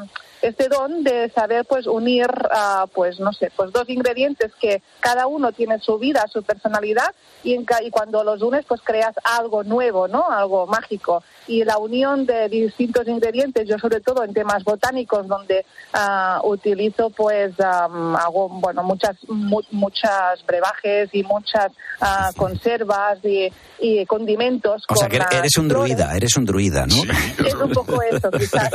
este 0.41 0.69
don 0.69 1.03
de 1.03 1.29
saber, 1.31 1.65
pues, 1.65 1.85
unir, 1.85 2.27
ah, 2.51 2.85
pues, 2.93 3.19
no 3.19 3.33
sé, 3.33 3.51
pues 3.53 3.73
dos 3.73 3.89
ingredientes 3.89 4.53
que 4.55 4.81
cada 5.01 5.27
uno 5.27 5.51
tiene 5.51 5.77
su 5.79 5.99
vida, 5.99 6.25
su 6.31 6.41
personalidad 6.41 7.13
y, 7.43 7.55
en 7.55 7.65
y 7.81 7.91
cuando 7.91 8.23
los 8.23 8.41
unes, 8.41 8.65
pues 8.65 8.79
creas 8.81 9.15
algo 9.25 9.65
nuevo, 9.65 10.07
¿no? 10.07 10.29
Algo 10.29 10.65
mágico. 10.65 11.23
Y 11.49 11.63
la 11.65 11.77
unión 11.77 12.25
de 12.25 12.47
distintos 12.47 13.07
ingredientes, 13.07 13.67
yo 13.67 13.77
sobre 13.79 13.99
todo 14.01 14.23
en 14.23 14.33
temas 14.33 14.63
botánicos 14.63 15.27
donde 15.27 15.65
ah, 15.93 16.39
utilizo 16.43 17.09
pues 17.09 17.59
am, 17.59 18.15
hago 18.15 18.47
bueno 18.49 18.83
muchas 18.83 19.17
mu- 19.27 19.61
muchas 19.71 20.45
brebajes 20.45 21.09
y 21.11 21.23
muchas 21.23 21.71
ah, 22.01 22.29
conservas 22.37 23.17
y, 23.23 23.49
y 23.79 24.05
condimentos. 24.05 24.83
O 24.89 24.95
sea 24.95 25.09
que 25.09 25.17
eres 25.17 25.57
un 25.57 25.69
flores. 25.69 25.95
druida, 25.97 26.15
eres 26.15 26.37
un 26.37 26.45
druida, 26.45 26.85
¿no? 26.85 26.95
Es 27.45 27.53
un 27.55 27.71
poco 27.71 27.99
eso, 28.03 28.29
quizás. 28.37 28.69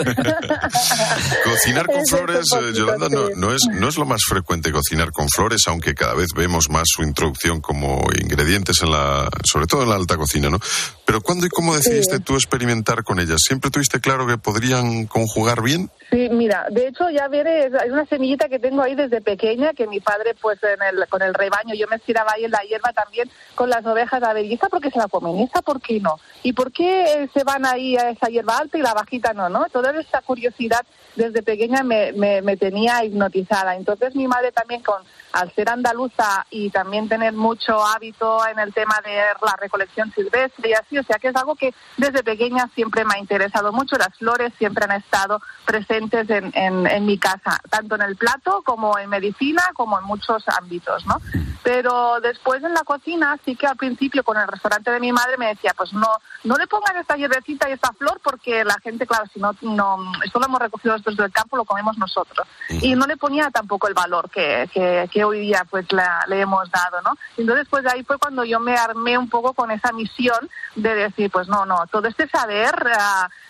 Cocinar 1.44 1.86
con 1.86 2.00
Es 2.00 2.10
flores, 2.10 2.46
eh, 2.52 2.56
poquito, 2.58 2.72
Yolanda, 2.72 3.08
no, 3.08 3.26
sí. 3.28 3.32
no 3.36 3.52
es, 3.54 3.62
no 3.72 3.88
es 3.88 3.96
lo 3.96 4.04
más 4.04 4.22
frecuente 4.28 4.72
cocinar 4.72 5.12
con 5.12 5.28
flores, 5.28 5.62
aunque 5.68 5.94
cada 5.94 6.14
vez 6.14 6.28
vemos 6.34 6.68
más 6.70 6.84
su 6.86 7.02
introducción 7.02 7.60
como 7.60 8.04
ingredientes 8.20 8.82
en 8.82 8.90
la, 8.90 9.28
sobre 9.44 9.66
todo 9.66 9.84
en 9.84 9.90
la 9.90 9.94
alta 9.94 10.16
cocina, 10.16 10.50
¿no? 10.50 10.58
Pero 11.04 11.20
¿cuándo 11.20 11.46
y 11.46 11.50
cómo 11.50 11.76
decidiste 11.76 12.18
tú 12.20 12.34
experimentar 12.34 12.63
con 13.04 13.20
ellas? 13.20 13.40
¿Siempre 13.46 13.70
tuviste 13.70 14.00
claro 14.00 14.26
que 14.26 14.38
podrían 14.38 15.06
conjugar 15.06 15.62
bien? 15.62 15.90
Sí, 16.10 16.28
mira, 16.30 16.66
de 16.70 16.88
hecho 16.88 17.10
ya 17.10 17.28
veré, 17.28 17.66
es 17.66 17.90
una 17.90 18.06
semillita 18.06 18.48
que 18.48 18.58
tengo 18.58 18.82
ahí 18.82 18.94
desde 18.94 19.20
pequeña, 19.20 19.72
que 19.72 19.86
mi 19.86 20.00
padre 20.00 20.34
pues 20.40 20.58
en 20.62 20.80
el, 20.82 21.08
con 21.08 21.22
el 21.22 21.34
rebaño, 21.34 21.74
yo 21.74 21.86
me 21.88 21.96
estiraba 21.96 22.32
ahí 22.34 22.44
en 22.44 22.50
la 22.50 22.60
hierba 22.60 22.92
también 22.92 23.28
con 23.54 23.68
las 23.68 23.84
ovejas, 23.84 24.22
a 24.22 24.32
ver, 24.32 24.44
¿y 24.44 24.54
esta 24.54 24.68
por 24.68 24.80
qué 24.80 24.90
se 24.90 24.98
la 24.98 25.08
comen? 25.08 25.38
¿Y 25.38 25.44
esta 25.44 25.62
por 25.62 25.80
qué 25.80 26.00
no? 26.00 26.18
¿Y 26.42 26.52
por 26.52 26.72
qué 26.72 27.28
se 27.32 27.44
van 27.44 27.66
ahí 27.66 27.96
a 27.96 28.10
esa 28.10 28.28
hierba 28.28 28.58
alta 28.58 28.78
y 28.78 28.82
la 28.82 28.94
bajita 28.94 29.32
no? 29.32 29.48
¿no? 29.48 29.66
Toda 29.72 29.98
esta 29.98 30.20
curiosidad 30.22 30.84
desde 31.16 31.42
pequeña 31.42 31.82
me, 31.82 32.12
me, 32.12 32.56
tenía 32.56 33.04
hipnotizada. 33.04 33.76
Entonces 33.76 34.14
mi 34.14 34.26
madre 34.26 34.52
también 34.52 34.82
con 34.82 35.02
al 35.32 35.52
ser 35.54 35.68
andaluza 35.68 36.46
y 36.50 36.70
también 36.70 37.08
tener 37.08 37.32
mucho 37.32 37.84
hábito 37.84 38.46
en 38.46 38.60
el 38.60 38.72
tema 38.72 39.00
de 39.04 39.16
la 39.44 39.56
recolección 39.60 40.12
silvestre 40.12 40.70
y 40.70 40.72
así, 40.74 40.96
o 40.96 41.02
sea 41.02 41.18
que 41.18 41.28
es 41.28 41.36
algo 41.36 41.56
que 41.56 41.74
desde 41.96 42.22
pequeña 42.22 42.70
siempre 42.74 43.04
me 43.04 43.14
ha 43.14 43.18
interesado 43.18 43.72
mucho. 43.72 43.96
Las 43.96 44.16
flores 44.16 44.52
siempre 44.58 44.84
han 44.84 44.92
estado 44.92 45.40
presentes 45.64 46.30
en, 46.30 46.52
en, 46.54 47.04
mi 47.04 47.18
casa, 47.18 47.60
tanto 47.68 47.96
en 47.96 48.02
el 48.02 48.16
plato 48.16 48.62
como 48.64 48.96
en 48.96 49.10
medicina, 49.10 49.62
como 49.74 49.98
en 49.98 50.04
muchos 50.04 50.44
ámbitos, 50.48 51.04
¿no? 51.06 51.16
Pero 51.64 52.20
después 52.20 52.62
en 52.62 52.72
la 52.72 52.84
cocina 52.84 53.36
sí 53.44 53.56
que 53.56 53.66
al 53.66 53.76
principio 53.76 54.22
con 54.22 54.36
el 54.36 54.46
restaurante 54.46 54.92
de 54.92 55.00
mi 55.00 55.12
madre 55.12 55.36
me 55.36 55.48
decía, 55.48 55.72
pues 55.76 55.92
no, 55.92 56.08
no 56.44 56.56
le 56.56 56.66
pongan 56.68 56.96
esta 56.98 57.16
hierbecita 57.16 57.68
y 57.68 57.72
esta 57.72 57.92
flor 57.92 58.20
porque 58.22 58.64
la 58.64 58.78
gente, 58.82 59.06
claro, 59.06 59.24
si 59.32 59.40
no, 59.40 59.52
no 59.62 59.98
esto 60.24 60.38
lo 60.38 60.46
hemos 60.46 60.60
recogido 60.60 60.94
nosotros 61.04 61.16
del 61.26 61.32
campo, 61.32 61.56
lo 61.56 61.64
comemos 61.64 61.98
nosotros. 61.98 62.46
Y 62.68 62.94
no 62.94 63.06
le 63.06 63.16
ponía 63.16 63.50
tampoco 63.50 63.88
el 63.88 63.94
valor 63.94 64.30
que, 64.30 64.68
que, 64.72 65.08
que 65.12 65.24
hoy 65.24 65.40
día 65.40 65.66
pues 65.68 65.90
la- 65.92 66.24
le 66.28 66.40
hemos 66.40 66.70
dado, 66.70 67.02
¿no? 67.02 67.12
Entonces 67.36 67.66
pues 67.68 67.84
ahí 67.86 68.02
fue 68.04 68.18
cuando 68.18 68.44
yo 68.44 68.58
me 68.60 68.74
armé 68.76 69.18
un 69.18 69.28
poco 69.28 69.52
con 69.52 69.70
esa 69.70 69.92
misión 69.92 70.48
de 70.74 70.94
decir, 70.94 71.30
pues 71.30 71.48
no, 71.48 71.66
no, 71.66 71.86
todo 71.90 72.08
este 72.08 72.26
saber 72.28 72.74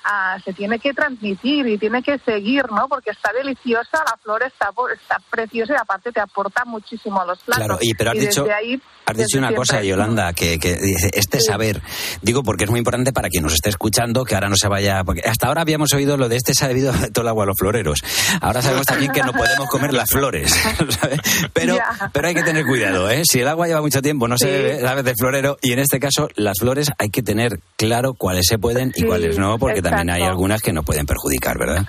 ah, 0.04 0.36
se 0.44 0.52
tiene 0.52 0.78
que 0.78 0.92
transmitir 0.92 1.66
y 1.66 1.78
tiene 1.78 2.02
que 2.02 2.18
seguir, 2.18 2.70
¿no? 2.70 2.88
Porque 2.88 3.10
está 3.10 3.32
deliciosa, 3.32 3.98
la 4.04 4.16
flor 4.22 4.42
está, 4.42 4.70
está 4.92 5.18
preciosa 5.30 5.74
y 5.74 5.76
aparte 5.76 6.12
te 6.12 6.20
aporta 6.20 6.64
muchísimo 6.64 7.20
a 7.20 7.24
los 7.26 7.38
platos. 7.40 7.64
Claro, 7.66 7.78
y 7.80 7.94
pero 7.94 8.10
has 8.10 8.16
Y 8.16 8.20
dicho, 8.20 8.42
desde 8.42 8.54
ahí, 8.54 8.82
has 9.06 9.16
dicho 9.16 9.38
una 9.38 9.54
cosa. 9.54 9.82
Yolanda, 9.82 10.32
que, 10.32 10.58
que 10.58 10.76
dice, 10.76 11.10
este 11.14 11.40
saber, 11.40 11.80
digo 12.22 12.42
porque 12.42 12.64
es 12.64 12.70
muy 12.70 12.78
importante 12.78 13.12
para 13.12 13.28
quien 13.28 13.42
nos 13.42 13.52
esté 13.54 13.68
escuchando, 13.70 14.24
que 14.24 14.34
ahora 14.34 14.48
no 14.48 14.56
se 14.56 14.68
vaya, 14.68 15.02
porque 15.04 15.22
hasta 15.24 15.46
ahora 15.48 15.62
habíamos 15.62 15.92
oído 15.92 16.16
lo 16.16 16.28
de 16.28 16.36
este 16.36 16.54
sabido 16.54 16.92
todo 17.12 17.22
el 17.22 17.28
agua 17.28 17.44
a 17.44 17.46
los 17.46 17.56
floreros. 17.58 18.00
Ahora 18.40 18.62
sabemos 18.62 18.86
también 18.86 19.12
que 19.12 19.22
no 19.22 19.32
podemos 19.32 19.68
comer 19.68 19.92
las 19.92 20.10
flores, 20.10 20.52
¿sabes? 21.00 21.20
Pero, 21.52 21.76
Ya. 21.76 22.10
pero 22.12 22.28
hay 22.28 22.34
que 22.34 22.42
tener 22.42 22.64
cuidado, 22.64 23.10
¿eh? 23.10 23.22
Si 23.30 23.40
el 23.40 23.48
agua 23.48 23.66
lleva 23.66 23.80
mucho 23.80 24.00
tiempo, 24.02 24.28
no 24.28 24.38
se 24.38 24.46
bebe, 24.50 24.80
¿sabes? 24.80 25.04
De 25.04 25.14
florero, 25.14 25.58
y 25.62 25.72
en 25.72 25.78
este 25.80 26.00
caso, 26.00 26.28
las 26.36 26.58
flores 26.58 26.90
hay 26.98 27.10
que 27.10 27.22
tener 27.22 27.58
claro 27.76 28.14
cuáles 28.14 28.46
se 28.48 28.58
pueden 28.58 28.92
y 28.94 29.00
Sí, 29.00 29.06
cuáles 29.06 29.38
no, 29.38 29.58
porque 29.58 29.82
también 29.82 30.10
hay 30.10 30.22
algunas 30.22 30.62
que 30.62 30.72
nos 30.72 30.84
pueden 30.84 31.04
perjudicar, 31.06 31.58
¿verdad? 31.58 31.86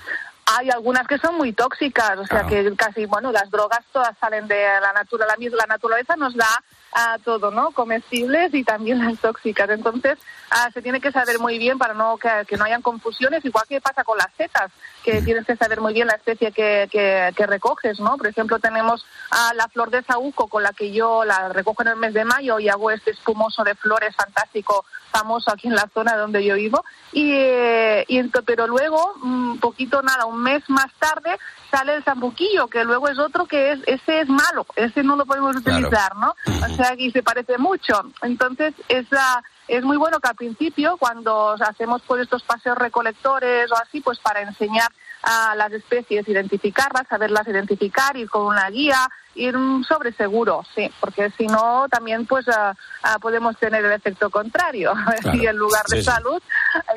Hay 0.47 0.69
algunas 0.69 1.07
que 1.07 1.17
son 1.17 1.37
muy 1.37 1.53
tóxicas, 1.53 2.19
o 2.19 2.25
sea 2.25 2.45
Claro. 2.45 2.49
que 2.49 2.75
casi, 2.75 3.05
bueno, 3.07 3.31
las 3.31 3.49
drogas 3.49 3.83
todas 3.91 4.15
salen 4.19 4.47
de 4.47 4.63
la 4.79 4.93
naturaleza, 4.93 5.55
la, 5.57 5.65
naturaleza 5.65 6.15
nos 6.15 6.35
da 6.35 6.63
a 6.91 7.17
todo, 7.17 7.49
¿no? 7.49 7.71
Comestibles 7.71 8.53
y 8.53 8.63
también 8.63 8.99
las 9.05 9.19
tóxicas. 9.19 9.69
Entonces, 9.71 10.19
ah, 10.51 10.69
se 10.71 10.83
tiene 10.83 11.01
que 11.01 11.11
saber 11.11 11.39
muy 11.39 11.57
bien 11.57 11.79
para 11.79 11.95
no 11.95 12.17
que, 12.17 12.29
que 12.47 12.57
no 12.57 12.65
hayan 12.65 12.83
confusiones, 12.83 13.43
igual 13.43 13.65
que 13.67 13.81
pasa 13.81 14.03
con 14.03 14.19
las 14.19 14.31
setas, 14.37 14.71
que 15.05 15.21
tienes 15.21 15.45
que 15.45 15.55
saber 15.55 15.81
muy 15.81 15.93
bien 15.93 16.07
la 16.07 16.15
especie 16.15 16.51
que, 16.51 16.89
que, 16.91 17.31
que 17.37 17.45
recoges, 17.45 17.99
¿no? 17.99 18.17
Por 18.17 18.25
ejemplo, 18.25 18.57
tenemos 18.57 19.05
ah, 19.29 19.51
la 19.55 19.67
flor 19.67 19.91
de 19.91 20.01
saúco 20.01 20.47
con 20.47 20.63
la 20.63 20.73
que 20.73 20.91
yo 20.91 21.23
la 21.23 21.49
recojo 21.49 21.83
en 21.83 21.89
el 21.89 21.95
mes 21.95 22.15
de 22.15 22.25
mayo 22.25 22.59
y 22.59 22.69
hago 22.69 22.89
este 22.89 23.11
espumoso 23.11 23.63
de 23.63 23.75
flores 23.75 24.15
fantástico 24.15 24.83
famoso 25.11 25.51
aquí 25.51 25.67
en 25.67 25.75
la 25.75 25.87
zona 25.93 26.17
donde 26.17 26.43
yo 26.43 26.55
vivo. 26.55 26.83
Y, 27.11 27.31
eh, 27.33 28.03
y 28.07 28.23
pero 28.45 28.65
luego 28.67 29.13
un 29.21 29.59
poquito 29.59 30.01
nada 30.01 30.25
un 30.25 30.41
mes 30.41 30.63
más 30.69 30.91
tarde 30.97 31.37
sale 31.69 31.95
el 31.95 32.03
zambuquillo 32.03 32.67
que 32.67 32.83
luego 32.83 33.07
es 33.07 33.19
otro 33.19 33.45
que 33.45 33.73
es 33.73 33.79
ese 33.85 34.21
es 34.21 34.27
malo 34.27 34.65
ese 34.75 35.03
no 35.03 35.15
lo 35.15 35.25
podemos 35.25 35.55
utilizar 35.55 36.15
no 36.15 36.35
o 36.47 36.75
sea 36.75 36.95
que 36.97 37.11
se 37.11 37.21
parece 37.21 37.57
mucho. 37.57 37.93
Entonces 38.23 38.73
esa 38.89 39.43
es 39.67 39.83
muy 39.83 39.97
bueno 39.97 40.19
que 40.19 40.29
al 40.29 40.35
principio 40.35 40.97
cuando 40.97 41.55
hacemos 41.59 42.01
pues 42.05 42.21
estos 42.21 42.43
paseos 42.43 42.77
recolectores 42.77 43.71
o 43.71 43.75
así 43.75 44.01
pues 44.01 44.19
para 44.19 44.41
enseñar 44.41 44.91
a 45.23 45.55
las 45.55 45.71
especies 45.71 46.27
identificarlas 46.27 47.07
saberlas 47.07 47.47
identificar 47.47 48.15
ir 48.17 48.29
con 48.29 48.45
una 48.45 48.69
guía 48.69 49.07
ir 49.35 49.53
sobre 49.87 50.11
seguro 50.13 50.63
sí 50.73 50.89
porque 50.99 51.29
si 51.37 51.45
no 51.47 51.85
también 51.89 52.25
pues 52.25 52.45
ah, 52.49 52.73
ah, 53.03 53.19
podemos 53.19 53.57
tener 53.57 53.83
el 53.85 53.91
efecto 53.91 54.29
contrario 54.29 54.93
Claro. 55.21 55.37
y 55.41 55.45
en 55.47 55.55
lugar 55.57 55.83
de 55.89 55.97
Sí, 55.97 56.03
salud 56.03 56.41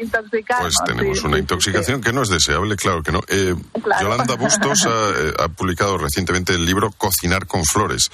intoxicarnos 0.00 0.74
Pues 0.76 0.96
tenemos 0.96 1.18
sí, 1.18 1.26
una 1.26 1.36
sí, 1.36 1.40
intoxicación 1.40 2.00
que 2.00 2.12
no 2.12 2.22
es 2.22 2.28
deseable, 2.28 2.76
claro 2.76 3.02
que 3.02 3.12
no. 3.12 3.20
Eh, 3.28 3.54
Claro. 3.82 4.02
Yolanda 4.10 4.34
Bustos 4.38 4.86
ha, 4.86 4.88
eh, 5.10 5.32
ha 5.38 5.48
publicado 5.48 5.98
recientemente 5.98 6.52
el 6.54 6.64
libro 6.66 6.90
Cocinar 6.90 7.46
con 7.46 7.64
Flores. 7.64 8.10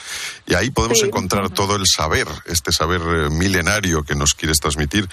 Y 0.46 0.54
ahí 0.54 0.70
podemos 0.70 1.02
encontrar 1.02 1.50
todo 1.50 1.76
el 1.76 1.84
saber, 1.86 2.26
este 2.46 2.70
saber 2.72 3.00
eh, 3.00 3.30
milenario 3.30 4.02
que 4.04 4.14
nos 4.14 4.34
quieres 4.34 4.58
transmitir. 4.58 5.08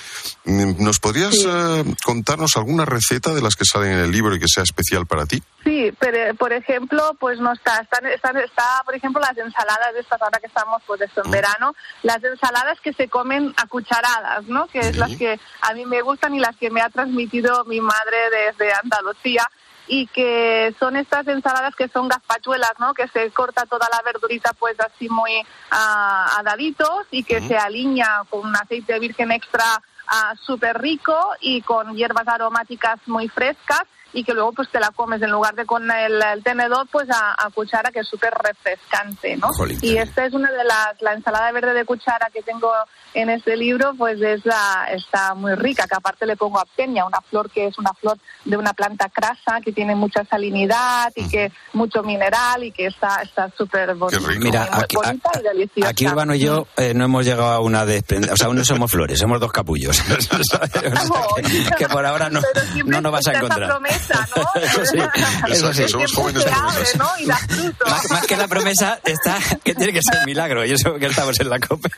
Mm, 0.46 0.84
¿Nos 0.84 1.00
podrías 1.00 1.36
eh, 1.46 1.84
contarnos 2.04 2.52
alguna 2.58 2.86
receta 2.86 3.34
de 3.34 3.42
las 3.42 3.56
que 3.56 3.66
salen 3.66 3.94
en 3.94 4.00
el 4.00 4.12
libro 4.12 4.36
y 4.36 4.40
que 4.40 4.48
sea 4.48 4.64
especial 4.64 5.06
para 5.08 5.26
ti? 5.26 5.42
Sí, 5.64 5.92
pero 6.00 6.34
por 6.36 6.54
ejemplo, 6.54 7.16
pues 7.20 7.40
no 7.40 7.54
está, 7.54 7.78
están, 7.80 8.06
están, 8.08 8.38
está, 8.38 8.82
por 8.84 8.96
ejemplo, 8.96 9.22
las 9.22 9.38
ensaladas 9.38 9.94
de 9.94 10.00
estas 10.00 10.20
ahora 10.22 10.40
que 10.40 10.48
estamos, 10.48 10.82
pues 10.88 11.02
esto 11.02 11.22
en 11.24 11.30
verano, 11.30 11.76
las 12.02 12.24
ensaladas 12.24 12.80
que 12.82 12.94
se 12.94 13.08
comen 13.08 13.54
a 13.58 13.68
cucharadas, 13.68 14.46
¿no? 14.48 14.66
Que 14.68 14.80
es 14.80 14.98
las 14.98 15.16
que 15.16 15.40
a 15.62 15.74
mí 15.74 15.86
me 15.86 16.02
gustan 16.02 16.34
y 16.34 16.40
las 16.40 16.56
que 16.58 16.72
me 16.72 16.82
ha 16.82 16.90
transmitido 16.90 17.64
mi 17.66 17.80
madre 17.80 18.18
desde 18.32 18.74
Andalucía 18.74 19.48
y 19.88 20.08
que 20.08 20.74
son 20.80 20.96
estas 20.96 21.28
ensaladas 21.28 21.76
que 21.76 21.90
son 21.90 22.08
gazpachuelas, 22.08 22.74
¿no? 22.80 22.94
Que 22.96 23.08
se 23.10 23.30
corta 23.32 23.66
toda 23.66 23.88
la 23.92 24.02
verdurita 24.04 24.54
pues 24.54 24.80
así 24.80 25.10
muy 25.10 25.44
ah, 25.70 26.38
a 26.40 26.44
daditos 26.44 27.06
y 27.12 27.24
que 27.24 27.40
se 27.42 27.56
alinea 27.56 28.24
con 28.30 28.48
un 28.48 28.56
aceite 28.56 28.98
virgen 29.00 29.32
extra 29.32 29.66
ah, 30.08 30.34
súper 30.42 30.82
rico 30.82 31.16
y 31.40 31.62
con 31.62 31.96
hierbas 31.96 32.28
aromáticas 32.28 33.00
muy 33.06 33.28
frescas 33.30 33.84
y 34.14 34.24
que 34.24 34.34
luego 34.34 34.52
pues 34.54 34.70
te 34.70 34.80
la 34.80 34.92
comes 34.92 35.22
en 35.22 35.32
lugar 35.32 35.56
de 35.56 35.66
con 35.66 35.90
el, 35.90 36.22
el 36.22 36.44
tenedor 36.44 36.88
pues 36.92 37.10
a, 37.10 37.36
a 37.38 37.50
cuchara 37.50 37.92
que 37.92 38.00
es 38.00 38.08
súper 38.08 38.34
refrescante, 38.34 39.38
¿no? 39.38 39.50
Jolín, 39.50 39.80
y 39.82 39.98
esta 39.98 40.26
es 40.26 40.34
una 40.34 40.52
de 40.52 40.64
las, 40.64 41.02
la 41.02 41.14
ensalada 41.14 41.52
verde 41.52 41.74
de 41.74 41.86
cuchara 41.86 42.30
que 42.34 42.42
tengo 42.42 42.72
en 43.14 43.30
este 43.30 43.58
libro 43.58 43.94
pues 43.98 44.22
es 44.22 44.46
la, 44.46 44.88
está 44.92 45.34
muy 45.34 45.56
rica, 45.56 45.86
que 45.88 45.96
aparte 45.96 46.26
le 46.26 46.36
pongo 46.36 46.60
aptenia, 46.60 47.06
una 47.06 47.22
flor 47.22 47.50
que 47.50 47.68
es 47.68 47.78
una 47.78 47.94
flor 47.94 48.18
de 48.46 48.58
una 48.58 48.74
planta 48.74 49.10
crasa 49.10 49.60
que 49.64 49.72
tiene 49.72 49.96
mucha 49.96 50.24
salinidad 50.26 51.12
y 51.16 51.28
que 51.30 51.52
mucho 51.74 52.04
mineral 52.04 52.64
y 52.64 52.72
que 52.72 52.88
está 52.88 53.22
está 53.22 53.50
súper 53.58 53.96
bonita, 53.96 54.22
Mira, 54.40 54.70
aquí, 54.72 54.96
bonita 54.96 55.30
y 55.40 55.44
deliciosa. 55.44 55.90
Aquí 55.90 56.08
Urbano 56.08 56.36
y 56.36 56.40
yo 56.40 56.68
eh, 56.78 56.94
no 56.94 57.06
hemos 57.06 57.26
llegado 57.26 57.52
a 57.52 57.60
una 57.60 57.86
desprendida, 57.86 58.34
o 58.34 58.38
sea, 58.38 58.48
aún 58.48 58.58
no 58.58 58.66
somos 58.66 58.92
flores, 58.92 59.20
somos 59.20 59.40
dos 59.40 59.52
capullos. 59.52 60.02
O 60.32 60.44
sea, 60.44 60.62
que, 60.68 61.76
que 61.78 61.88
por 61.88 62.06
ahora 62.06 62.30
no, 62.30 62.42
no 62.86 63.02
nos 63.02 63.12
vas 63.12 63.28
a 63.28 63.34
encontrar. 63.34 63.70
promesa, 63.70 64.01
¿no? 64.10 64.62
Eso 64.62 64.86
sí, 64.86 64.98
eso 65.52 65.74
sí. 65.74 65.88
Somos 65.88 66.14
jóvenes 66.14 66.44
promesas. 66.44 66.96
¿no? 66.96 67.10
Y. 67.20 67.26
Más, 67.26 68.10
más 68.10 68.28
que 68.28 68.38
la 68.38 68.48
promesa 68.48 69.00
está 69.04 69.38
que 69.64 69.76
tiene 69.76 69.94
que 69.94 70.02
ser 70.02 70.26
milagro 70.26 70.66
y 70.66 70.72
eso 70.72 70.96
que 70.96 71.06
estamos 71.08 71.40
en 71.40 71.50
la 71.50 71.60
COPE. 71.60 71.90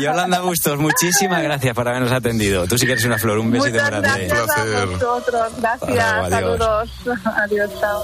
Yolanda 0.00 0.40
Bustos, 0.40 0.78
muchísimas 0.78 1.42
gracias 1.42 1.74
por 1.74 1.88
habernos 1.88 2.12
atendido. 2.12 2.66
Tú 2.66 2.78
sí 2.78 2.86
que 2.86 2.92
eres 2.92 3.04
una 3.04 3.18
flor, 3.18 3.38
un 3.38 3.50
besito 3.50 3.72
Muchas 3.72 3.90
grande. 3.90 4.26
gracias 4.26 4.58
a 4.58 4.84
vosotros. 4.84 5.52
Gracias. 5.58 5.98
Adiós. 5.98 6.30
Saludos. 6.30 6.90
Adiós. 7.44 7.70
Chao. 7.80 8.02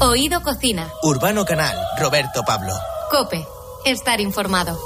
Oído 0.00 0.42
Cocina. 0.42 0.88
Urbano 1.02 1.44
Canal, 1.44 1.76
Roberto 1.98 2.42
Pablo. 2.44 2.72
Cope. 3.10 3.46
Estar 3.84 4.20
informado. 4.20 4.78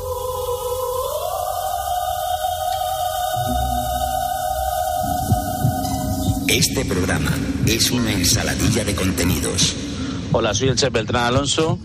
Este 6.48 6.84
programa 6.84 7.32
es 7.66 7.90
una 7.90 8.12
ensaladilla 8.12 8.84
de 8.84 8.94
contenidos. 8.94 9.74
Hola, 10.30 10.54
soy 10.54 10.68
el 10.68 10.76
chef 10.76 10.92
Beltrán 10.92 11.24
Alonso. 11.24 11.80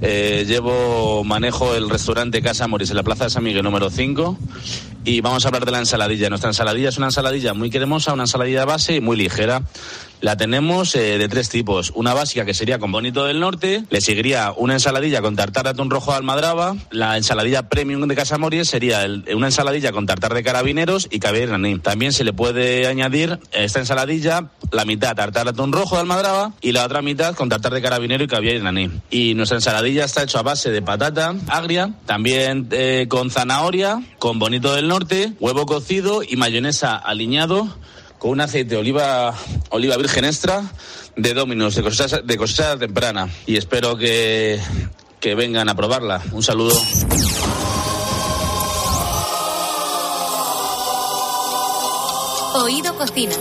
Eh, 0.00 0.46
llevo, 0.48 1.22
manejo 1.22 1.74
el 1.74 1.90
restaurante 1.90 2.40
Casa 2.40 2.66
Moris 2.66 2.88
en 2.88 2.96
la 2.96 3.02
Plaza 3.02 3.24
de 3.24 3.30
San 3.30 3.44
Miguel 3.44 3.62
número 3.62 3.90
5 3.90 4.38
y 5.04 5.20
vamos 5.20 5.44
a 5.44 5.48
hablar 5.48 5.66
de 5.66 5.70
la 5.70 5.80
ensaladilla. 5.80 6.30
Nuestra 6.30 6.48
ensaladilla 6.48 6.88
es 6.88 6.96
una 6.96 7.08
ensaladilla 7.08 7.52
muy 7.52 7.68
cremosa, 7.68 8.14
una 8.14 8.22
ensaladilla 8.22 8.64
base 8.64 8.96
y 8.96 9.00
muy 9.02 9.18
ligera. 9.18 9.62
La 10.20 10.36
tenemos 10.36 10.94
eh, 10.94 11.18
de 11.18 11.28
tres 11.28 11.48
tipos. 11.48 11.92
Una 11.94 12.14
básica 12.14 12.44
que 12.44 12.54
sería 12.54 12.78
con 12.78 12.90
bonito 12.90 13.24
del 13.24 13.38
norte, 13.40 13.84
le 13.90 14.00
seguiría 14.00 14.52
una 14.56 14.74
ensaladilla 14.74 15.20
con 15.20 15.36
tartar 15.36 15.64
de 15.64 15.70
atún 15.70 15.90
rojo 15.90 16.10
de 16.12 16.16
almadraba, 16.16 16.74
la 16.90 17.16
ensaladilla 17.16 17.68
premium 17.68 18.06
de 18.08 18.14
Casa 18.14 18.38
Mories 18.38 18.68
sería 18.68 19.04
el- 19.04 19.24
una 19.34 19.48
ensaladilla 19.48 19.92
con 19.92 20.06
tartar 20.06 20.32
de 20.34 20.42
carabineros 20.42 21.08
y 21.10 21.18
caviar 21.18 21.48
iraní. 21.48 21.78
También 21.78 22.12
se 22.12 22.24
le 22.24 22.32
puede 22.32 22.86
añadir 22.86 23.38
esta 23.52 23.78
ensaladilla 23.80 24.50
la 24.72 24.84
mitad 24.84 25.14
tartar 25.14 25.44
de 25.44 25.50
atún 25.50 25.72
rojo 25.72 25.96
de 25.96 26.00
almadraba 26.00 26.52
y 26.60 26.72
la 26.72 26.84
otra 26.84 27.02
mitad 27.02 27.34
con 27.34 27.48
tartar 27.48 27.72
de 27.74 27.82
carabinero 27.82 28.24
y 28.24 28.26
caviar 28.28 28.56
iraní. 28.56 28.90
Y 29.10 29.34
nuestra 29.34 29.58
ensaladilla 29.58 30.04
está 30.06 30.22
hecha 30.22 30.38
a 30.40 30.42
base 30.42 30.70
de 30.70 30.82
patata 30.82 31.34
agria, 31.48 31.94
también 32.06 32.68
eh, 32.70 33.06
con 33.08 33.30
zanahoria, 33.30 34.02
con 34.18 34.38
bonito 34.38 34.74
del 34.74 34.88
norte, 34.88 35.34
huevo 35.40 35.66
cocido 35.66 36.22
y 36.26 36.36
mayonesa 36.36 36.96
aliñado 36.96 37.68
con 38.18 38.30
un 38.30 38.40
aceite 38.40 38.70
de 38.70 38.76
oliva, 38.76 39.34
oliva 39.70 39.96
virgen 39.96 40.24
extra 40.24 40.62
de 41.16 41.34
Dominos, 41.34 41.74
de 41.74 41.82
cosecha, 41.82 42.20
de 42.20 42.36
cosecha 42.36 42.76
temprana. 42.76 43.28
Y 43.46 43.56
espero 43.56 43.96
que, 43.96 44.60
que 45.20 45.34
vengan 45.34 45.68
a 45.68 45.74
probarla. 45.74 46.22
Un 46.32 46.42
saludo. 46.42 46.74
Oído 52.54 52.96
Cocina. 52.96 53.34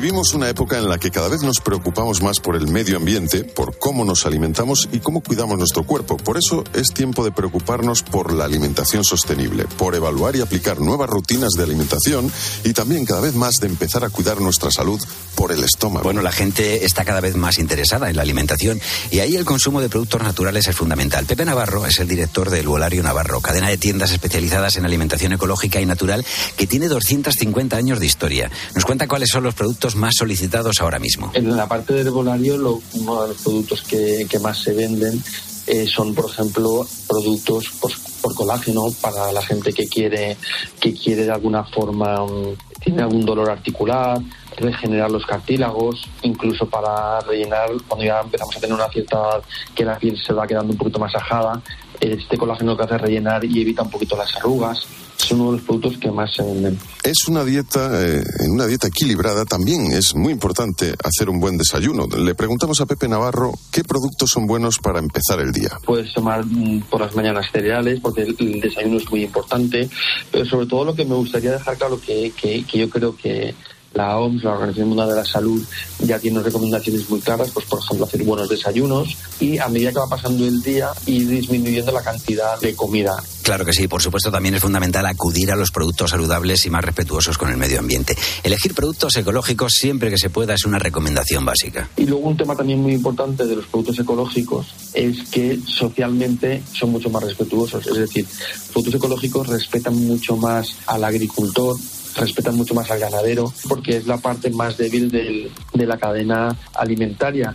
Vivimos 0.00 0.32
una 0.32 0.48
época 0.48 0.78
en 0.78 0.88
la 0.88 0.98
que 0.98 1.10
cada 1.10 1.26
vez 1.26 1.42
nos 1.42 1.60
preocupamos 1.60 2.22
más 2.22 2.38
por 2.38 2.54
el 2.54 2.68
medio 2.68 2.98
ambiente, 2.98 3.42
por 3.42 3.80
cómo 3.80 4.04
nos 4.04 4.26
alimentamos 4.26 4.88
y 4.92 5.00
cómo 5.00 5.22
cuidamos 5.22 5.58
nuestro 5.58 5.82
cuerpo. 5.82 6.16
Por 6.16 6.38
eso 6.38 6.62
es 6.72 6.94
tiempo 6.94 7.24
de 7.24 7.32
preocuparnos 7.32 8.04
por 8.04 8.32
la 8.32 8.44
alimentación 8.44 9.02
sostenible, 9.02 9.64
por 9.76 9.96
evaluar 9.96 10.36
y 10.36 10.40
aplicar 10.40 10.78
nuevas 10.78 11.10
rutinas 11.10 11.54
de 11.54 11.64
alimentación 11.64 12.30
y 12.62 12.74
también 12.74 13.06
cada 13.06 13.22
vez 13.22 13.34
más 13.34 13.56
de 13.58 13.66
empezar 13.66 14.04
a 14.04 14.10
cuidar 14.10 14.40
nuestra 14.40 14.70
salud 14.70 15.00
por 15.34 15.50
el 15.50 15.64
estómago. 15.64 16.04
Bueno, 16.04 16.22
la 16.22 16.30
gente 16.30 16.84
está 16.84 17.04
cada 17.04 17.20
vez 17.20 17.34
más 17.34 17.58
interesada 17.58 18.08
en 18.08 18.14
la 18.14 18.22
alimentación 18.22 18.80
y 19.10 19.18
ahí 19.18 19.34
el 19.34 19.44
consumo 19.44 19.80
de 19.80 19.88
productos 19.88 20.22
naturales 20.22 20.68
es 20.68 20.76
fundamental. 20.76 21.26
Pepe 21.26 21.44
Navarro 21.44 21.86
es 21.86 21.98
el 21.98 22.06
director 22.06 22.50
del 22.50 22.68
Volario 22.68 23.02
Navarro, 23.02 23.40
cadena 23.40 23.68
de 23.68 23.78
tiendas 23.78 24.12
especializadas 24.12 24.76
en 24.76 24.84
alimentación 24.84 25.32
ecológica 25.32 25.80
y 25.80 25.86
natural 25.86 26.24
que 26.56 26.68
tiene 26.68 26.86
250 26.86 27.76
años 27.76 27.98
de 27.98 28.06
historia. 28.06 28.48
Nos 28.76 28.84
cuenta 28.84 29.08
cuáles 29.08 29.30
son 29.30 29.42
los 29.42 29.54
productos 29.54 29.87
más 29.96 30.14
solicitados 30.16 30.80
ahora 30.80 30.98
mismo. 30.98 31.30
En 31.34 31.56
la 31.56 31.66
parte 31.66 31.94
del 31.94 32.06
herbolario, 32.06 32.80
uno 32.94 33.22
de 33.22 33.28
los 33.28 33.42
productos 33.42 33.82
que, 33.82 34.26
más 34.40 34.58
se 34.62 34.72
venden 34.72 35.22
eh, 35.66 35.86
son, 35.86 36.14
por 36.14 36.30
ejemplo, 36.30 36.86
productos 37.06 37.68
por, 37.80 37.92
por 38.22 38.34
colágeno 38.34 38.86
para 39.00 39.32
la 39.32 39.42
gente 39.42 39.72
que 39.72 39.86
quiere, 39.86 40.36
que 40.80 40.94
quiere 40.94 41.24
de 41.24 41.32
alguna 41.32 41.64
forma, 41.64 42.24
mm, 42.24 42.56
tiene 42.80 43.02
algún 43.02 43.24
dolor 43.24 43.50
articular, 43.50 44.20
regenerar 44.56 45.10
los 45.10 45.26
cartílagos, 45.26 46.08
incluso 46.22 46.66
para 46.66 47.20
rellenar, 47.20 47.70
cuando 47.86 48.04
ya 48.04 48.20
empezamos 48.20 48.56
a 48.56 48.60
tener 48.60 48.74
una 48.74 48.88
cierta 48.88 49.16
edad 49.16 49.42
que 49.74 49.84
la 49.84 49.98
piel 49.98 50.18
se 50.24 50.32
va 50.32 50.46
quedando 50.46 50.72
un 50.72 50.78
poquito 50.78 50.98
más 50.98 51.14
ajada, 51.14 51.60
este 52.00 52.38
colágeno 52.38 52.76
que 52.76 52.84
hace 52.84 52.98
rellenar 52.98 53.44
y 53.44 53.60
evita 53.60 53.82
un 53.82 53.90
poquito 53.90 54.16
las 54.16 54.34
arrugas. 54.36 54.86
Es 55.18 55.32
uno 55.32 55.46
de 55.46 55.52
los 55.58 55.62
productos 55.62 55.98
que 55.98 56.10
más 56.10 56.32
se 56.34 56.42
venden. 56.42 56.78
Es 57.02 57.26
una 57.28 57.44
dieta, 57.44 57.90
eh, 58.02 58.22
en 58.40 58.52
una 58.52 58.66
dieta 58.66 58.86
equilibrada 58.86 59.44
también 59.44 59.92
es 59.92 60.14
muy 60.14 60.32
importante 60.32 60.94
hacer 61.02 61.28
un 61.28 61.40
buen 61.40 61.58
desayuno. 61.58 62.06
Le 62.06 62.34
preguntamos 62.34 62.80
a 62.80 62.86
Pepe 62.86 63.08
Navarro 63.08 63.52
qué 63.72 63.82
productos 63.82 64.30
son 64.30 64.46
buenos 64.46 64.78
para 64.78 65.00
empezar 65.00 65.40
el 65.40 65.52
día. 65.52 65.70
Puedes 65.84 66.12
tomar 66.14 66.44
mm, 66.46 66.82
por 66.90 67.00
las 67.00 67.14
mañanas 67.14 67.46
cereales, 67.52 68.00
porque 68.00 68.22
el, 68.22 68.36
el 68.38 68.60
desayuno 68.60 68.98
es 68.98 69.10
muy 69.10 69.24
importante, 69.24 69.88
pero 70.30 70.44
sobre 70.44 70.66
todo 70.66 70.84
lo 70.84 70.94
que 70.94 71.04
me 71.04 71.14
gustaría 71.14 71.52
dejar 71.52 71.76
claro 71.76 72.00
que, 72.00 72.32
que, 72.40 72.64
que 72.64 72.78
yo 72.78 72.88
creo 72.88 73.16
que 73.16 73.54
la 73.94 74.18
OMS, 74.18 74.44
la 74.44 74.52
Organización 74.52 74.88
Mundial 74.88 75.08
de 75.08 75.14
la 75.16 75.24
Salud, 75.24 75.62
ya 76.00 76.18
tiene 76.18 76.40
recomendaciones 76.40 77.08
muy 77.08 77.20
claras, 77.20 77.50
pues 77.50 77.66
por 77.66 77.80
ejemplo 77.80 78.06
hacer 78.06 78.22
buenos 78.22 78.48
desayunos 78.48 79.16
y 79.40 79.58
a 79.58 79.68
medida 79.68 79.92
que 79.92 79.98
va 79.98 80.08
pasando 80.08 80.46
el 80.46 80.62
día 80.62 80.90
ir 81.06 81.28
disminuyendo 81.28 81.92
la 81.92 82.02
cantidad 82.02 82.58
de 82.60 82.74
comida. 82.74 83.16
Claro 83.42 83.64
que 83.64 83.72
sí, 83.72 83.88
por 83.88 84.02
supuesto 84.02 84.30
también 84.30 84.56
es 84.56 84.60
fundamental 84.60 85.06
acudir 85.06 85.50
a 85.50 85.56
los 85.56 85.70
productos 85.70 86.10
saludables 86.10 86.66
y 86.66 86.70
más 86.70 86.84
respetuosos 86.84 87.38
con 87.38 87.48
el 87.48 87.56
medio 87.56 87.78
ambiente. 87.78 88.14
Elegir 88.42 88.74
productos 88.74 89.16
ecológicos 89.16 89.72
siempre 89.72 90.10
que 90.10 90.18
se 90.18 90.28
pueda 90.28 90.52
es 90.52 90.66
una 90.66 90.78
recomendación 90.78 91.46
básica. 91.46 91.88
Y 91.96 92.04
luego 92.04 92.28
un 92.28 92.36
tema 92.36 92.54
también 92.54 92.80
muy 92.80 92.92
importante 92.92 93.46
de 93.46 93.56
los 93.56 93.64
productos 93.66 93.98
ecológicos 94.00 94.66
es 94.92 95.30
que 95.30 95.58
socialmente 95.66 96.62
son 96.78 96.90
mucho 96.90 97.08
más 97.08 97.22
respetuosos. 97.22 97.86
Es 97.86 97.96
decir, 97.96 98.26
productos 98.70 98.96
ecológicos 98.96 99.46
respetan 99.46 99.94
mucho 99.94 100.36
más 100.36 100.76
al 100.86 101.04
agricultor, 101.04 101.76
respetan 102.18 102.56
mucho 102.56 102.74
más 102.74 102.90
al 102.90 102.98
ganadero, 103.00 103.52
porque 103.68 103.96
es 103.96 104.06
la 104.06 104.18
parte 104.18 104.50
más 104.50 104.76
débil 104.76 105.10
del- 105.10 105.50
de 105.74 105.86
la 105.86 105.96
cadena 105.98 106.56
alimentaria. 106.74 107.54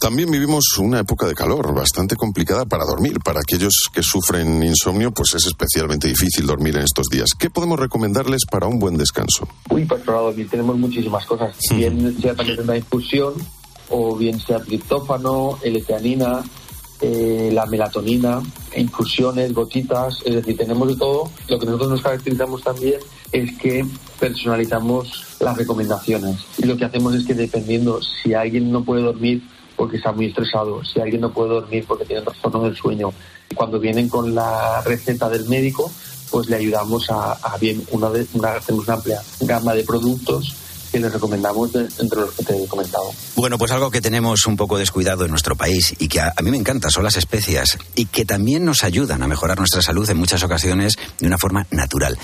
También 0.00 0.30
vivimos 0.30 0.78
una 0.78 1.00
época 1.00 1.26
de 1.26 1.34
calor 1.34 1.74
bastante 1.74 2.14
complicada 2.14 2.64
para 2.66 2.84
dormir. 2.84 3.18
Para 3.18 3.40
aquellos 3.40 3.72
que 3.92 4.04
sufren 4.04 4.62
insomnio, 4.62 5.10
pues 5.10 5.34
es 5.34 5.44
especialmente 5.46 6.06
difícil 6.06 6.46
dormir 6.46 6.76
en 6.76 6.84
estos 6.84 7.06
días. 7.08 7.30
¿Qué 7.36 7.50
podemos 7.50 7.80
recomendarles 7.80 8.42
para 8.48 8.68
un 8.68 8.78
buen 8.78 8.96
descanso? 8.96 9.48
Uy, 9.70 9.84
pues 9.86 10.02
para 10.04 10.18
dormir 10.20 10.48
tenemos 10.48 10.76
muchísimas 10.78 11.26
cosas. 11.26 11.56
Bien 11.74 12.16
sea 12.22 12.36
también 12.36 12.60
una 12.60 12.76
infusión, 12.76 13.34
o 13.90 14.14
bien 14.16 14.38
sea 14.38 14.60
triptófano, 14.60 15.58
L-teanina, 15.64 16.44
eh, 17.00 17.50
la 17.52 17.66
melatonina, 17.66 18.42
infusiones, 18.76 19.52
gotitas, 19.52 20.20
es 20.24 20.34
decir, 20.34 20.56
tenemos 20.56 20.88
de 20.88 20.96
todo. 20.96 21.30
Lo 21.48 21.58
que 21.58 21.66
nosotros 21.66 21.90
nos 21.90 22.02
caracterizamos 22.02 22.62
también 22.62 23.00
es 23.32 23.56
que 23.58 23.84
personalizamos 24.18 25.36
las 25.40 25.56
recomendaciones. 25.56 26.36
Y 26.58 26.66
lo 26.66 26.76
que 26.76 26.84
hacemos 26.84 27.14
es 27.14 27.24
que 27.24 27.34
dependiendo 27.34 28.00
si 28.02 28.34
alguien 28.34 28.72
no 28.72 28.84
puede 28.84 29.02
dormir 29.02 29.42
porque 29.76 29.98
está 29.98 30.10
muy 30.10 30.26
estresado, 30.26 30.84
si 30.84 31.00
alguien 31.00 31.20
no 31.20 31.32
puede 31.32 31.50
dormir 31.50 31.84
porque 31.86 32.04
tiene 32.04 32.22
trastorno 32.22 32.64
del 32.64 32.76
sueño, 32.76 33.12
cuando 33.54 33.78
vienen 33.78 34.08
con 34.08 34.34
la 34.34 34.82
receta 34.82 35.28
del 35.28 35.48
médico, 35.48 35.90
pues 36.30 36.48
le 36.48 36.56
ayudamos 36.56 37.08
a, 37.10 37.56
bien 37.60 37.82
una 37.92 38.08
vez 38.08 38.28
una, 38.34 38.54
hacemos 38.54 38.86
una 38.86 38.94
amplia 38.94 39.22
gama 39.40 39.74
de 39.74 39.84
productos 39.84 40.56
que 40.90 40.98
les 41.00 41.12
recomendamos 41.12 41.72
de- 41.72 41.88
entre 41.98 42.20
los 42.20 42.32
que 42.34 42.44
te 42.44 42.62
he 42.62 42.66
comentado. 42.66 43.10
Bueno, 43.36 43.58
pues 43.58 43.70
algo 43.72 43.90
que 43.90 44.00
tenemos 44.00 44.46
un 44.46 44.56
poco 44.56 44.78
descuidado 44.78 45.24
en 45.24 45.30
nuestro 45.30 45.56
país 45.56 45.94
y 45.98 46.08
que 46.08 46.20
a, 46.20 46.32
a 46.36 46.42
mí 46.42 46.50
me 46.50 46.56
encanta 46.56 46.90
son 46.90 47.04
las 47.04 47.16
especias 47.16 47.78
y 47.94 48.06
que 48.06 48.24
también 48.24 48.64
nos 48.64 48.84
ayudan 48.84 49.22
a 49.22 49.28
mejorar 49.28 49.58
nuestra 49.58 49.82
salud 49.82 50.08
en 50.10 50.16
muchas 50.16 50.42
ocasiones 50.42 50.94
de 51.18 51.26
una 51.26 51.38
forma 51.38 51.66
natural. 51.70 52.18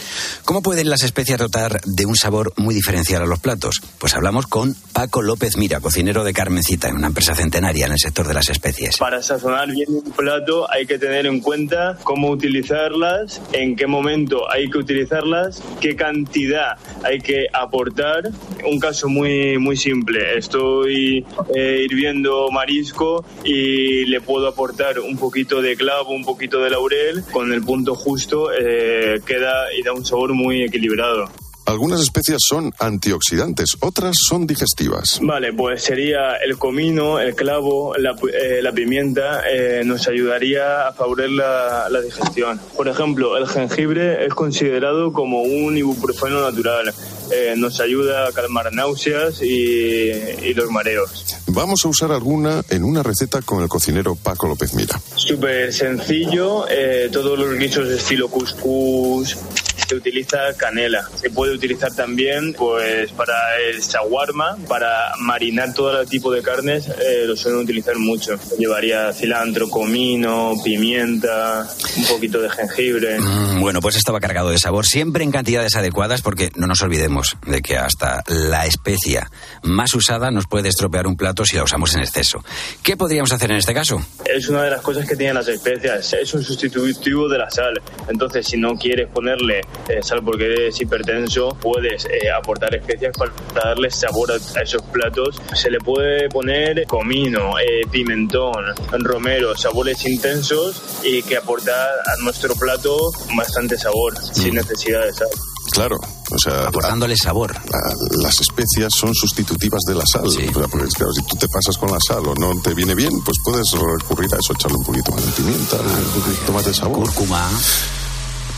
¿Cómo 0.45 0.63
pueden 0.63 0.89
las 0.91 1.03
especias 1.03 1.39
dotar 1.39 1.81
de 1.85 2.07
un 2.07 2.17
sabor 2.17 2.53
muy 2.57 2.75
diferencial 2.75 3.23
a 3.23 3.27
los 3.27 3.39
platos? 3.41 3.81
Pues 3.99 4.15
hablamos 4.15 4.47
con 4.47 4.75
Paco 4.93 5.23
López 5.23 5.57
Mira, 5.57 5.81
cocinero 5.81 6.25
de 6.25 6.33
Carmencita, 6.33 6.89
en 6.89 6.97
una 6.97 7.09
empresa 7.09 7.35
centenaria 7.35 7.87
en 7.87 7.93
el 7.93 7.99
sector 7.99 8.27
de 8.29 8.35
las 8.35 8.49
especies. 8.49 8.97
Para 8.99 9.23
sazonar 9.23 9.69
bien 9.71 9.89
un 9.89 10.13
plato 10.13 10.71
hay 10.71 10.87
que 10.87 10.99
tener 10.99 11.27
en 11.27 11.41
cuenta 11.41 11.99
cómo 12.03 12.31
utilizarlas, 12.31 13.41
en 13.53 13.77
qué 13.77 13.87
momento 13.87 14.51
hay 14.51 14.71
que 14.71 14.79
utilizarlas, 14.79 15.61
qué 15.81 15.95
cantidad 15.97 16.77
hay 17.05 17.19
que 17.21 17.47
aportar. 17.53 18.31
Un 18.67 18.79
caso 18.79 19.09
muy, 19.09 19.59
muy 19.59 19.77
simple. 19.77 20.39
Estoy 20.39 21.25
eh, 21.55 21.83
hirviendo 21.85 22.51
marisco 22.51 23.25
y 23.45 24.05
le 24.07 24.21
puedo 24.21 24.49
aportar 24.49 24.99
un 25.01 25.17
poquito 25.17 25.61
de 25.61 25.77
clavo, 25.77 26.11
un 26.11 26.25
poquito 26.25 26.61
de 26.61 26.71
laurel. 26.71 27.23
Con 27.33 27.53
el 27.53 27.63
punto 27.63 27.95
justo 27.95 28.51
eh, 28.53 29.21
queda 29.27 29.73
y 29.79 29.83
da 29.83 29.93
un 29.93 30.05
sabor 30.05 30.33
muy 30.35 30.63
equilibrado. 30.63 31.31
Algunas 31.67 32.03
especias 32.03 32.41
son 32.47 32.73
antioxidantes, 32.79 33.79
otras 33.81 34.17
son 34.29 34.47
digestivas. 34.47 35.19
Vale, 35.23 35.55
pues 35.55 35.83
sería 35.83 36.35
el 36.37 36.59
comino, 36.59 37.21
el 37.21 37.35
clavo, 37.35 37.95
la, 37.97 38.11
eh, 38.11 38.61
la 38.61 38.71
pimienta, 38.73 39.41
eh, 39.51 39.83
nos 39.83 40.07
ayudaría 40.07 40.89
a 40.89 40.93
favorecer 40.93 41.31
la, 41.31 41.89
la 41.89 42.03
digestión. 42.03 42.61
Por 42.77 42.87
ejemplo, 42.87 43.39
el 43.39 43.49
jengibre 43.49 44.27
es 44.27 44.35
considerado 44.35 45.15
como 45.15 45.41
un 45.41 45.79
ibuprofeno 45.79 46.43
natural. 46.43 46.93
Eh, 47.31 47.55
nos 47.57 47.81
ayuda 47.81 48.29
a 48.29 48.33
calmar 48.33 48.73
náuseas 48.73 49.43
y, 49.43 50.11
y 50.11 50.55
los 50.55 50.71
mareos. 50.71 51.25
Vamos 51.47 51.85
a 51.85 51.89
usar 51.89 52.13
alguna 52.13 52.63
en 52.71 52.85
una 52.85 53.03
receta 53.03 53.41
con 53.43 53.63
el 53.63 53.69
cocinero 53.69 54.15
Paco 54.17 54.47
López 54.47 54.75
Mira. 54.75 55.01
Súper 55.17 55.73
sencillo, 55.73 56.67
eh, 56.69 57.09
todos 57.13 57.39
los 57.39 57.59
guisos 57.59 57.89
de 57.89 57.97
estilo 57.97 58.29
couscous, 58.29 59.37
se 59.77 59.95
utiliza 59.95 60.55
canela. 60.57 61.09
Se 61.15 61.31
puede 61.31 61.55
utilizar 61.55 61.95
también 61.95 62.55
pues 62.55 63.13
para 63.13 63.35
el 63.69 63.81
shawarma, 63.81 64.57
para 64.69 65.13
marinar 65.19 65.75
todo 65.75 66.05
tipo 66.07 66.31
de 66.33 66.43
carnes, 66.43 66.89
eh, 66.89 67.25
lo 67.27 67.37
suelen 67.37 67.61
utilizar 67.61 67.97
mucho. 67.97 68.39
Llevaría 68.59 69.13
cilantro, 69.13 69.69
comino, 69.69 70.55
pimienta, 70.63 71.69
un 71.97 72.05
poquito 72.07 72.41
de 72.41 72.51
jengibre. 72.51 73.21
Mm, 73.21 73.61
bueno, 73.61 73.81
pues 73.81 73.97
esto 73.97 74.13
va 74.13 74.21
cargado 74.21 74.51
de 74.51 74.59
sabor, 74.59 74.87
siempre 74.87 75.25
en 75.25 75.31
cantidades 75.31 75.77
adecuadas, 75.77 76.23
porque 76.23 76.51
no 76.57 76.67
nos 76.67 76.83
olvidemos 76.83 77.37
de 77.47 77.63
que 77.63 77.77
hasta 77.77 78.23
la 78.27 78.67
especia 78.67 79.31
más 79.63 79.95
usada 79.95 80.31
nos 80.31 80.47
puede 80.47 80.69
estropear 80.69 81.07
un 81.07 81.17
plato 81.17 81.45
si 81.45 81.57
la 81.57 81.65
usamos 81.65 81.95
en 81.95 82.01
exceso. 82.01 82.45
¿Qué 82.83 82.97
podríamos 82.97 83.33
hacer 83.33 83.51
en 83.51 83.59
este 83.59 83.75
caso? 83.75 84.05
Es 84.25 84.49
una 84.49 84.63
de 84.63 84.71
las 84.71 84.83
cosas 84.83 85.09
que 85.09 85.17
tienen 85.17 85.35
las 85.35 85.49
especias, 85.49 86.13
es 86.13 86.35
un 86.35 86.43
sustitutivo 86.43 87.29
de 87.29 87.39
la 87.39 87.51
sal. 87.51 87.81
Entonces, 88.09 88.47
si 88.47 88.57
no 88.57 88.77
quieres 88.77 89.09
ponerle 89.09 89.61
eh, 89.89 90.03
sal 90.03 90.23
porque 90.25 90.45
eres 90.47 90.81
hipertenso, 90.81 91.51
puedes 91.61 92.05
eh, 92.07 92.31
aportar 92.31 92.75
especias 92.75 93.13
para 93.17 93.33
darle 93.71 93.91
sabor 93.91 94.33
a, 94.33 94.61
esos 94.61 94.83
platos. 94.93 95.41
Se 95.55 95.71
le 95.71 95.79
puede 95.79 96.29
poner 96.29 96.87
comino, 96.87 97.59
eh, 97.59 97.83
pimentón, 97.91 98.65
romero, 99.05 99.57
sabores 99.57 100.05
intensos 100.07 100.83
y 101.03 101.23
que 101.23 101.37
aporta 101.37 101.73
a 101.73 102.23
nuestro 102.23 102.55
plato 102.55 102.97
bastante 103.37 103.77
sabor, 103.79 104.15
sin 104.33 104.53
Mm. 104.55 104.57
necesidad 104.57 105.05
de 105.05 105.13
sal. 105.13 105.29
Claro, 105.73 105.97
o 106.31 106.39
sea... 106.39 106.69
Aportándole 106.69 107.17
sabor. 107.17 107.53
la- 107.55 108.23
las 108.23 108.41
especias 108.41 108.93
son 108.95 109.13
sustitutivas 109.15 109.81
de 109.89 109.95
la 109.95 110.05
sal. 110.07 110.27
O 110.27 110.31
sea, 110.31 110.45
porque, 110.53 110.87
claro, 110.95 111.13
si 111.13 111.23
tú 111.27 111.37
te 111.37 111.49
pasas 111.49 111.77
con 111.79 111.91
la 111.91 111.99
sal 112.07 112.27
o 112.29 112.35
no 112.35 112.61
te 112.63 112.75
viene 112.75 112.95
bien, 112.95 113.11
pues 113.25 113.39
puedes 113.43 113.73
recurrir 113.73 114.33
a 114.35 114.39
eso, 114.39 114.53
echarle 114.53 114.77
un 114.77 114.85
poquito 114.85 115.11
más 115.13 115.25
de 115.27 115.33
pimienta, 115.33 115.77
un 115.77 116.23
poquito 116.23 116.53
más 116.53 116.65
de 116.67 116.75
sabor. 116.75 116.99
Cúrcuma. 117.01 117.49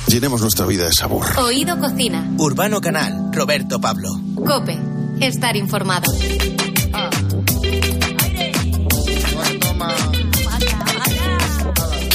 Llenemos 0.08 0.40
nuestra 0.40 0.66
vida 0.66 0.84
de 0.84 0.92
sabor. 0.92 1.26
Oído 1.38 1.78
Cocina. 1.78 2.30
Urbano 2.38 2.80
Canal, 2.80 3.30
Roberto 3.32 3.80
Pablo. 3.80 4.08
Cope. 4.36 4.78
Estar 5.20 5.56
informado. 5.56 6.12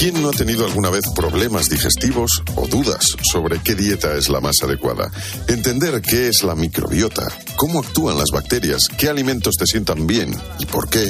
¿Quién 0.02 0.20
no 0.20 0.30
ha 0.30 0.32
tenido 0.32 0.66
alguna 0.66 0.90
vez 0.90 1.04
problemas 1.16 1.70
digestivos 1.70 2.42
o 2.56 2.66
dudas 2.66 3.06
sobre 3.32 3.60
qué 3.60 3.76
dieta 3.76 4.16
es 4.16 4.30
la 4.30 4.40
más 4.40 4.56
adecuada? 4.64 5.12
Entender 5.48 6.02
qué 6.02 6.30
es 6.30 6.44
la 6.44 6.56
microbiota, 6.56 7.28
cómo 7.56 7.82
actúan 7.82 8.18
las 8.18 8.32
bacterias, 8.34 8.88
qué 8.98 9.10
alimentos 9.10 9.58
te 9.58 9.68
sientan 9.68 10.08
bien 10.08 10.36
y 10.58 10.66
por 10.66 10.90
qué, 10.90 11.08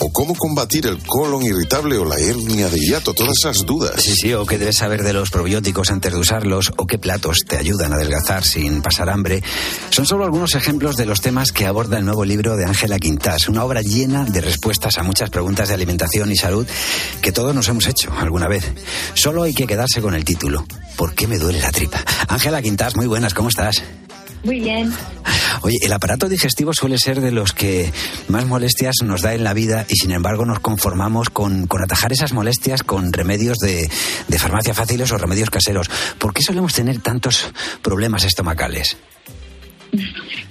o 0.00 0.12
cómo 0.12 0.34
combatir 0.34 0.86
el 0.86 0.98
colon 1.04 1.42
irritable 1.42 1.96
o 1.98 2.04
la 2.04 2.18
hernia 2.18 2.68
de 2.68 2.78
hiato, 2.78 3.14
todas 3.14 3.34
esas 3.40 3.64
dudas. 3.64 4.02
Sí, 4.02 4.14
sí, 4.14 4.32
o 4.34 4.46
qué 4.46 4.58
debes 4.58 4.78
saber 4.78 5.02
de 5.02 5.12
los 5.12 5.30
probióticos 5.30 5.90
antes 5.90 6.12
de 6.12 6.18
usarlos, 6.18 6.72
o 6.76 6.86
qué 6.86 6.98
platos 6.98 7.40
te 7.46 7.56
ayudan 7.56 7.92
a 7.92 7.96
adelgazar 7.96 8.44
sin 8.44 8.82
pasar 8.82 9.08
hambre. 9.10 9.42
Son 9.90 10.06
solo 10.06 10.24
algunos 10.24 10.54
ejemplos 10.54 10.96
de 10.96 11.06
los 11.06 11.20
temas 11.20 11.52
que 11.52 11.66
aborda 11.66 11.98
el 11.98 12.04
nuevo 12.04 12.24
libro 12.24 12.56
de 12.56 12.64
Ángela 12.64 12.98
Quintás, 12.98 13.48
una 13.48 13.64
obra 13.64 13.82
llena 13.82 14.24
de 14.24 14.40
respuestas 14.40 14.98
a 14.98 15.02
muchas 15.02 15.30
preguntas 15.30 15.68
de 15.68 15.74
alimentación 15.74 16.30
y 16.32 16.36
salud 16.36 16.66
que 17.20 17.32
todos 17.32 17.54
nos 17.54 17.68
hemos 17.68 17.86
hecho 17.86 18.12
alguna 18.18 18.48
vez. 18.48 18.72
Solo 19.14 19.42
hay 19.42 19.54
que 19.54 19.66
quedarse 19.66 20.00
con 20.00 20.14
el 20.14 20.24
título. 20.24 20.64
¿Por 20.96 21.14
qué 21.14 21.26
me 21.26 21.38
duele 21.38 21.60
la 21.60 21.72
tripa? 21.72 22.04
Ángela 22.28 22.62
Quintás, 22.62 22.96
muy 22.96 23.06
buenas, 23.06 23.34
¿cómo 23.34 23.48
estás? 23.48 23.82
Muy 24.44 24.60
bien. 24.60 24.92
Oye, 25.62 25.78
el 25.82 25.92
aparato 25.92 26.28
digestivo 26.28 26.74
suele 26.74 26.98
ser 26.98 27.22
de 27.22 27.32
los 27.32 27.54
que 27.54 27.90
más 28.28 28.44
molestias 28.44 28.96
nos 29.02 29.22
da 29.22 29.32
en 29.32 29.44
la 29.44 29.54
vida 29.54 29.86
y 29.88 29.96
sin 29.96 30.12
embargo 30.12 30.44
nos 30.44 30.60
conformamos 30.60 31.30
con, 31.30 31.66
con 31.66 31.82
atajar 31.82 32.12
esas 32.12 32.34
molestias 32.34 32.82
con 32.82 33.12
remedios 33.12 33.56
de, 33.58 33.88
de 34.28 34.38
farmacia 34.38 34.74
fáciles 34.74 35.10
o 35.12 35.18
remedios 35.18 35.48
caseros. 35.48 35.90
¿Por 36.18 36.34
qué 36.34 36.42
solemos 36.42 36.74
tener 36.74 37.00
tantos 37.00 37.50
problemas 37.80 38.24
estomacales? 38.24 38.98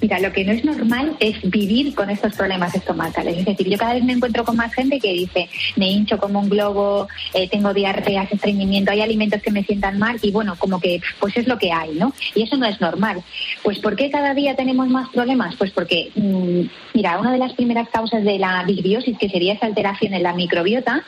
Mira, 0.02 0.20
lo 0.20 0.32
que 0.32 0.44
no 0.44 0.52
es 0.52 0.66
normal 0.66 1.16
es 1.20 1.40
vivir 1.50 1.94
con 1.96 2.10
estos 2.10 2.34
problemas 2.34 2.76
estomacales. 2.76 3.38
Es 3.38 3.46
decir, 3.46 3.70
yo 3.70 3.78
cada 3.78 3.94
vez 3.94 4.04
me 4.04 4.14
encuentro 4.14 4.44
con 4.44 4.58
más 4.58 4.74
gente 4.74 5.00
que 5.00 5.14
dice, 5.14 5.50
me 5.76 5.90
hincho 5.90 6.18
como 6.18 6.40
un 6.40 6.50
globo, 6.50 7.08
eh, 7.34 7.48
tengo 7.50 7.74
diarreas, 7.74 8.32
estreñimiento, 8.32 8.92
hay 8.92 9.02
alimentos 9.02 9.42
que 9.42 9.52
me 9.52 9.64
sientan 9.64 10.00
mal 10.00 10.18
y 10.22 10.32
bueno, 10.32 10.56
como 10.58 10.80
que 10.80 11.02
pues 11.20 11.38
es 11.38 11.48
lo 11.48 11.58
que 11.58 11.72
hay, 11.72 11.92
¿no? 11.94 12.14
Y 12.36 12.44
eso 12.44 12.58
no 12.58 12.66
es 12.66 12.80
normal. 12.82 13.24
Pues 13.62 13.80
¿por 13.80 13.96
qué 13.96 14.10
cada 14.10 14.34
día 14.34 14.56
tenemos 14.56 14.88
más 14.88 15.10
problemas? 15.10 15.56
Pues 15.56 15.72
porque, 15.72 16.12
mm, 16.16 16.62
mira, 16.94 17.20
una 17.20 17.32
de 17.32 17.38
las 17.38 17.54
primeras 17.54 17.90
causas 17.90 18.24
de 18.24 18.40
la 18.40 18.64
disbiosis, 18.66 19.18
que 19.18 19.30
sería 19.30 19.54
esa 19.54 19.66
alteración 19.66 20.14
en 20.14 20.24
la 20.24 20.34
microbiota, 20.34 21.04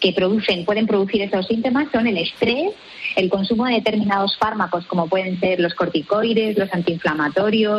que 0.00 0.12
producen, 0.12 0.64
pueden 0.64 0.86
producir 0.86 1.22
esos 1.22 1.46
síntomas, 1.46 1.88
son 1.92 2.06
el 2.06 2.18
estrés, 2.18 2.72
el 3.16 3.28
consumo 3.28 3.66
de 3.66 3.74
determinados 3.74 4.36
fármacos, 4.38 4.86
como 4.86 5.08
pueden 5.08 5.40
ser 5.40 5.60
los 5.60 5.74
corticoides, 5.74 6.56
los 6.58 6.72
antiinflamatorios, 6.72 7.77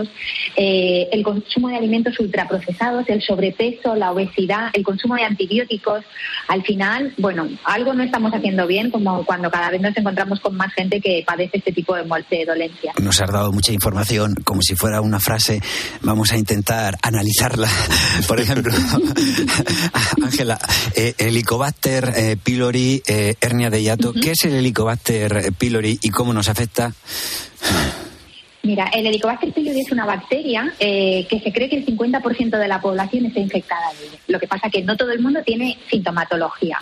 eh, 0.55 1.07
el 1.11 1.23
consumo 1.23 1.69
de 1.69 1.77
alimentos 1.77 2.19
ultraprocesados, 2.19 3.07
el 3.09 3.21
sobrepeso, 3.21 3.95
la 3.95 4.11
obesidad, 4.11 4.69
el 4.73 4.83
consumo 4.83 5.15
de 5.15 5.23
antibióticos. 5.23 6.03
Al 6.47 6.63
final, 6.63 7.13
bueno, 7.17 7.47
algo 7.63 7.93
no 7.93 8.03
estamos 8.03 8.33
haciendo 8.33 8.67
bien, 8.67 8.91
como 8.91 9.25
cuando 9.25 9.49
cada 9.49 9.69
vez 9.69 9.81
nos 9.81 9.95
encontramos 9.95 10.39
con 10.39 10.55
más 10.55 10.73
gente 10.73 10.99
que 11.01 11.23
padece 11.25 11.57
este 11.57 11.71
tipo 11.71 11.95
de, 11.95 12.03
de 12.03 12.45
dolencia. 12.45 12.93
Nos 13.01 13.21
has 13.21 13.31
dado 13.31 13.51
mucha 13.51 13.71
información 13.71 14.35
como 14.43 14.61
si 14.61 14.75
fuera 14.75 15.01
una 15.01 15.19
frase. 15.19 15.61
Vamos 16.01 16.31
a 16.31 16.37
intentar 16.37 16.97
analizarla. 17.01 17.69
Por 18.27 18.39
ejemplo, 18.39 18.73
Ángela, 20.23 20.59
eh, 20.95 21.13
Helicobacter 21.17 22.13
eh, 22.15 22.37
pylori, 22.41 23.01
hernia 23.05 23.69
de 23.69 23.81
hiato. 23.81 24.13
¿Qué 24.13 24.31
es 24.31 24.43
el 24.45 24.53
Helicobacter 24.53 25.53
pylori 25.57 25.99
y 26.01 26.09
cómo 26.09 26.33
nos 26.33 26.49
afecta? 26.49 26.93
Mira, 28.61 28.89
el 28.93 29.07
Helicobacter 29.07 29.53
pylori 29.53 29.79
es 29.79 29.91
una 29.91 30.05
bacteria 30.05 30.73
eh, 30.79 31.25
que 31.29 31.39
se 31.39 31.53
cree 31.53 31.69
que 31.69 31.77
el 31.77 31.85
50% 31.85 32.57
de 32.57 32.67
la 32.67 32.81
población 32.81 33.25
está 33.25 33.39
infectada 33.39 33.93
de 33.97 34.07
ella. 34.07 34.17
Lo 34.27 34.39
que 34.39 34.47
pasa 34.47 34.67
es 34.67 34.73
que 34.73 34.83
no 34.83 34.97
todo 34.97 35.11
el 35.11 35.21
mundo 35.21 35.41
tiene 35.45 35.77
sintomatología. 35.89 36.77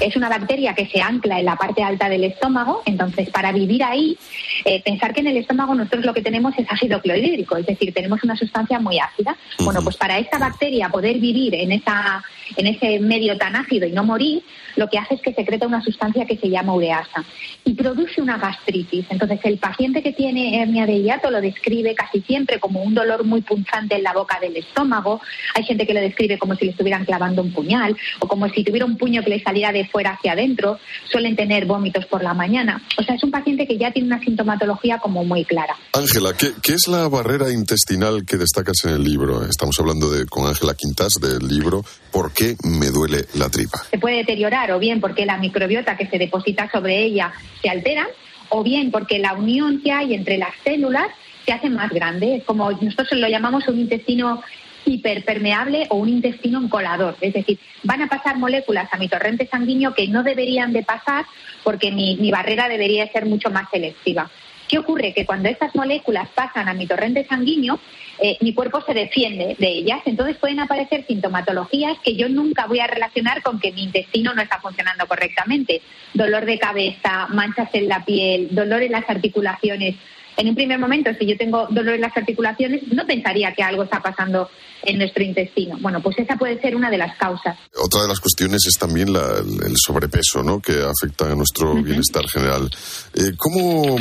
Es 0.00 0.14
una 0.14 0.28
bacteria 0.28 0.74
que 0.74 0.86
se 0.86 1.00
ancla 1.00 1.40
en 1.40 1.46
la 1.46 1.56
parte 1.56 1.82
alta 1.82 2.08
del 2.08 2.24
estómago, 2.24 2.82
entonces 2.86 3.28
para 3.30 3.50
vivir 3.50 3.82
ahí, 3.82 4.16
eh, 4.64 4.80
pensar 4.84 5.12
que 5.12 5.20
en 5.20 5.26
el 5.26 5.36
estómago 5.38 5.74
nosotros 5.74 6.04
lo 6.04 6.14
que 6.14 6.22
tenemos 6.22 6.54
es 6.58 6.66
ácido 6.70 7.00
clorhídrico, 7.00 7.56
es 7.56 7.66
decir, 7.66 7.92
tenemos 7.92 8.22
una 8.22 8.36
sustancia 8.36 8.78
muy 8.78 8.98
ácida. 9.00 9.36
Bueno, 9.64 9.82
pues 9.82 9.96
para 9.96 10.18
esta 10.18 10.38
bacteria 10.38 10.88
poder 10.90 11.18
vivir 11.18 11.56
en, 11.56 11.72
esa, 11.72 12.22
en 12.56 12.66
ese 12.66 13.00
medio 13.00 13.36
tan 13.36 13.56
ácido 13.56 13.86
y 13.86 13.92
no 13.92 14.04
morir, 14.04 14.42
lo 14.76 14.88
que 14.88 14.98
hace 14.98 15.14
es 15.14 15.22
que 15.22 15.32
secreta 15.32 15.66
una 15.66 15.82
sustancia 15.82 16.26
que 16.26 16.36
se 16.36 16.48
llama 16.48 16.74
ureasa 16.74 17.24
y 17.64 17.74
produce 17.74 18.20
una 18.20 18.38
gastritis. 18.38 19.06
Entonces 19.10 19.40
el 19.44 19.58
paciente 19.58 20.02
que 20.02 20.12
tiene 20.12 20.62
hernia 20.62 20.86
de 20.86 21.02
hiato 21.02 21.30
lo 21.30 21.40
describe 21.40 21.94
casi 21.94 22.20
siempre 22.22 22.60
como 22.60 22.82
un 22.82 22.94
dolor 22.94 23.24
muy 23.24 23.42
punzante 23.42 23.96
en 23.96 24.02
la 24.02 24.12
boca 24.12 24.38
del 24.40 24.56
estómago. 24.56 25.20
Hay 25.54 25.64
gente 25.64 25.86
que 25.86 25.94
lo 25.94 26.00
describe 26.00 26.38
como 26.38 26.54
si 26.54 26.66
le 26.66 26.70
estuvieran 26.72 27.04
clavando 27.04 27.42
un 27.42 27.52
puñal 27.52 27.96
o 28.20 28.28
como 28.28 28.48
si 28.50 28.64
tuviera 28.64 28.86
un 28.86 28.96
puño 28.96 29.22
que 29.22 29.30
le 29.30 29.42
saliera 29.42 29.72
de 29.72 29.86
fuera 29.86 30.12
hacia 30.12 30.32
adentro. 30.32 30.78
Suelen 31.10 31.36
tener 31.36 31.66
vómitos 31.66 32.06
por 32.06 32.22
la 32.22 32.34
mañana. 32.34 32.82
O 32.98 33.02
sea, 33.02 33.14
es 33.14 33.24
un 33.24 33.30
paciente 33.30 33.66
que 33.66 33.78
ya 33.78 33.90
tiene 33.92 34.08
una 34.08 34.20
sintomatología 34.20 34.98
como 34.98 35.24
muy 35.24 35.44
clara. 35.44 35.76
Ángela, 35.92 36.34
¿qué, 36.34 36.72
es 36.72 36.88
la 36.88 37.08
barrera 37.08 37.50
intestinal 37.50 38.24
que 38.26 38.36
destacas 38.36 38.84
en 38.84 38.90
el 38.92 39.04
libro? 39.04 39.44
Estamos 39.44 39.78
hablando 39.80 40.10
de, 40.10 40.26
con 40.26 40.46
Ángela 40.46 40.74
Quintas 40.74 41.14
del 41.20 41.48
libro 41.48 41.84
¿Por 42.16 42.32
qué 42.36 42.54
me 42.62 42.86
duele 42.90 43.24
la 43.34 43.48
tripa? 43.48 43.78
Se 43.90 43.98
puede 43.98 44.18
deteriorar 44.18 44.70
o 44.72 44.78
bien 44.78 45.00
porque 45.00 45.26
la 45.26 45.38
microbiota 45.38 45.96
que 45.96 46.06
se 46.06 46.18
deposita 46.18 46.70
sobre 46.70 47.02
ella 47.02 47.32
se 47.62 47.70
altera 47.70 48.06
o 48.50 48.62
bien 48.62 48.90
porque 48.90 49.18
la 49.18 49.32
unión 49.32 49.80
que 49.82 49.90
hay 49.90 50.14
entre 50.14 50.36
las 50.38 50.54
células 50.62 51.08
se 51.44 51.52
hace 51.52 51.70
más 51.70 51.90
grande. 51.90 52.36
Es 52.36 52.44
como 52.44 52.70
nosotros 52.70 53.18
lo 53.18 53.28
llamamos 53.28 53.66
un 53.68 53.80
intestino 53.80 54.42
hiperpermeable 54.84 55.86
o 55.88 55.96
un 55.96 56.08
intestino 56.08 56.60
encolador. 56.60 57.16
Es 57.20 57.32
decir, 57.32 57.58
van 57.82 58.02
a 58.02 58.08
pasar 58.08 58.38
moléculas 58.38 58.88
a 58.92 58.98
mi 58.98 59.08
torrente 59.08 59.48
sanguíneo 59.50 59.94
que 59.94 60.06
no 60.06 60.22
deberían 60.22 60.72
de 60.72 60.82
pasar 60.82 61.24
porque 61.64 61.90
mi, 61.90 62.16
mi 62.18 62.30
barrera 62.30 62.68
debería 62.68 63.10
ser 63.10 63.26
mucho 63.26 63.50
más 63.50 63.68
selectiva. 63.70 64.30
¿Qué 64.68 64.78
ocurre? 64.78 65.12
Que 65.12 65.24
cuando 65.24 65.48
estas 65.48 65.74
moléculas 65.74 66.28
pasan 66.34 66.68
a 66.68 66.74
mi 66.74 66.86
torrente 66.86 67.24
sanguíneo, 67.26 67.78
eh, 68.18 68.36
mi 68.40 68.52
cuerpo 68.54 68.80
se 68.82 68.94
defiende 68.94 69.56
de 69.58 69.68
ellas. 69.68 70.00
Entonces 70.06 70.36
pueden 70.36 70.60
aparecer 70.60 71.04
sintomatologías 71.06 71.98
que 72.02 72.16
yo 72.16 72.28
nunca 72.28 72.66
voy 72.66 72.80
a 72.80 72.86
relacionar 72.86 73.42
con 73.42 73.60
que 73.60 73.72
mi 73.72 73.84
intestino 73.84 74.34
no 74.34 74.42
está 74.42 74.60
funcionando 74.60 75.06
correctamente. 75.06 75.82
Dolor 76.14 76.46
de 76.46 76.58
cabeza, 76.58 77.26
manchas 77.28 77.68
en 77.74 77.88
la 77.88 78.04
piel, 78.04 78.48
dolor 78.50 78.82
en 78.82 78.92
las 78.92 79.08
articulaciones. 79.08 79.96
En 80.36 80.48
un 80.48 80.54
primer 80.54 80.78
momento, 80.78 81.10
si 81.18 81.26
yo 81.26 81.36
tengo 81.36 81.66
dolor 81.70 81.94
en 81.94 82.02
las 82.02 82.16
articulaciones, 82.16 82.82
no 82.88 83.06
pensaría 83.06 83.52
que 83.52 83.62
algo 83.62 83.84
está 83.84 84.00
pasando 84.00 84.50
en 84.86 84.98
nuestro 84.98 85.22
intestino. 85.22 85.76
Bueno, 85.80 86.00
pues 86.02 86.18
esa 86.18 86.36
puede 86.36 86.60
ser 86.60 86.74
una 86.76 86.90
de 86.90 86.98
las 86.98 87.16
causas. 87.18 87.56
Otra 87.76 88.02
de 88.02 88.08
las 88.08 88.20
cuestiones 88.20 88.64
es 88.66 88.78
también 88.78 89.12
la- 89.12 89.38
el 89.38 89.74
sobrepeso, 89.76 90.42
¿no? 90.42 90.60
Que 90.60 90.82
afecta 90.82 91.30
a 91.30 91.34
nuestro 91.34 91.74
bienestar 91.74 92.26
general. 92.28 92.70
Eh, 93.14 93.32
¿Cómo 93.36 93.96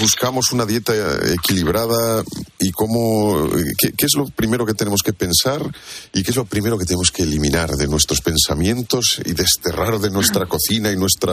buscamos 0.00 0.52
una 0.52 0.64
dieta 0.66 0.92
equilibrada 1.32 2.22
y 2.60 2.70
cómo, 2.72 3.48
qué, 3.78 3.92
qué 3.96 4.06
es 4.06 4.14
lo 4.16 4.26
primero 4.26 4.64
que 4.64 4.74
tenemos 4.74 5.00
que 5.02 5.12
pensar 5.12 5.60
y 6.12 6.22
qué 6.22 6.30
es 6.30 6.36
lo 6.36 6.44
primero 6.44 6.78
que 6.78 6.84
tenemos 6.84 7.10
que 7.10 7.22
eliminar 7.24 7.70
de 7.70 7.88
nuestros 7.88 8.20
pensamientos 8.20 9.20
y 9.24 9.32
desterrar 9.32 9.98
de 9.98 10.10
nuestra 10.10 10.46
cocina 10.46 10.92
y 10.92 10.96
nuestra 10.96 11.32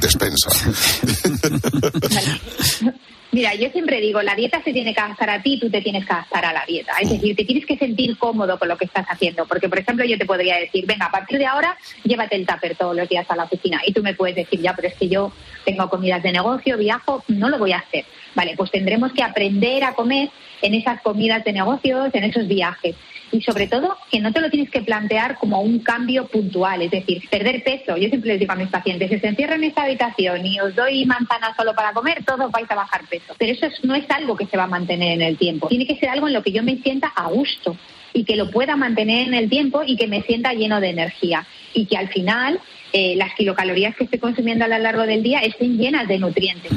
despensa? 0.00 0.50
Mira, 3.32 3.52
yo 3.56 3.68
siempre 3.70 4.00
digo, 4.00 4.22
la 4.22 4.36
dieta 4.36 4.62
se 4.62 4.72
tiene 4.72 4.94
que 4.94 5.00
adaptar 5.00 5.28
a 5.28 5.42
ti, 5.42 5.58
tú 5.60 5.68
te 5.68 5.80
tienes 5.80 6.06
que 6.06 6.12
adaptar 6.12 6.44
a 6.44 6.52
la 6.52 6.62
dieta. 6.68 6.92
Es 7.02 7.10
decir, 7.10 7.34
te 7.34 7.44
tienes 7.44 7.66
que 7.66 7.76
sentir 7.76 8.13
cómodo 8.16 8.58
con 8.58 8.68
lo 8.68 8.76
que 8.76 8.84
estás 8.84 9.06
haciendo. 9.08 9.46
Porque, 9.46 9.68
por 9.68 9.78
ejemplo, 9.78 10.04
yo 10.04 10.18
te 10.18 10.26
podría 10.26 10.56
decir, 10.56 10.86
venga, 10.86 11.06
a 11.06 11.10
partir 11.10 11.38
de 11.38 11.46
ahora, 11.46 11.76
llévate 12.04 12.36
el 12.36 12.46
tupper 12.46 12.76
todos 12.76 12.96
los 12.96 13.08
días 13.08 13.26
a 13.28 13.36
la 13.36 13.44
oficina. 13.44 13.80
Y 13.86 13.92
tú 13.92 14.02
me 14.02 14.14
puedes 14.14 14.36
decir, 14.36 14.60
ya, 14.60 14.74
pero 14.74 14.88
es 14.88 14.94
que 14.94 15.08
yo 15.08 15.32
tengo 15.64 15.88
comidas 15.88 16.22
de 16.22 16.32
negocio, 16.32 16.76
viajo, 16.76 17.24
no 17.28 17.48
lo 17.48 17.58
voy 17.58 17.72
a 17.72 17.78
hacer. 17.78 18.04
Vale, 18.34 18.54
pues 18.56 18.70
tendremos 18.70 19.12
que 19.12 19.22
aprender 19.22 19.84
a 19.84 19.94
comer 19.94 20.30
en 20.62 20.74
esas 20.74 21.00
comidas 21.02 21.44
de 21.44 21.52
negocios, 21.52 22.10
en 22.14 22.24
esos 22.24 22.48
viajes. 22.48 22.96
Y 23.32 23.42
sobre 23.42 23.66
todo, 23.66 23.96
que 24.10 24.20
no 24.20 24.32
te 24.32 24.40
lo 24.40 24.50
tienes 24.50 24.70
que 24.70 24.82
plantear 24.82 25.38
como 25.38 25.60
un 25.60 25.80
cambio 25.80 26.26
puntual, 26.26 26.82
es 26.82 26.90
decir, 26.90 27.28
perder 27.28 27.64
peso. 27.64 27.96
Yo 27.96 28.08
siempre 28.08 28.30
les 28.30 28.40
digo 28.40 28.52
a 28.52 28.56
mis 28.56 28.68
pacientes, 28.68 29.10
si 29.10 29.18
se 29.18 29.26
encierran 29.26 29.62
en 29.62 29.70
esta 29.70 29.82
habitación 29.82 30.46
y 30.46 30.60
os 30.60 30.74
doy 30.74 31.04
manzana 31.04 31.54
solo 31.56 31.74
para 31.74 31.92
comer, 31.92 32.24
todos 32.24 32.50
vais 32.52 32.70
a 32.70 32.76
bajar 32.76 33.02
peso. 33.08 33.34
Pero 33.38 33.52
eso 33.52 33.66
no 33.82 33.94
es 33.94 34.08
algo 34.10 34.36
que 34.36 34.46
se 34.46 34.56
va 34.56 34.64
a 34.64 34.68
mantener 34.68 35.12
en 35.12 35.22
el 35.22 35.36
tiempo. 35.36 35.68
Tiene 35.68 35.86
que 35.86 35.96
ser 35.96 36.10
algo 36.10 36.28
en 36.28 36.34
lo 36.34 36.42
que 36.42 36.52
yo 36.52 36.62
me 36.62 36.76
sienta 36.76 37.08
a 37.08 37.28
gusto 37.28 37.76
y 38.14 38.24
que 38.24 38.36
lo 38.36 38.50
pueda 38.50 38.76
mantener 38.76 39.26
en 39.28 39.34
el 39.34 39.50
tiempo 39.50 39.82
y 39.86 39.96
que 39.96 40.06
me 40.06 40.22
sienta 40.22 40.54
lleno 40.54 40.80
de 40.80 40.90
energía. 40.90 41.46
Y 41.74 41.84
que 41.86 41.98
al 41.98 42.08
final 42.08 42.60
eh, 42.92 43.16
las 43.16 43.34
kilocalorías 43.34 43.96
que 43.96 44.04
estoy 44.04 44.20
consumiendo 44.20 44.64
a 44.64 44.68
lo 44.68 44.78
largo 44.78 45.02
del 45.02 45.22
día 45.22 45.40
estén 45.40 45.76
llenas 45.76 46.06
de 46.06 46.18
nutrientes. 46.18 46.70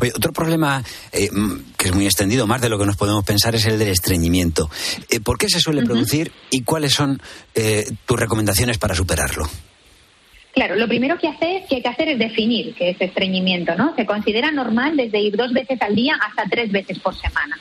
Oye, 0.00 0.10
otro 0.16 0.32
problema 0.32 0.82
eh, 1.12 1.28
que 1.76 1.88
es 1.88 1.94
muy 1.94 2.06
extendido, 2.06 2.46
más 2.46 2.62
de 2.62 2.70
lo 2.70 2.78
que 2.78 2.86
nos 2.86 2.96
podemos 2.96 3.24
pensar, 3.24 3.54
es 3.54 3.66
el 3.66 3.78
del 3.78 3.88
estreñimiento. 3.88 4.70
Eh, 5.10 5.20
¿Por 5.20 5.36
qué 5.36 5.48
se 5.50 5.60
suele 5.60 5.82
producir 5.82 6.32
y 6.50 6.62
cuáles 6.62 6.94
son 6.94 7.20
tus 8.06 8.18
recomendaciones 8.18 8.78
para 8.78 8.94
superarlo? 8.94 9.46
Claro, 10.52 10.74
lo 10.74 10.88
primero 10.88 11.16
que, 11.18 11.28
hace, 11.28 11.64
que 11.68 11.76
hay 11.76 11.82
que 11.82 11.88
hacer 11.88 12.08
es 12.08 12.18
definir 12.18 12.74
qué 12.74 12.90
es 12.90 13.00
estreñimiento, 13.00 13.76
¿no? 13.76 13.94
Se 13.94 14.04
considera 14.04 14.50
normal 14.50 14.96
desde 14.96 15.20
ir 15.20 15.36
dos 15.36 15.52
veces 15.52 15.80
al 15.80 15.94
día 15.94 16.18
hasta 16.26 16.44
tres 16.50 16.72
veces 16.72 16.98
por 16.98 17.14
semana. 17.14 17.56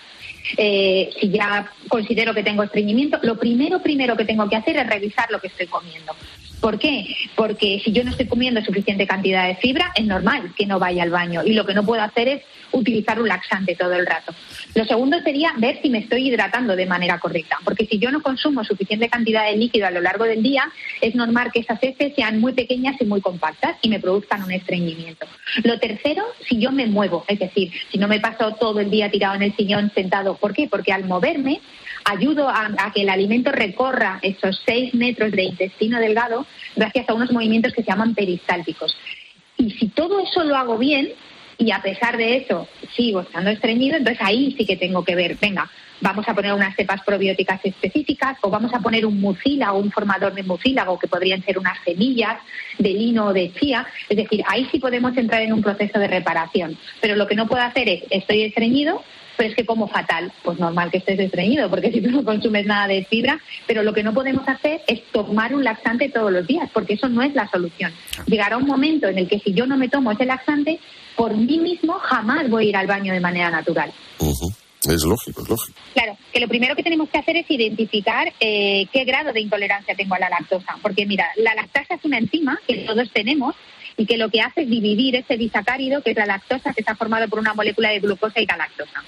Si 0.56 1.30
ya 1.30 1.72
considero 1.88 2.34
que 2.34 2.44
tengo 2.44 2.64
estreñimiento, 2.64 3.20
lo 3.22 3.38
primero, 3.38 3.82
primero 3.82 4.16
que 4.16 4.26
tengo 4.26 4.50
que 4.50 4.56
hacer 4.56 4.78
es 4.78 4.88
revisar 4.88 5.30
lo 5.32 5.40
que 5.40 5.48
estoy 5.48 5.68
comiendo. 5.68 6.14
¿Por 6.60 6.78
qué? 6.78 7.16
Porque 7.36 7.82
si 7.84 7.92
yo 7.92 8.04
no 8.04 8.12
estoy 8.12 8.28
comiendo 8.28 8.62
suficiente 8.62 9.08
cantidad 9.08 9.48
de 9.48 9.56
fibra, 9.56 9.92
es 9.96 10.06
normal 10.06 10.54
que 10.58 10.66
no 10.66 10.78
vaya 10.78 11.04
al 11.04 11.10
baño. 11.10 11.42
Y 11.46 11.54
lo 11.54 11.66
que 11.66 11.74
no 11.74 11.86
puedo 11.86 12.02
hacer 12.02 12.28
es 12.28 12.42
utilizar 12.72 13.20
un 13.22 13.28
laxante 13.28 13.76
todo 13.76 13.94
el 13.94 14.06
rato. 14.06 14.34
Lo 14.76 14.86
segundo 14.86 15.20
sería 15.22 15.54
ver 15.58 15.82
si 15.82 15.90
me 15.90 16.00
estoy 16.00 16.28
hidratando 16.28 16.76
de 16.76 16.86
manera 16.86 17.18
correcta. 17.20 17.58
Porque 17.64 17.86
si 17.86 17.98
yo 17.98 18.12
no 18.12 18.22
consumo 18.22 18.64
suficiente 18.64 19.10
cantidad 19.10 19.46
de 19.46 19.56
líquido 19.56 19.88
a 19.88 19.92
lo 19.92 20.02
largo 20.02 20.26
del 20.26 20.44
día, 20.44 20.70
es 21.02 21.16
normal 21.16 21.52
que 21.54 21.60
esas 21.60 21.82
heces 21.82 22.14
sean 22.16 22.40
muy 22.40 22.54
pequeñas 22.54 22.96
y 23.00 23.06
muy 23.06 23.22
compactas 23.22 23.78
y 23.82 23.90
me 23.90 24.00
produzcan 24.00 24.44
un 24.44 24.52
estreñimiento. 24.52 25.28
Lo 25.64 25.80
tercero, 25.80 26.24
si 26.48 26.60
yo 26.60 26.72
me 26.72 26.88
muevo. 26.88 27.24
Es 27.28 27.40
decir, 27.40 27.72
si 27.92 27.98
no 27.98 28.08
me 28.08 28.20
paso 28.20 28.56
todo 28.56 28.80
el 28.82 28.92
día 28.92 29.10
tirado 29.10 29.36
en 29.36 29.44
el 29.44 29.56
sillón 29.56 29.92
sentado. 29.96 30.36
¿Por 30.36 30.54
qué? 30.54 30.68
Porque 30.68 30.92
al 30.92 31.06
moverme 31.06 31.62
ayudo 32.10 32.50
a, 32.50 32.92
que 32.94 33.02
el 33.02 33.10
alimento 33.10 33.52
recorra 33.52 34.20
esos 34.22 34.62
seis 34.66 34.94
metros 34.94 35.32
de 35.32 35.44
intestino 35.44 36.00
delgado 36.00 36.46
gracias 36.76 37.10
a 37.10 37.14
unos 37.14 37.32
movimientos 37.32 37.74
que 37.74 37.84
se 37.84 37.90
llaman 37.90 38.16
peristálticos. 38.16 38.96
Y 39.58 39.72
si 39.72 39.90
todo 39.90 40.20
eso 40.20 40.44
lo 40.44 40.56
hago 40.56 40.78
bien, 40.78 41.10
y 41.60 41.72
a 41.72 41.82
pesar 41.82 42.16
de 42.16 42.38
eso 42.38 42.68
sigo 42.96 43.20
estando 43.20 43.50
estreñido, 43.50 43.98
entonces 43.98 44.26
ahí 44.26 44.56
sí 44.58 44.66
que 44.66 44.78
tengo 44.78 45.04
que 45.04 45.14
ver, 45.14 45.36
venga, 45.42 45.70
vamos 46.00 46.28
a 46.30 46.34
poner 46.34 46.54
unas 46.54 46.74
cepas 46.76 47.02
probióticas 47.02 47.60
específicas 47.64 48.38
o 48.42 48.50
vamos 48.50 48.74
a 48.74 48.80
poner 48.80 49.06
un 49.06 49.20
mucílago, 49.20 49.78
un 49.78 49.92
formador 49.92 50.34
de 50.34 50.44
mucílago 50.44 50.98
que 50.98 51.10
podrían 51.10 51.44
ser 51.44 51.60
unas 51.60 51.78
semillas 51.84 52.38
de 52.78 52.94
lino 52.94 53.28
o 53.28 53.34
de 53.34 53.52
chía. 53.54 53.86
Es 54.08 54.16
decir, 54.16 54.42
ahí 54.48 54.70
sí 54.72 54.80
podemos 54.80 55.16
entrar 55.18 55.42
en 55.42 55.52
un 55.52 55.62
proceso 55.62 56.00
de 56.00 56.08
reparación. 56.08 56.78
Pero 57.02 57.16
lo 57.18 57.28
que 57.28 57.36
no 57.36 57.46
puedo 57.46 57.62
hacer 57.62 57.90
es, 57.90 58.04
estoy 58.10 58.44
estreñido, 58.44 59.04
pero 59.40 59.52
es 59.52 59.56
que 59.56 59.66
como 59.66 59.88
fatal, 59.88 60.34
pues 60.44 60.60
normal 60.60 60.92
que 60.92 60.98
estés 60.98 61.18
estreñido, 61.18 61.70
porque 61.70 61.94
si 61.94 62.02
tú 62.02 62.12
no 62.12 62.26
consumes 62.26 62.66
nada 62.66 62.90
de 62.90 63.06
fibra, 63.06 63.40
pero 63.66 63.84
lo 63.84 63.94
que 63.94 64.04
no 64.04 64.14
podemos 64.14 64.46
hacer 64.46 64.82
es 64.86 65.02
tomar 65.14 65.56
un 65.56 65.64
laxante 65.64 66.10
todos 66.10 66.30
los 66.30 66.46
días, 66.46 66.70
porque 66.74 66.96
eso 66.96 67.08
no 67.08 67.22
es 67.22 67.34
la 67.34 67.48
solución. 67.48 67.94
Llegará 68.26 68.58
un 68.58 68.66
momento 68.66 69.08
en 69.08 69.18
el 69.18 69.30
que 69.30 69.40
si 69.40 69.54
yo 69.54 69.66
no 69.66 69.78
me 69.78 69.88
tomo 69.88 70.12
ese 70.12 70.26
laxante, 70.26 70.82
por 71.16 71.38
mí 71.38 71.58
mismo 71.58 71.94
jamás 71.94 72.50
voy 72.50 72.66
a 72.66 72.70
ir 72.70 72.76
al 72.76 72.88
baño 72.88 73.14
de 73.14 73.22
manera 73.22 73.50
natural. 73.50 73.94
Es 74.20 75.04
lógico, 75.06 75.42
es 75.42 75.48
lógico. 75.48 75.80
Claro, 75.94 76.18
que 76.34 76.42
lo 76.42 76.50
primero 76.50 76.76
que 76.76 76.84
tenemos 76.84 77.08
que 77.08 77.20
hacer 77.20 77.38
es 77.38 77.50
identificar 77.50 78.34
eh, 78.42 78.88
qué 78.92 79.06
grado 79.06 79.32
de 79.32 79.40
intolerancia 79.40 79.96
tengo 79.96 80.16
a 80.16 80.20
la 80.20 80.30
lactosa. 80.30 80.76
Porque 80.82 81.06
mira, 81.06 81.30
la 81.38 81.56
lactasa 81.56 81.96
es 81.96 82.04
una 82.04 82.18
enzima 82.18 82.60
que 82.68 82.80
todos 82.80 83.10
tenemos 83.14 83.56
y 83.96 84.06
que 84.06 84.18
lo 84.18 84.30
que 84.30 84.42
hace 84.42 84.64
es 84.64 84.70
dividir 84.70 85.16
ese 85.16 85.38
disacárido, 85.38 86.02
que 86.02 86.12
es 86.12 86.18
la 86.18 86.26
lactosa, 86.26 86.74
que 86.74 86.82
está 86.82 86.96
formado 86.96 87.30
por 87.30 87.40
una 87.40 87.54
molécula 87.54 87.90
de 87.92 88.00
glucosa 88.00 88.42
y 88.42 88.46
galactosa. 88.46 89.02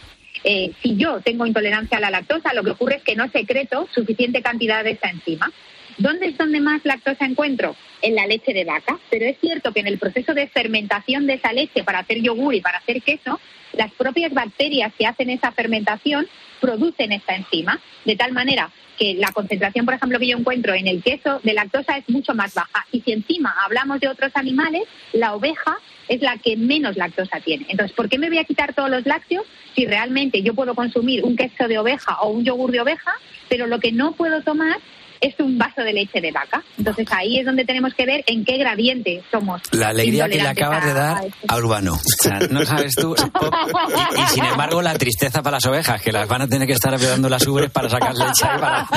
Eh, 0.44 0.72
si 0.82 0.96
yo 0.98 1.22
tengo 1.22 1.46
intolerancia 1.46 1.98
a 1.98 2.02
la 2.02 2.10
lactosa, 2.10 2.54
lo 2.54 2.64
que 2.64 2.72
ocurre 2.72 2.98
es 2.98 3.04
que 3.04 3.16
no 3.16 3.30
secreto 3.30 3.88
suficiente 3.94 4.42
cantidad 4.42 4.84
de 4.84 4.92
esa 4.92 5.10
enzima. 5.10 5.52
¿Dónde 5.98 6.28
es 6.28 6.38
donde 6.38 6.60
más 6.60 6.84
lactosa 6.84 7.26
encuentro? 7.26 7.76
En 8.02 8.16
la 8.16 8.26
leche 8.26 8.54
de 8.54 8.66
vaca. 8.66 8.98
Pero 9.10 9.26
es 9.26 9.38
cierto 9.40 9.72
que 9.72 9.82
en 9.82 9.88
el 9.88 10.00
proceso 10.00 10.34
de 10.34 10.48
fermentación 10.48 11.28
de 11.28 11.36
esa 11.36 11.54
leche 11.54 11.84
para 11.84 12.00
hacer 12.00 12.22
yogur 12.22 12.56
y 12.56 12.62
para 12.62 12.80
hacer 12.80 13.02
queso, 13.04 13.40
las 13.74 13.92
propias 13.94 14.34
bacterias 14.34 14.94
que 14.98 15.06
hacen 15.06 15.30
esa 15.30 15.52
fermentación 15.52 16.28
producen 16.62 17.12
esta 17.12 17.36
enzima, 17.36 17.82
de 18.06 18.16
tal 18.16 18.32
manera 18.32 18.72
que 18.98 19.16
la 19.16 19.32
concentración, 19.32 19.84
por 19.84 19.96
ejemplo, 19.96 20.20
que 20.20 20.28
yo 20.28 20.38
encuentro 20.38 20.74
en 20.74 20.88
el 20.88 21.02
queso 21.02 21.42
de 21.44 21.54
lactosa 21.54 21.98
es 21.98 22.08
mucho 22.08 22.36
más 22.36 22.54
baja. 22.54 22.86
Y 22.92 23.02
si 23.02 23.12
encima 23.12 23.54
hablamos 23.66 24.00
de 24.00 24.08
otros 24.08 24.32
animales, 24.36 24.84
la 25.12 25.34
oveja 25.34 25.78
es 26.08 26.22
la 26.22 26.38
que 26.38 26.56
menos 26.56 26.96
lactosa 26.98 27.40
tiene. 27.40 27.66
Entonces, 27.70 27.96
¿por 27.96 28.10
qué 28.10 28.20
me 28.20 28.30
voy 28.30 28.38
a 28.38 28.44
quitar 28.44 28.74
todos 28.74 28.90
los 28.90 29.06
lácteos 29.06 29.46
si 29.76 29.86
realmente 29.86 30.44
yo 30.44 30.54
puedo 30.54 30.76
consumir 30.76 31.24
un 31.24 31.36
queso 31.36 31.68
de 31.68 31.80
oveja 31.80 32.20
o 32.22 32.30
un 32.30 32.44
yogur 32.44 32.72
de 32.72 32.82
oveja, 32.82 33.12
pero 33.50 33.66
lo 33.66 33.80
que 33.80 33.92
no 33.92 34.12
puedo 34.12 34.42
tomar 34.44 34.78
es 35.22 35.36
un 35.40 35.58
vaso 35.58 35.82
de 35.82 35.94
leche 35.94 36.20
de 36.20 36.32
vaca. 36.32 36.64
Entonces 36.78 37.08
ahí 37.12 37.40
es 37.40 37.46
donde 37.46 37.64
tenemos 37.64 37.94
que 37.94 38.06
ver 38.06 38.24
en 38.26 38.44
qué 38.44 38.58
gradiente 38.58 39.22
somos. 39.32 39.62
La 39.72 39.90
alegría 39.90 40.28
que 40.28 40.40
le 40.40 40.48
acabas 40.48 40.84
de 40.84 40.94
dar 40.94 41.22
a, 41.48 41.58
Urbano. 41.58 41.94
O 41.94 42.24
sea, 42.24 42.40
no 42.50 42.66
sabes 42.66 42.96
tú. 42.96 43.16
Y, 43.16 44.34
sin 44.34 44.46
embargo, 44.46 44.82
la 44.82 44.98
tristeza 44.98 45.44
para 45.44 45.58
las 45.58 45.66
ovejas, 45.66 46.02
que 46.02 46.12
las 46.12 46.28
van 46.28 46.42
a 46.42 46.48
tener 46.48 46.68
que 46.68 46.74
estar 46.74 46.94
apretando 46.94 47.30
las 47.30 47.46
ubres 47.46 47.70
para 47.70 47.90
sacar 47.90 48.16
leche. 48.16 48.46
Para, 48.46 48.88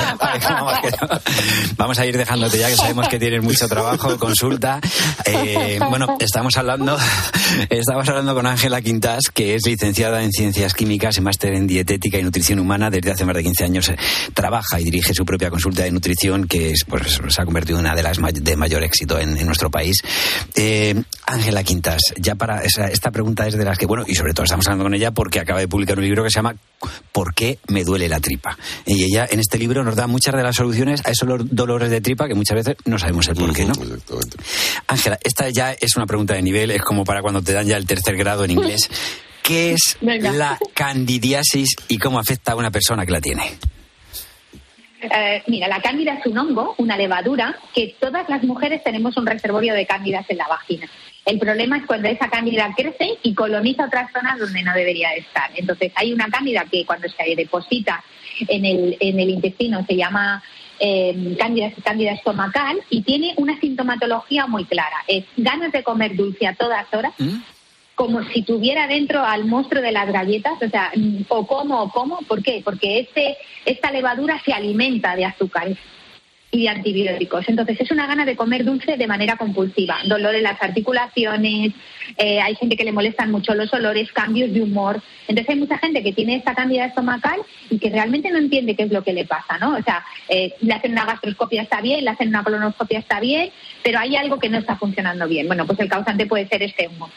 Vamos 1.77 1.99
a 1.99 2.05
ir 2.05 2.17
dejándote 2.17 2.57
ya, 2.57 2.69
que 2.69 2.75
sabemos 2.75 3.07
que 3.07 3.19
tienes 3.19 3.43
mucho 3.43 3.67
trabajo, 3.67 4.17
consulta. 4.17 4.79
Eh, 5.25 5.79
bueno, 5.89 6.17
estamos 6.19 6.57
hablando, 6.57 6.97
estamos 7.69 8.09
hablando 8.09 8.33
con 8.33 8.47
Ángela 8.47 8.81
Quintas, 8.81 9.29
que 9.31 9.55
es 9.55 9.65
licenciada 9.65 10.23
en 10.23 10.31
Ciencias 10.31 10.73
Químicas 10.73 11.17
y 11.17 11.21
máster 11.21 11.53
en 11.53 11.67
Dietética 11.67 12.17
y 12.17 12.23
Nutrición 12.23 12.59
Humana. 12.59 12.89
Desde 12.89 13.11
hace 13.11 13.25
más 13.25 13.35
de 13.35 13.43
15 13.43 13.63
años 13.63 13.89
eh, 13.89 13.97
trabaja 14.33 14.79
y 14.79 14.85
dirige 14.85 15.13
su 15.13 15.23
propia 15.23 15.51
consulta 15.51 15.83
de 15.83 15.91
nutrición 15.91 16.14
que 16.47 16.71
es, 16.71 16.85
pues, 16.87 17.21
se 17.27 17.41
ha 17.41 17.45
convertido 17.45 17.79
en 17.79 17.85
una 17.85 17.95
de 17.95 18.03
las 18.03 18.17
de 18.33 18.55
mayor 18.55 18.83
éxito 18.83 19.19
en, 19.19 19.45
nuestro 19.45 19.69
país. 19.69 19.97
Eh, 20.55 20.95
Ángela 21.25 21.63
Quintas, 21.63 22.01
ya 22.17 22.35
para 22.35 22.63
esta 22.63 23.11
pregunta 23.11 23.47
es 23.47 23.57
de 23.57 23.65
las 23.65 23.77
que, 23.77 23.85
bueno, 23.85 24.03
y 24.07 24.15
sobre 24.15 24.33
todo 24.33 24.43
estamos 24.43 24.65
hablando 24.67 24.85
con 24.85 24.93
ella 24.93 25.11
porque 25.11 25.39
acaba 25.39 25.59
de 25.59 25.67
publicar 25.67 25.97
un 25.97 26.05
libro 26.05 26.23
que 26.23 26.29
se 26.29 26.35
llama 26.35 26.55
¿Por 27.11 27.33
qué 27.33 27.59
me 27.67 27.83
duele 27.83 28.09
la 28.09 28.19
tripa? 28.19 28.57
Y 28.85 29.03
ella 29.03 29.27
en 29.29 29.39
este 29.39 29.57
libro 29.57 29.83
nos 29.83 29.95
da 29.95 30.07
muchas 30.07 30.35
de 30.35 30.43
las 30.43 30.55
soluciones 30.55 31.01
a 31.05 31.11
esos 31.11 31.27
dolores 31.49 31.89
de 31.89 32.01
tripa 32.01 32.27
que 32.27 32.35
muchas 32.35 32.55
veces 32.55 32.75
no 32.85 32.97
sabemos 32.97 33.27
el 33.27 33.35
por 33.35 33.53
qué, 33.53 33.65
¿no? 33.65 33.73
Ángela, 34.87 35.19
esta 35.23 35.49
ya 35.49 35.73
es 35.73 35.95
una 35.95 36.05
pregunta 36.05 36.33
de 36.33 36.41
nivel, 36.41 36.71
es 36.71 36.81
como 36.81 37.03
para 37.03 37.21
cuando 37.21 37.41
te 37.41 37.53
dan 37.53 37.67
ya 37.67 37.77
el 37.77 37.85
tercer 37.85 38.15
grado 38.17 38.43
en 38.45 38.51
inglés. 38.51 38.89
¿Qué 39.43 39.73
es 39.73 39.97
la 40.01 40.57
candidiasis 40.73 41.75
y 41.87 41.99
cómo 41.99 42.17
afecta 42.17 42.53
a 42.53 42.55
una 42.55 42.71
persona 42.71 43.05
que 43.05 43.11
la 43.11 43.21
tiene? 43.21 43.59
Eh, 45.11 45.43
mira, 45.47 45.67
la 45.67 45.81
cándida 45.81 46.13
es 46.13 46.25
un 46.25 46.37
hongo, 46.37 46.75
una 46.77 46.97
levadura, 46.97 47.57
que 47.73 47.95
todas 47.99 48.27
las 48.29 48.43
mujeres 48.43 48.83
tenemos 48.83 49.17
un 49.17 49.25
reservorio 49.25 49.73
de 49.73 49.85
cándidas 49.85 50.25
en 50.29 50.37
la 50.37 50.47
vagina. 50.47 50.87
El 51.25 51.39
problema 51.39 51.77
es 51.77 51.85
cuando 51.85 52.07
esa 52.07 52.29
cándida 52.29 52.71
crece 52.75 53.17
y 53.23 53.33
coloniza 53.33 53.85
otras 53.85 54.11
zonas 54.11 54.37
donde 54.37 54.61
no 54.61 54.73
debería 54.73 55.13
estar. 55.13 55.49
Entonces, 55.55 55.91
hay 55.95 56.13
una 56.13 56.27
cándida 56.29 56.65
que 56.71 56.85
cuando 56.85 57.07
se 57.09 57.35
deposita 57.35 58.03
en 58.47 58.65
el, 58.65 58.97
en 58.99 59.19
el 59.19 59.29
intestino 59.29 59.83
se 59.87 59.95
llama 59.95 60.43
eh, 60.79 61.35
cándida, 61.39 61.71
cándida 61.83 62.11
estomacal 62.11 62.77
y 62.89 63.01
tiene 63.01 63.33
una 63.37 63.59
sintomatología 63.59 64.45
muy 64.45 64.65
clara. 64.65 64.97
Es 65.07 65.25
ganas 65.37 65.71
de 65.71 65.83
comer 65.83 66.15
dulce 66.15 66.47
a 66.47 66.53
todas 66.53 66.85
horas, 66.93 67.13
¿Mm? 67.17 67.37
Como 67.95 68.23
si 68.25 68.43
tuviera 68.43 68.87
dentro 68.87 69.23
al 69.23 69.45
monstruo 69.45 69.81
de 69.81 69.91
las 69.91 70.11
galletas, 70.11 70.53
o 70.61 70.69
sea, 70.69 70.91
mm, 70.95 71.23
o 71.29 71.47
como 71.47 71.83
o 71.83 71.89
como, 71.89 72.19
¿por 72.27 72.43
qué? 72.43 72.61
Porque 72.63 72.99
este, 72.99 73.37
esta 73.65 73.91
levadura 73.91 74.41
se 74.45 74.53
alimenta 74.53 75.15
de 75.15 75.25
azúcares 75.25 75.77
y 76.51 76.63
de 76.63 76.69
antibióticos. 76.69 77.47
Entonces 77.47 77.79
es 77.79 77.91
una 77.91 78.07
gana 78.07 78.25
de 78.25 78.35
comer 78.35 78.63
dulce 78.63 78.97
de 78.97 79.07
manera 79.07 79.37
compulsiva, 79.37 79.97
dolor 80.05 80.35
en 80.35 80.43
las 80.43 80.61
articulaciones, 80.61 81.73
eh, 82.17 82.39
hay 82.39 82.55
gente 82.55 82.77
que 82.77 82.83
le 82.83 82.91
molestan 82.91 83.31
mucho 83.31 83.53
los 83.55 83.73
olores, 83.73 84.11
cambios 84.11 84.53
de 84.53 84.61
humor. 84.61 85.01
Entonces 85.27 85.49
hay 85.49 85.59
mucha 85.59 85.77
gente 85.77 86.03
que 86.03 86.13
tiene 86.13 86.35
esta 86.35 86.53
cándida 86.53 86.85
estomacal 86.85 87.41
y 87.69 87.79
que 87.79 87.89
realmente 87.89 88.31
no 88.31 88.37
entiende 88.37 88.75
qué 88.75 88.83
es 88.83 88.91
lo 88.91 89.03
que 89.03 89.13
le 89.13 89.25
pasa, 89.25 89.57
¿no? 89.57 89.75
O 89.75 89.81
sea, 89.81 90.03
eh, 90.29 90.53
le 90.61 90.73
hacen 90.73 90.91
una 90.91 91.05
gastroscopia 91.05 91.63
está 91.63 91.81
bien, 91.81 92.03
le 92.03 92.11
hacen 92.11 92.29
una 92.29 92.43
colonoscopia 92.43 92.99
está 92.99 93.19
bien, 93.19 93.49
pero 93.83 93.99
hay 93.99 94.15
algo 94.15 94.39
que 94.39 94.49
no 94.49 94.57
está 94.57 94.75
funcionando 94.75 95.27
bien. 95.27 95.47
Bueno, 95.47 95.65
pues 95.65 95.79
el 95.79 95.89
causante 95.89 96.25
puede 96.25 96.47
ser 96.47 96.63
este 96.63 96.87
humo. 96.87 97.09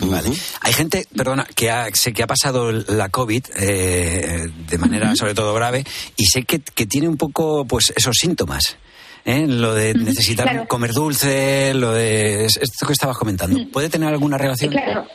Vale. 0.00 0.30
Hay 0.62 0.72
gente, 0.72 1.04
perdona, 1.16 1.46
que 1.54 1.70
ha, 1.70 1.88
sé 1.92 2.12
que 2.12 2.22
ha 2.22 2.26
pasado 2.26 2.72
la 2.72 3.08
COVID 3.08 3.44
eh, 3.56 4.50
de 4.68 4.78
manera 4.78 5.14
sobre 5.16 5.34
todo 5.34 5.52
grave 5.54 5.84
y 6.16 6.24
sé 6.26 6.44
que, 6.44 6.60
que 6.60 6.86
tiene 6.86 7.08
un 7.08 7.16
poco 7.16 7.64
pues 7.66 7.92
esos 7.96 8.16
síntomas. 8.16 8.76
¿eh? 9.24 9.46
Lo 9.46 9.74
de 9.74 9.94
necesitar 9.94 10.48
Claro. 10.48 10.68
comer 10.68 10.92
dulce, 10.92 11.74
lo 11.74 11.92
de 11.92 12.46
esto 12.46 12.86
que 12.86 12.92
estabas 12.92 13.18
comentando. 13.18 13.58
¿Puede 13.70 13.88
tener 13.88 14.08
alguna 14.08 14.38
relación? 14.38 14.70
Claro. 14.72 15.06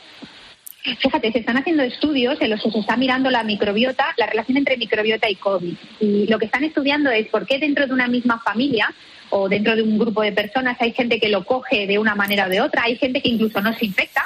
Fíjate, 1.02 1.32
se 1.32 1.40
están 1.40 1.56
haciendo 1.56 1.82
estudios 1.82 2.40
en 2.40 2.50
los 2.50 2.62
que 2.62 2.70
se 2.70 2.78
está 2.78 2.96
mirando 2.96 3.28
la 3.28 3.42
microbiota, 3.42 4.14
la 4.18 4.26
relación 4.26 4.56
entre 4.58 4.76
microbiota 4.76 5.28
y 5.28 5.34
COVID. 5.34 5.74
Y 5.98 6.26
lo 6.28 6.38
que 6.38 6.44
están 6.44 6.62
estudiando 6.62 7.10
es 7.10 7.26
por 7.28 7.44
qué 7.44 7.58
dentro 7.58 7.88
de 7.88 7.92
una 7.92 8.06
misma 8.06 8.40
familia 8.44 8.94
o 9.30 9.48
dentro 9.48 9.76
de 9.76 9.82
un 9.82 9.98
grupo 9.98 10.22
de 10.22 10.32
personas 10.32 10.76
hay 10.80 10.92
gente 10.92 11.18
que 11.18 11.28
lo 11.28 11.44
coge 11.44 11.86
de 11.86 11.98
una 11.98 12.14
manera 12.14 12.46
o 12.46 12.48
de 12.48 12.60
otra, 12.60 12.84
hay 12.84 12.96
gente 12.96 13.20
que 13.20 13.28
incluso 13.28 13.60
no 13.60 13.72
se 13.74 13.86
infecta. 13.86 14.24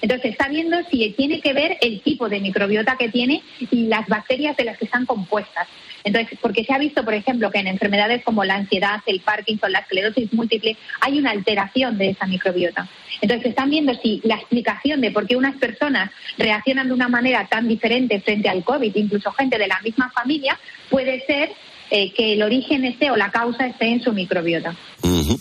Entonces 0.00 0.32
está 0.32 0.48
viendo 0.48 0.76
si 0.90 1.10
tiene 1.16 1.40
que 1.40 1.52
ver 1.52 1.76
el 1.80 2.00
tipo 2.00 2.28
de 2.28 2.40
microbiota 2.40 2.96
que 2.96 3.08
tiene 3.08 3.42
y 3.70 3.86
las 3.86 4.06
bacterias 4.06 4.56
de 4.56 4.64
las 4.64 4.78
que 4.78 4.84
están 4.84 5.06
compuestas. 5.06 5.68
Entonces, 6.04 6.38
porque 6.40 6.62
se 6.62 6.72
ha 6.72 6.78
visto, 6.78 7.04
por 7.04 7.14
ejemplo, 7.14 7.50
que 7.50 7.58
en 7.58 7.66
enfermedades 7.66 8.22
como 8.22 8.44
la 8.44 8.54
ansiedad, 8.54 9.00
el 9.06 9.20
Parkinson, 9.22 9.72
la 9.72 9.80
esclerosis 9.80 10.32
múltiple, 10.32 10.76
hay 11.00 11.18
una 11.18 11.32
alteración 11.32 11.98
de 11.98 12.10
esa 12.10 12.26
microbiota. 12.26 12.88
Entonces, 13.20 13.48
están 13.48 13.70
viendo 13.70 13.92
si 13.94 14.20
la 14.22 14.36
explicación 14.36 15.00
de 15.00 15.10
por 15.10 15.26
qué 15.26 15.34
unas 15.34 15.56
personas 15.56 16.12
reaccionan 16.38 16.86
de 16.86 16.94
una 16.94 17.08
manera 17.08 17.48
tan 17.48 17.66
diferente 17.66 18.20
frente 18.20 18.48
al 18.48 18.62
COVID, 18.62 18.94
incluso 18.94 19.32
gente 19.32 19.58
de 19.58 19.66
la 19.66 19.80
misma 19.80 20.08
familia, 20.10 20.56
puede 20.90 21.26
ser 21.26 21.50
eh, 21.90 22.12
que 22.12 22.34
el 22.34 22.42
origen 22.42 22.84
esté 22.84 23.10
o 23.10 23.16
la 23.16 23.30
causa 23.30 23.66
esté 23.66 23.86
en 23.86 24.02
su 24.02 24.12
microbiota. 24.12 24.76
Ujú. 25.02 25.38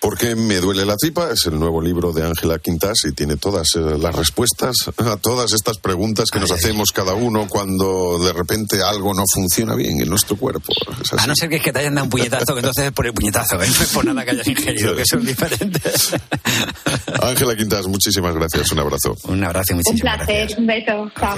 Porque 0.00 0.34
me 0.34 0.56
duele 0.56 0.86
la 0.86 0.96
tripa 0.96 1.30
es 1.30 1.44
el 1.44 1.58
nuevo 1.58 1.82
libro 1.82 2.12
de 2.12 2.24
Ángela 2.24 2.58
Quintas 2.58 3.04
y 3.04 3.12
tiene 3.12 3.36
todas 3.36 3.74
eh, 3.74 3.80
las 3.98 4.14
respuestas 4.14 4.74
a 4.96 5.16
todas 5.18 5.52
estas 5.52 5.76
preguntas 5.76 6.30
que 6.32 6.40
nos 6.40 6.50
hacemos 6.50 6.90
cada 6.90 7.12
uno 7.12 7.46
cuando 7.48 8.18
de 8.18 8.32
repente 8.32 8.82
algo 8.82 9.12
no 9.12 9.24
funciona 9.30 9.74
bien 9.74 10.00
en 10.00 10.08
nuestro 10.08 10.36
cuerpo. 10.36 10.72
A 11.18 11.26
no 11.26 11.34
ser 11.36 11.50
que 11.50 11.56
es 11.56 11.62
que 11.62 11.70
te 11.70 11.80
hayan 11.80 11.94
dado 11.94 12.06
un 12.06 12.10
puñetazo, 12.10 12.54
que 12.54 12.60
entonces 12.60 12.86
es 12.86 12.92
por 12.92 13.06
el 13.06 13.12
puñetazo, 13.12 13.62
¿eh? 13.62 13.66
no 13.66 13.84
es 13.84 13.92
por 13.92 14.04
nada 14.06 14.24
que 14.24 14.30
hayas 14.30 14.48
ingerido, 14.48 14.96
que 14.96 15.02
eso 15.02 15.18
es 15.18 15.26
diferente. 15.26 15.80
Ángela 17.22 17.54
Quintas, 17.54 17.86
muchísimas 17.86 18.34
gracias. 18.34 18.72
Un 18.72 18.78
abrazo. 18.78 19.14
Un 19.24 19.44
abrazo 19.44 19.74
y 19.74 19.90
Un 19.90 19.98
placer, 19.98 20.54
un 20.56 20.66
beso. 20.66 21.10
Chao. 21.18 21.36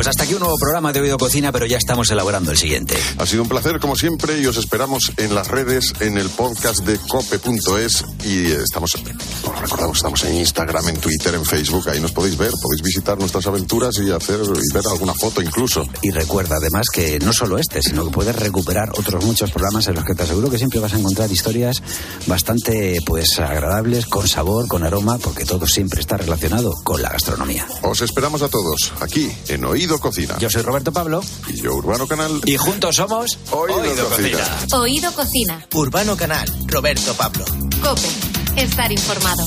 Pues 0.00 0.08
hasta 0.08 0.24
aquí 0.24 0.32
un 0.32 0.40
nuevo 0.40 0.56
programa 0.56 0.94
de 0.94 1.00
Oído 1.02 1.18
Cocina, 1.18 1.52
pero 1.52 1.66
ya 1.66 1.76
estamos 1.76 2.10
elaborando 2.10 2.50
el 2.50 2.56
siguiente. 2.56 2.96
Ha 3.18 3.26
sido 3.26 3.42
un 3.42 3.50
placer, 3.50 3.78
como 3.78 3.96
siempre, 3.96 4.40
y 4.40 4.46
os 4.46 4.56
esperamos 4.56 5.12
en 5.18 5.34
las 5.34 5.48
redes, 5.48 5.92
en 6.00 6.16
el 6.16 6.30
podcast 6.30 6.86
de 6.86 6.98
cope.es. 7.06 8.06
Y 8.24 8.46
estamos, 8.46 8.94
os 8.94 9.60
recordamos, 9.60 9.98
estamos 9.98 10.24
en 10.24 10.36
Instagram, 10.36 10.88
en 10.88 10.96
Twitter, 10.96 11.34
en 11.34 11.44
Facebook. 11.44 11.90
Ahí 11.90 12.00
nos 12.00 12.12
podéis 12.12 12.38
ver, 12.38 12.50
podéis 12.50 12.80
visitar 12.82 13.18
nuestras 13.18 13.46
aventuras 13.46 13.94
y 13.98 14.10
hacer 14.10 14.40
y 14.40 14.72
ver 14.72 14.84
alguna 14.90 15.12
foto 15.12 15.42
incluso. 15.42 15.86
Y 16.00 16.10
recuerda 16.12 16.56
además 16.56 16.86
que 16.90 17.18
no 17.18 17.34
solo 17.34 17.58
este, 17.58 17.82
sino 17.82 18.06
que 18.06 18.10
puedes 18.10 18.34
recuperar 18.34 18.88
otros 18.96 19.22
muchos 19.26 19.50
programas 19.50 19.86
en 19.88 19.96
los 19.96 20.06
que 20.06 20.14
te 20.14 20.22
aseguro 20.22 20.48
que 20.48 20.56
siempre 20.56 20.80
vas 20.80 20.94
a 20.94 20.98
encontrar 20.98 21.30
historias 21.30 21.82
bastante 22.26 23.00
pues 23.04 23.38
agradables, 23.38 24.06
con 24.06 24.26
sabor, 24.26 24.66
con 24.66 24.82
aroma, 24.82 25.18
porque 25.18 25.44
todo 25.44 25.66
siempre 25.66 26.00
está 26.00 26.16
relacionado 26.16 26.72
con 26.84 27.02
la 27.02 27.10
gastronomía. 27.10 27.68
Os 27.82 28.00
esperamos 28.00 28.40
a 28.40 28.48
todos 28.48 28.94
aquí 29.02 29.30
en 29.48 29.66
Oído 29.66 29.89
Cocina. 29.98 30.36
Yo 30.38 30.50
soy 30.50 30.62
Roberto 30.62 30.92
Pablo. 30.92 31.22
Y 31.48 31.62
yo, 31.62 31.74
Urbano 31.74 32.06
Canal. 32.06 32.40
Y 32.44 32.56
juntos 32.56 32.96
somos 32.96 33.38
Oído, 33.50 34.08
Cocina. 34.08 34.58
Oído 34.72 35.12
Cocina. 35.12 35.66
Urbano 35.74 36.16
Canal, 36.16 36.48
Roberto 36.66 37.14
Pablo. 37.14 37.44
Cope. 37.82 38.08
Estar 38.56 38.90
informado. 38.92 39.46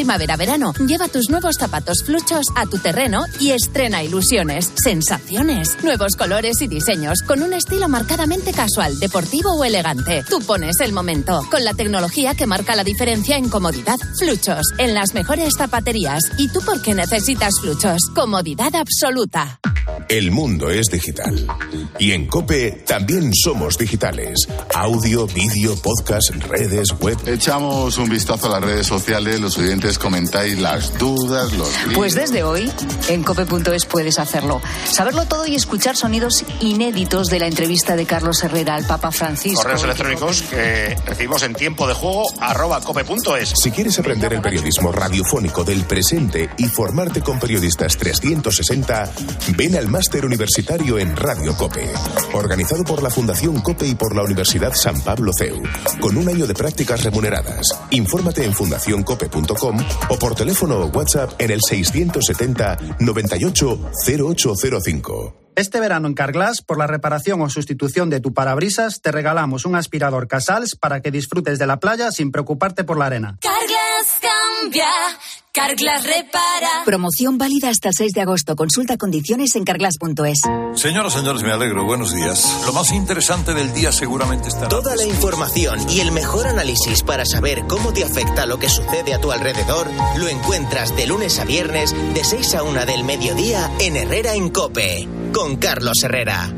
Primavera-verano, 0.00 0.72
lleva 0.86 1.08
tus 1.08 1.28
nuevos 1.28 1.56
zapatos 1.56 2.02
fluchos 2.06 2.46
a 2.56 2.64
tu 2.64 2.78
terreno 2.78 3.24
y 3.38 3.50
estrena 3.50 4.02
ilusiones, 4.02 4.72
sensaciones, 4.82 5.76
nuevos 5.84 6.16
colores 6.16 6.62
y 6.62 6.68
diseños 6.68 7.20
con 7.20 7.42
un 7.42 7.52
estilo 7.52 7.86
marcadamente 7.86 8.54
casual, 8.54 8.98
deportivo 8.98 9.52
o 9.52 9.62
elegante. 9.62 10.24
Tú 10.26 10.40
pones 10.40 10.80
el 10.80 10.94
momento 10.94 11.42
con 11.50 11.64
la 11.64 11.74
tecnología 11.74 12.34
que 12.34 12.46
marca 12.46 12.76
la 12.76 12.82
diferencia 12.82 13.36
en 13.36 13.50
comodidad. 13.50 13.96
Fluchos 14.18 14.72
en 14.78 14.94
las 14.94 15.12
mejores 15.12 15.52
zapaterías. 15.58 16.22
¿Y 16.38 16.48
tú 16.48 16.62
por 16.62 16.80
qué 16.80 16.94
necesitas 16.94 17.52
fluchos? 17.60 18.00
Comodidad 18.14 18.74
absoluta. 18.76 19.60
El 20.10 20.32
mundo 20.32 20.70
es 20.70 20.86
digital. 20.86 21.46
Y 22.00 22.10
en 22.10 22.26
Cope 22.26 22.82
también 22.84 23.30
somos 23.32 23.78
digitales. 23.78 24.40
Audio, 24.74 25.28
vídeo, 25.28 25.76
podcast, 25.76 26.30
redes, 26.48 26.88
web. 26.98 27.16
Echamos 27.26 27.96
un 27.96 28.08
vistazo 28.08 28.48
a 28.48 28.58
las 28.58 28.68
redes 28.68 28.88
sociales, 28.88 29.40
los 29.40 29.56
oyentes 29.56 30.00
comentáis 30.00 30.58
las 30.58 30.98
dudas, 30.98 31.52
los... 31.52 31.70
Pues 31.94 32.16
desde 32.16 32.42
hoy, 32.42 32.68
en 33.06 33.22
cope.es 33.22 33.86
puedes 33.86 34.18
hacerlo. 34.18 34.60
Saberlo 34.84 35.26
todo 35.26 35.46
y 35.46 35.54
escuchar 35.54 35.96
sonidos 35.96 36.44
inéditos 36.58 37.28
de 37.28 37.38
la 37.38 37.46
entrevista 37.46 37.94
de 37.94 38.04
Carlos 38.04 38.42
Herrera 38.42 38.74
al 38.74 38.86
Papa 38.86 39.12
Francisco. 39.12 39.62
Correos 39.62 39.84
electrónicos 39.84 40.42
que 40.42 40.96
recibimos 41.06 41.44
en 41.44 41.54
tiempo 41.54 41.86
de 41.86 41.94
juego 41.94 42.24
arroba 42.40 42.80
cope.es. 42.80 43.52
Si 43.54 43.70
quieres 43.70 43.96
aprender 44.00 44.32
el 44.32 44.40
periodismo 44.40 44.90
radiofónico 44.90 45.62
del 45.62 45.84
presente 45.84 46.50
y 46.58 46.64
formarte 46.66 47.20
con 47.20 47.38
periodistas 47.38 47.96
360, 47.96 49.12
ven 49.56 49.76
al 49.76 49.86
máster 50.00 50.24
universitario 50.24 50.98
en 50.98 51.14
Radio 51.14 51.54
Cope. 51.54 51.92
Organizado 52.32 52.84
por 52.84 53.02
la 53.02 53.10
Fundación 53.10 53.60
Cope 53.60 53.86
y 53.86 53.94
por 53.94 54.16
la 54.16 54.22
Universidad 54.22 54.72
San 54.72 54.98
Pablo 55.02 55.30
CEU. 55.38 55.62
Con 56.00 56.16
un 56.16 56.26
año 56.26 56.46
de 56.46 56.54
prácticas 56.54 57.04
remuneradas. 57.04 57.66
Infórmate 57.90 58.46
en 58.46 58.54
fundacioncope.com 58.54 59.76
o 60.08 60.18
por 60.18 60.34
teléfono 60.34 60.78
o 60.78 60.86
WhatsApp 60.86 61.32
en 61.38 61.50
el 61.50 61.60
670 61.60 62.78
98 62.98 63.90
0805. 64.06 65.40
Este 65.54 65.80
verano 65.80 66.08
en 66.08 66.14
Carglass, 66.14 66.62
por 66.62 66.78
la 66.78 66.86
reparación 66.86 67.42
o 67.42 67.50
sustitución 67.50 68.08
de 68.08 68.20
tu 68.20 68.32
parabrisas, 68.32 69.02
te 69.02 69.12
regalamos 69.12 69.66
un 69.66 69.74
aspirador 69.76 70.28
Casals 70.28 70.76
para 70.76 71.02
que 71.02 71.10
disfrutes 71.10 71.58
de 71.58 71.66
la 71.66 71.78
playa 71.78 72.10
sin 72.12 72.30
preocuparte 72.30 72.84
por 72.84 72.96
la 72.96 73.04
arena. 73.04 73.38
Cambia, 74.00 74.88
Carglass 75.52 76.04
repara. 76.04 76.84
Promoción 76.86 77.36
válida 77.36 77.68
hasta 77.68 77.88
el 77.88 77.94
6 77.94 78.12
de 78.12 78.22
agosto. 78.22 78.56
Consulta 78.56 78.96
condiciones 78.96 79.54
en 79.56 79.64
carglass.es. 79.64 80.40
Señoras, 80.80 81.12
señores, 81.12 81.42
me 81.42 81.52
alegro. 81.52 81.84
Buenos 81.84 82.14
días. 82.14 82.62
Lo 82.64 82.72
más 82.72 82.92
interesante 82.92 83.52
del 83.52 83.74
día 83.74 83.92
seguramente 83.92 84.48
estará. 84.48 84.68
Toda 84.68 84.96
la 84.96 85.04
información 85.04 85.78
y 85.90 86.00
el 86.00 86.12
mejor 86.12 86.46
análisis 86.46 87.02
para 87.02 87.26
saber 87.26 87.66
cómo 87.68 87.92
te 87.92 88.02
afecta 88.02 88.46
lo 88.46 88.58
que 88.58 88.70
sucede 88.70 89.12
a 89.12 89.20
tu 89.20 89.32
alrededor 89.32 89.86
lo 90.16 90.28
encuentras 90.28 90.96
de 90.96 91.06
lunes 91.06 91.38
a 91.38 91.44
viernes 91.44 91.94
de 92.14 92.24
6 92.24 92.54
a 92.54 92.62
1 92.62 92.86
del 92.86 93.04
mediodía 93.04 93.70
en 93.80 93.96
Herrera 93.96 94.34
en 94.34 94.48
Cope 94.48 95.06
con 95.34 95.56
Carlos 95.56 96.02
Herrera. 96.02 96.50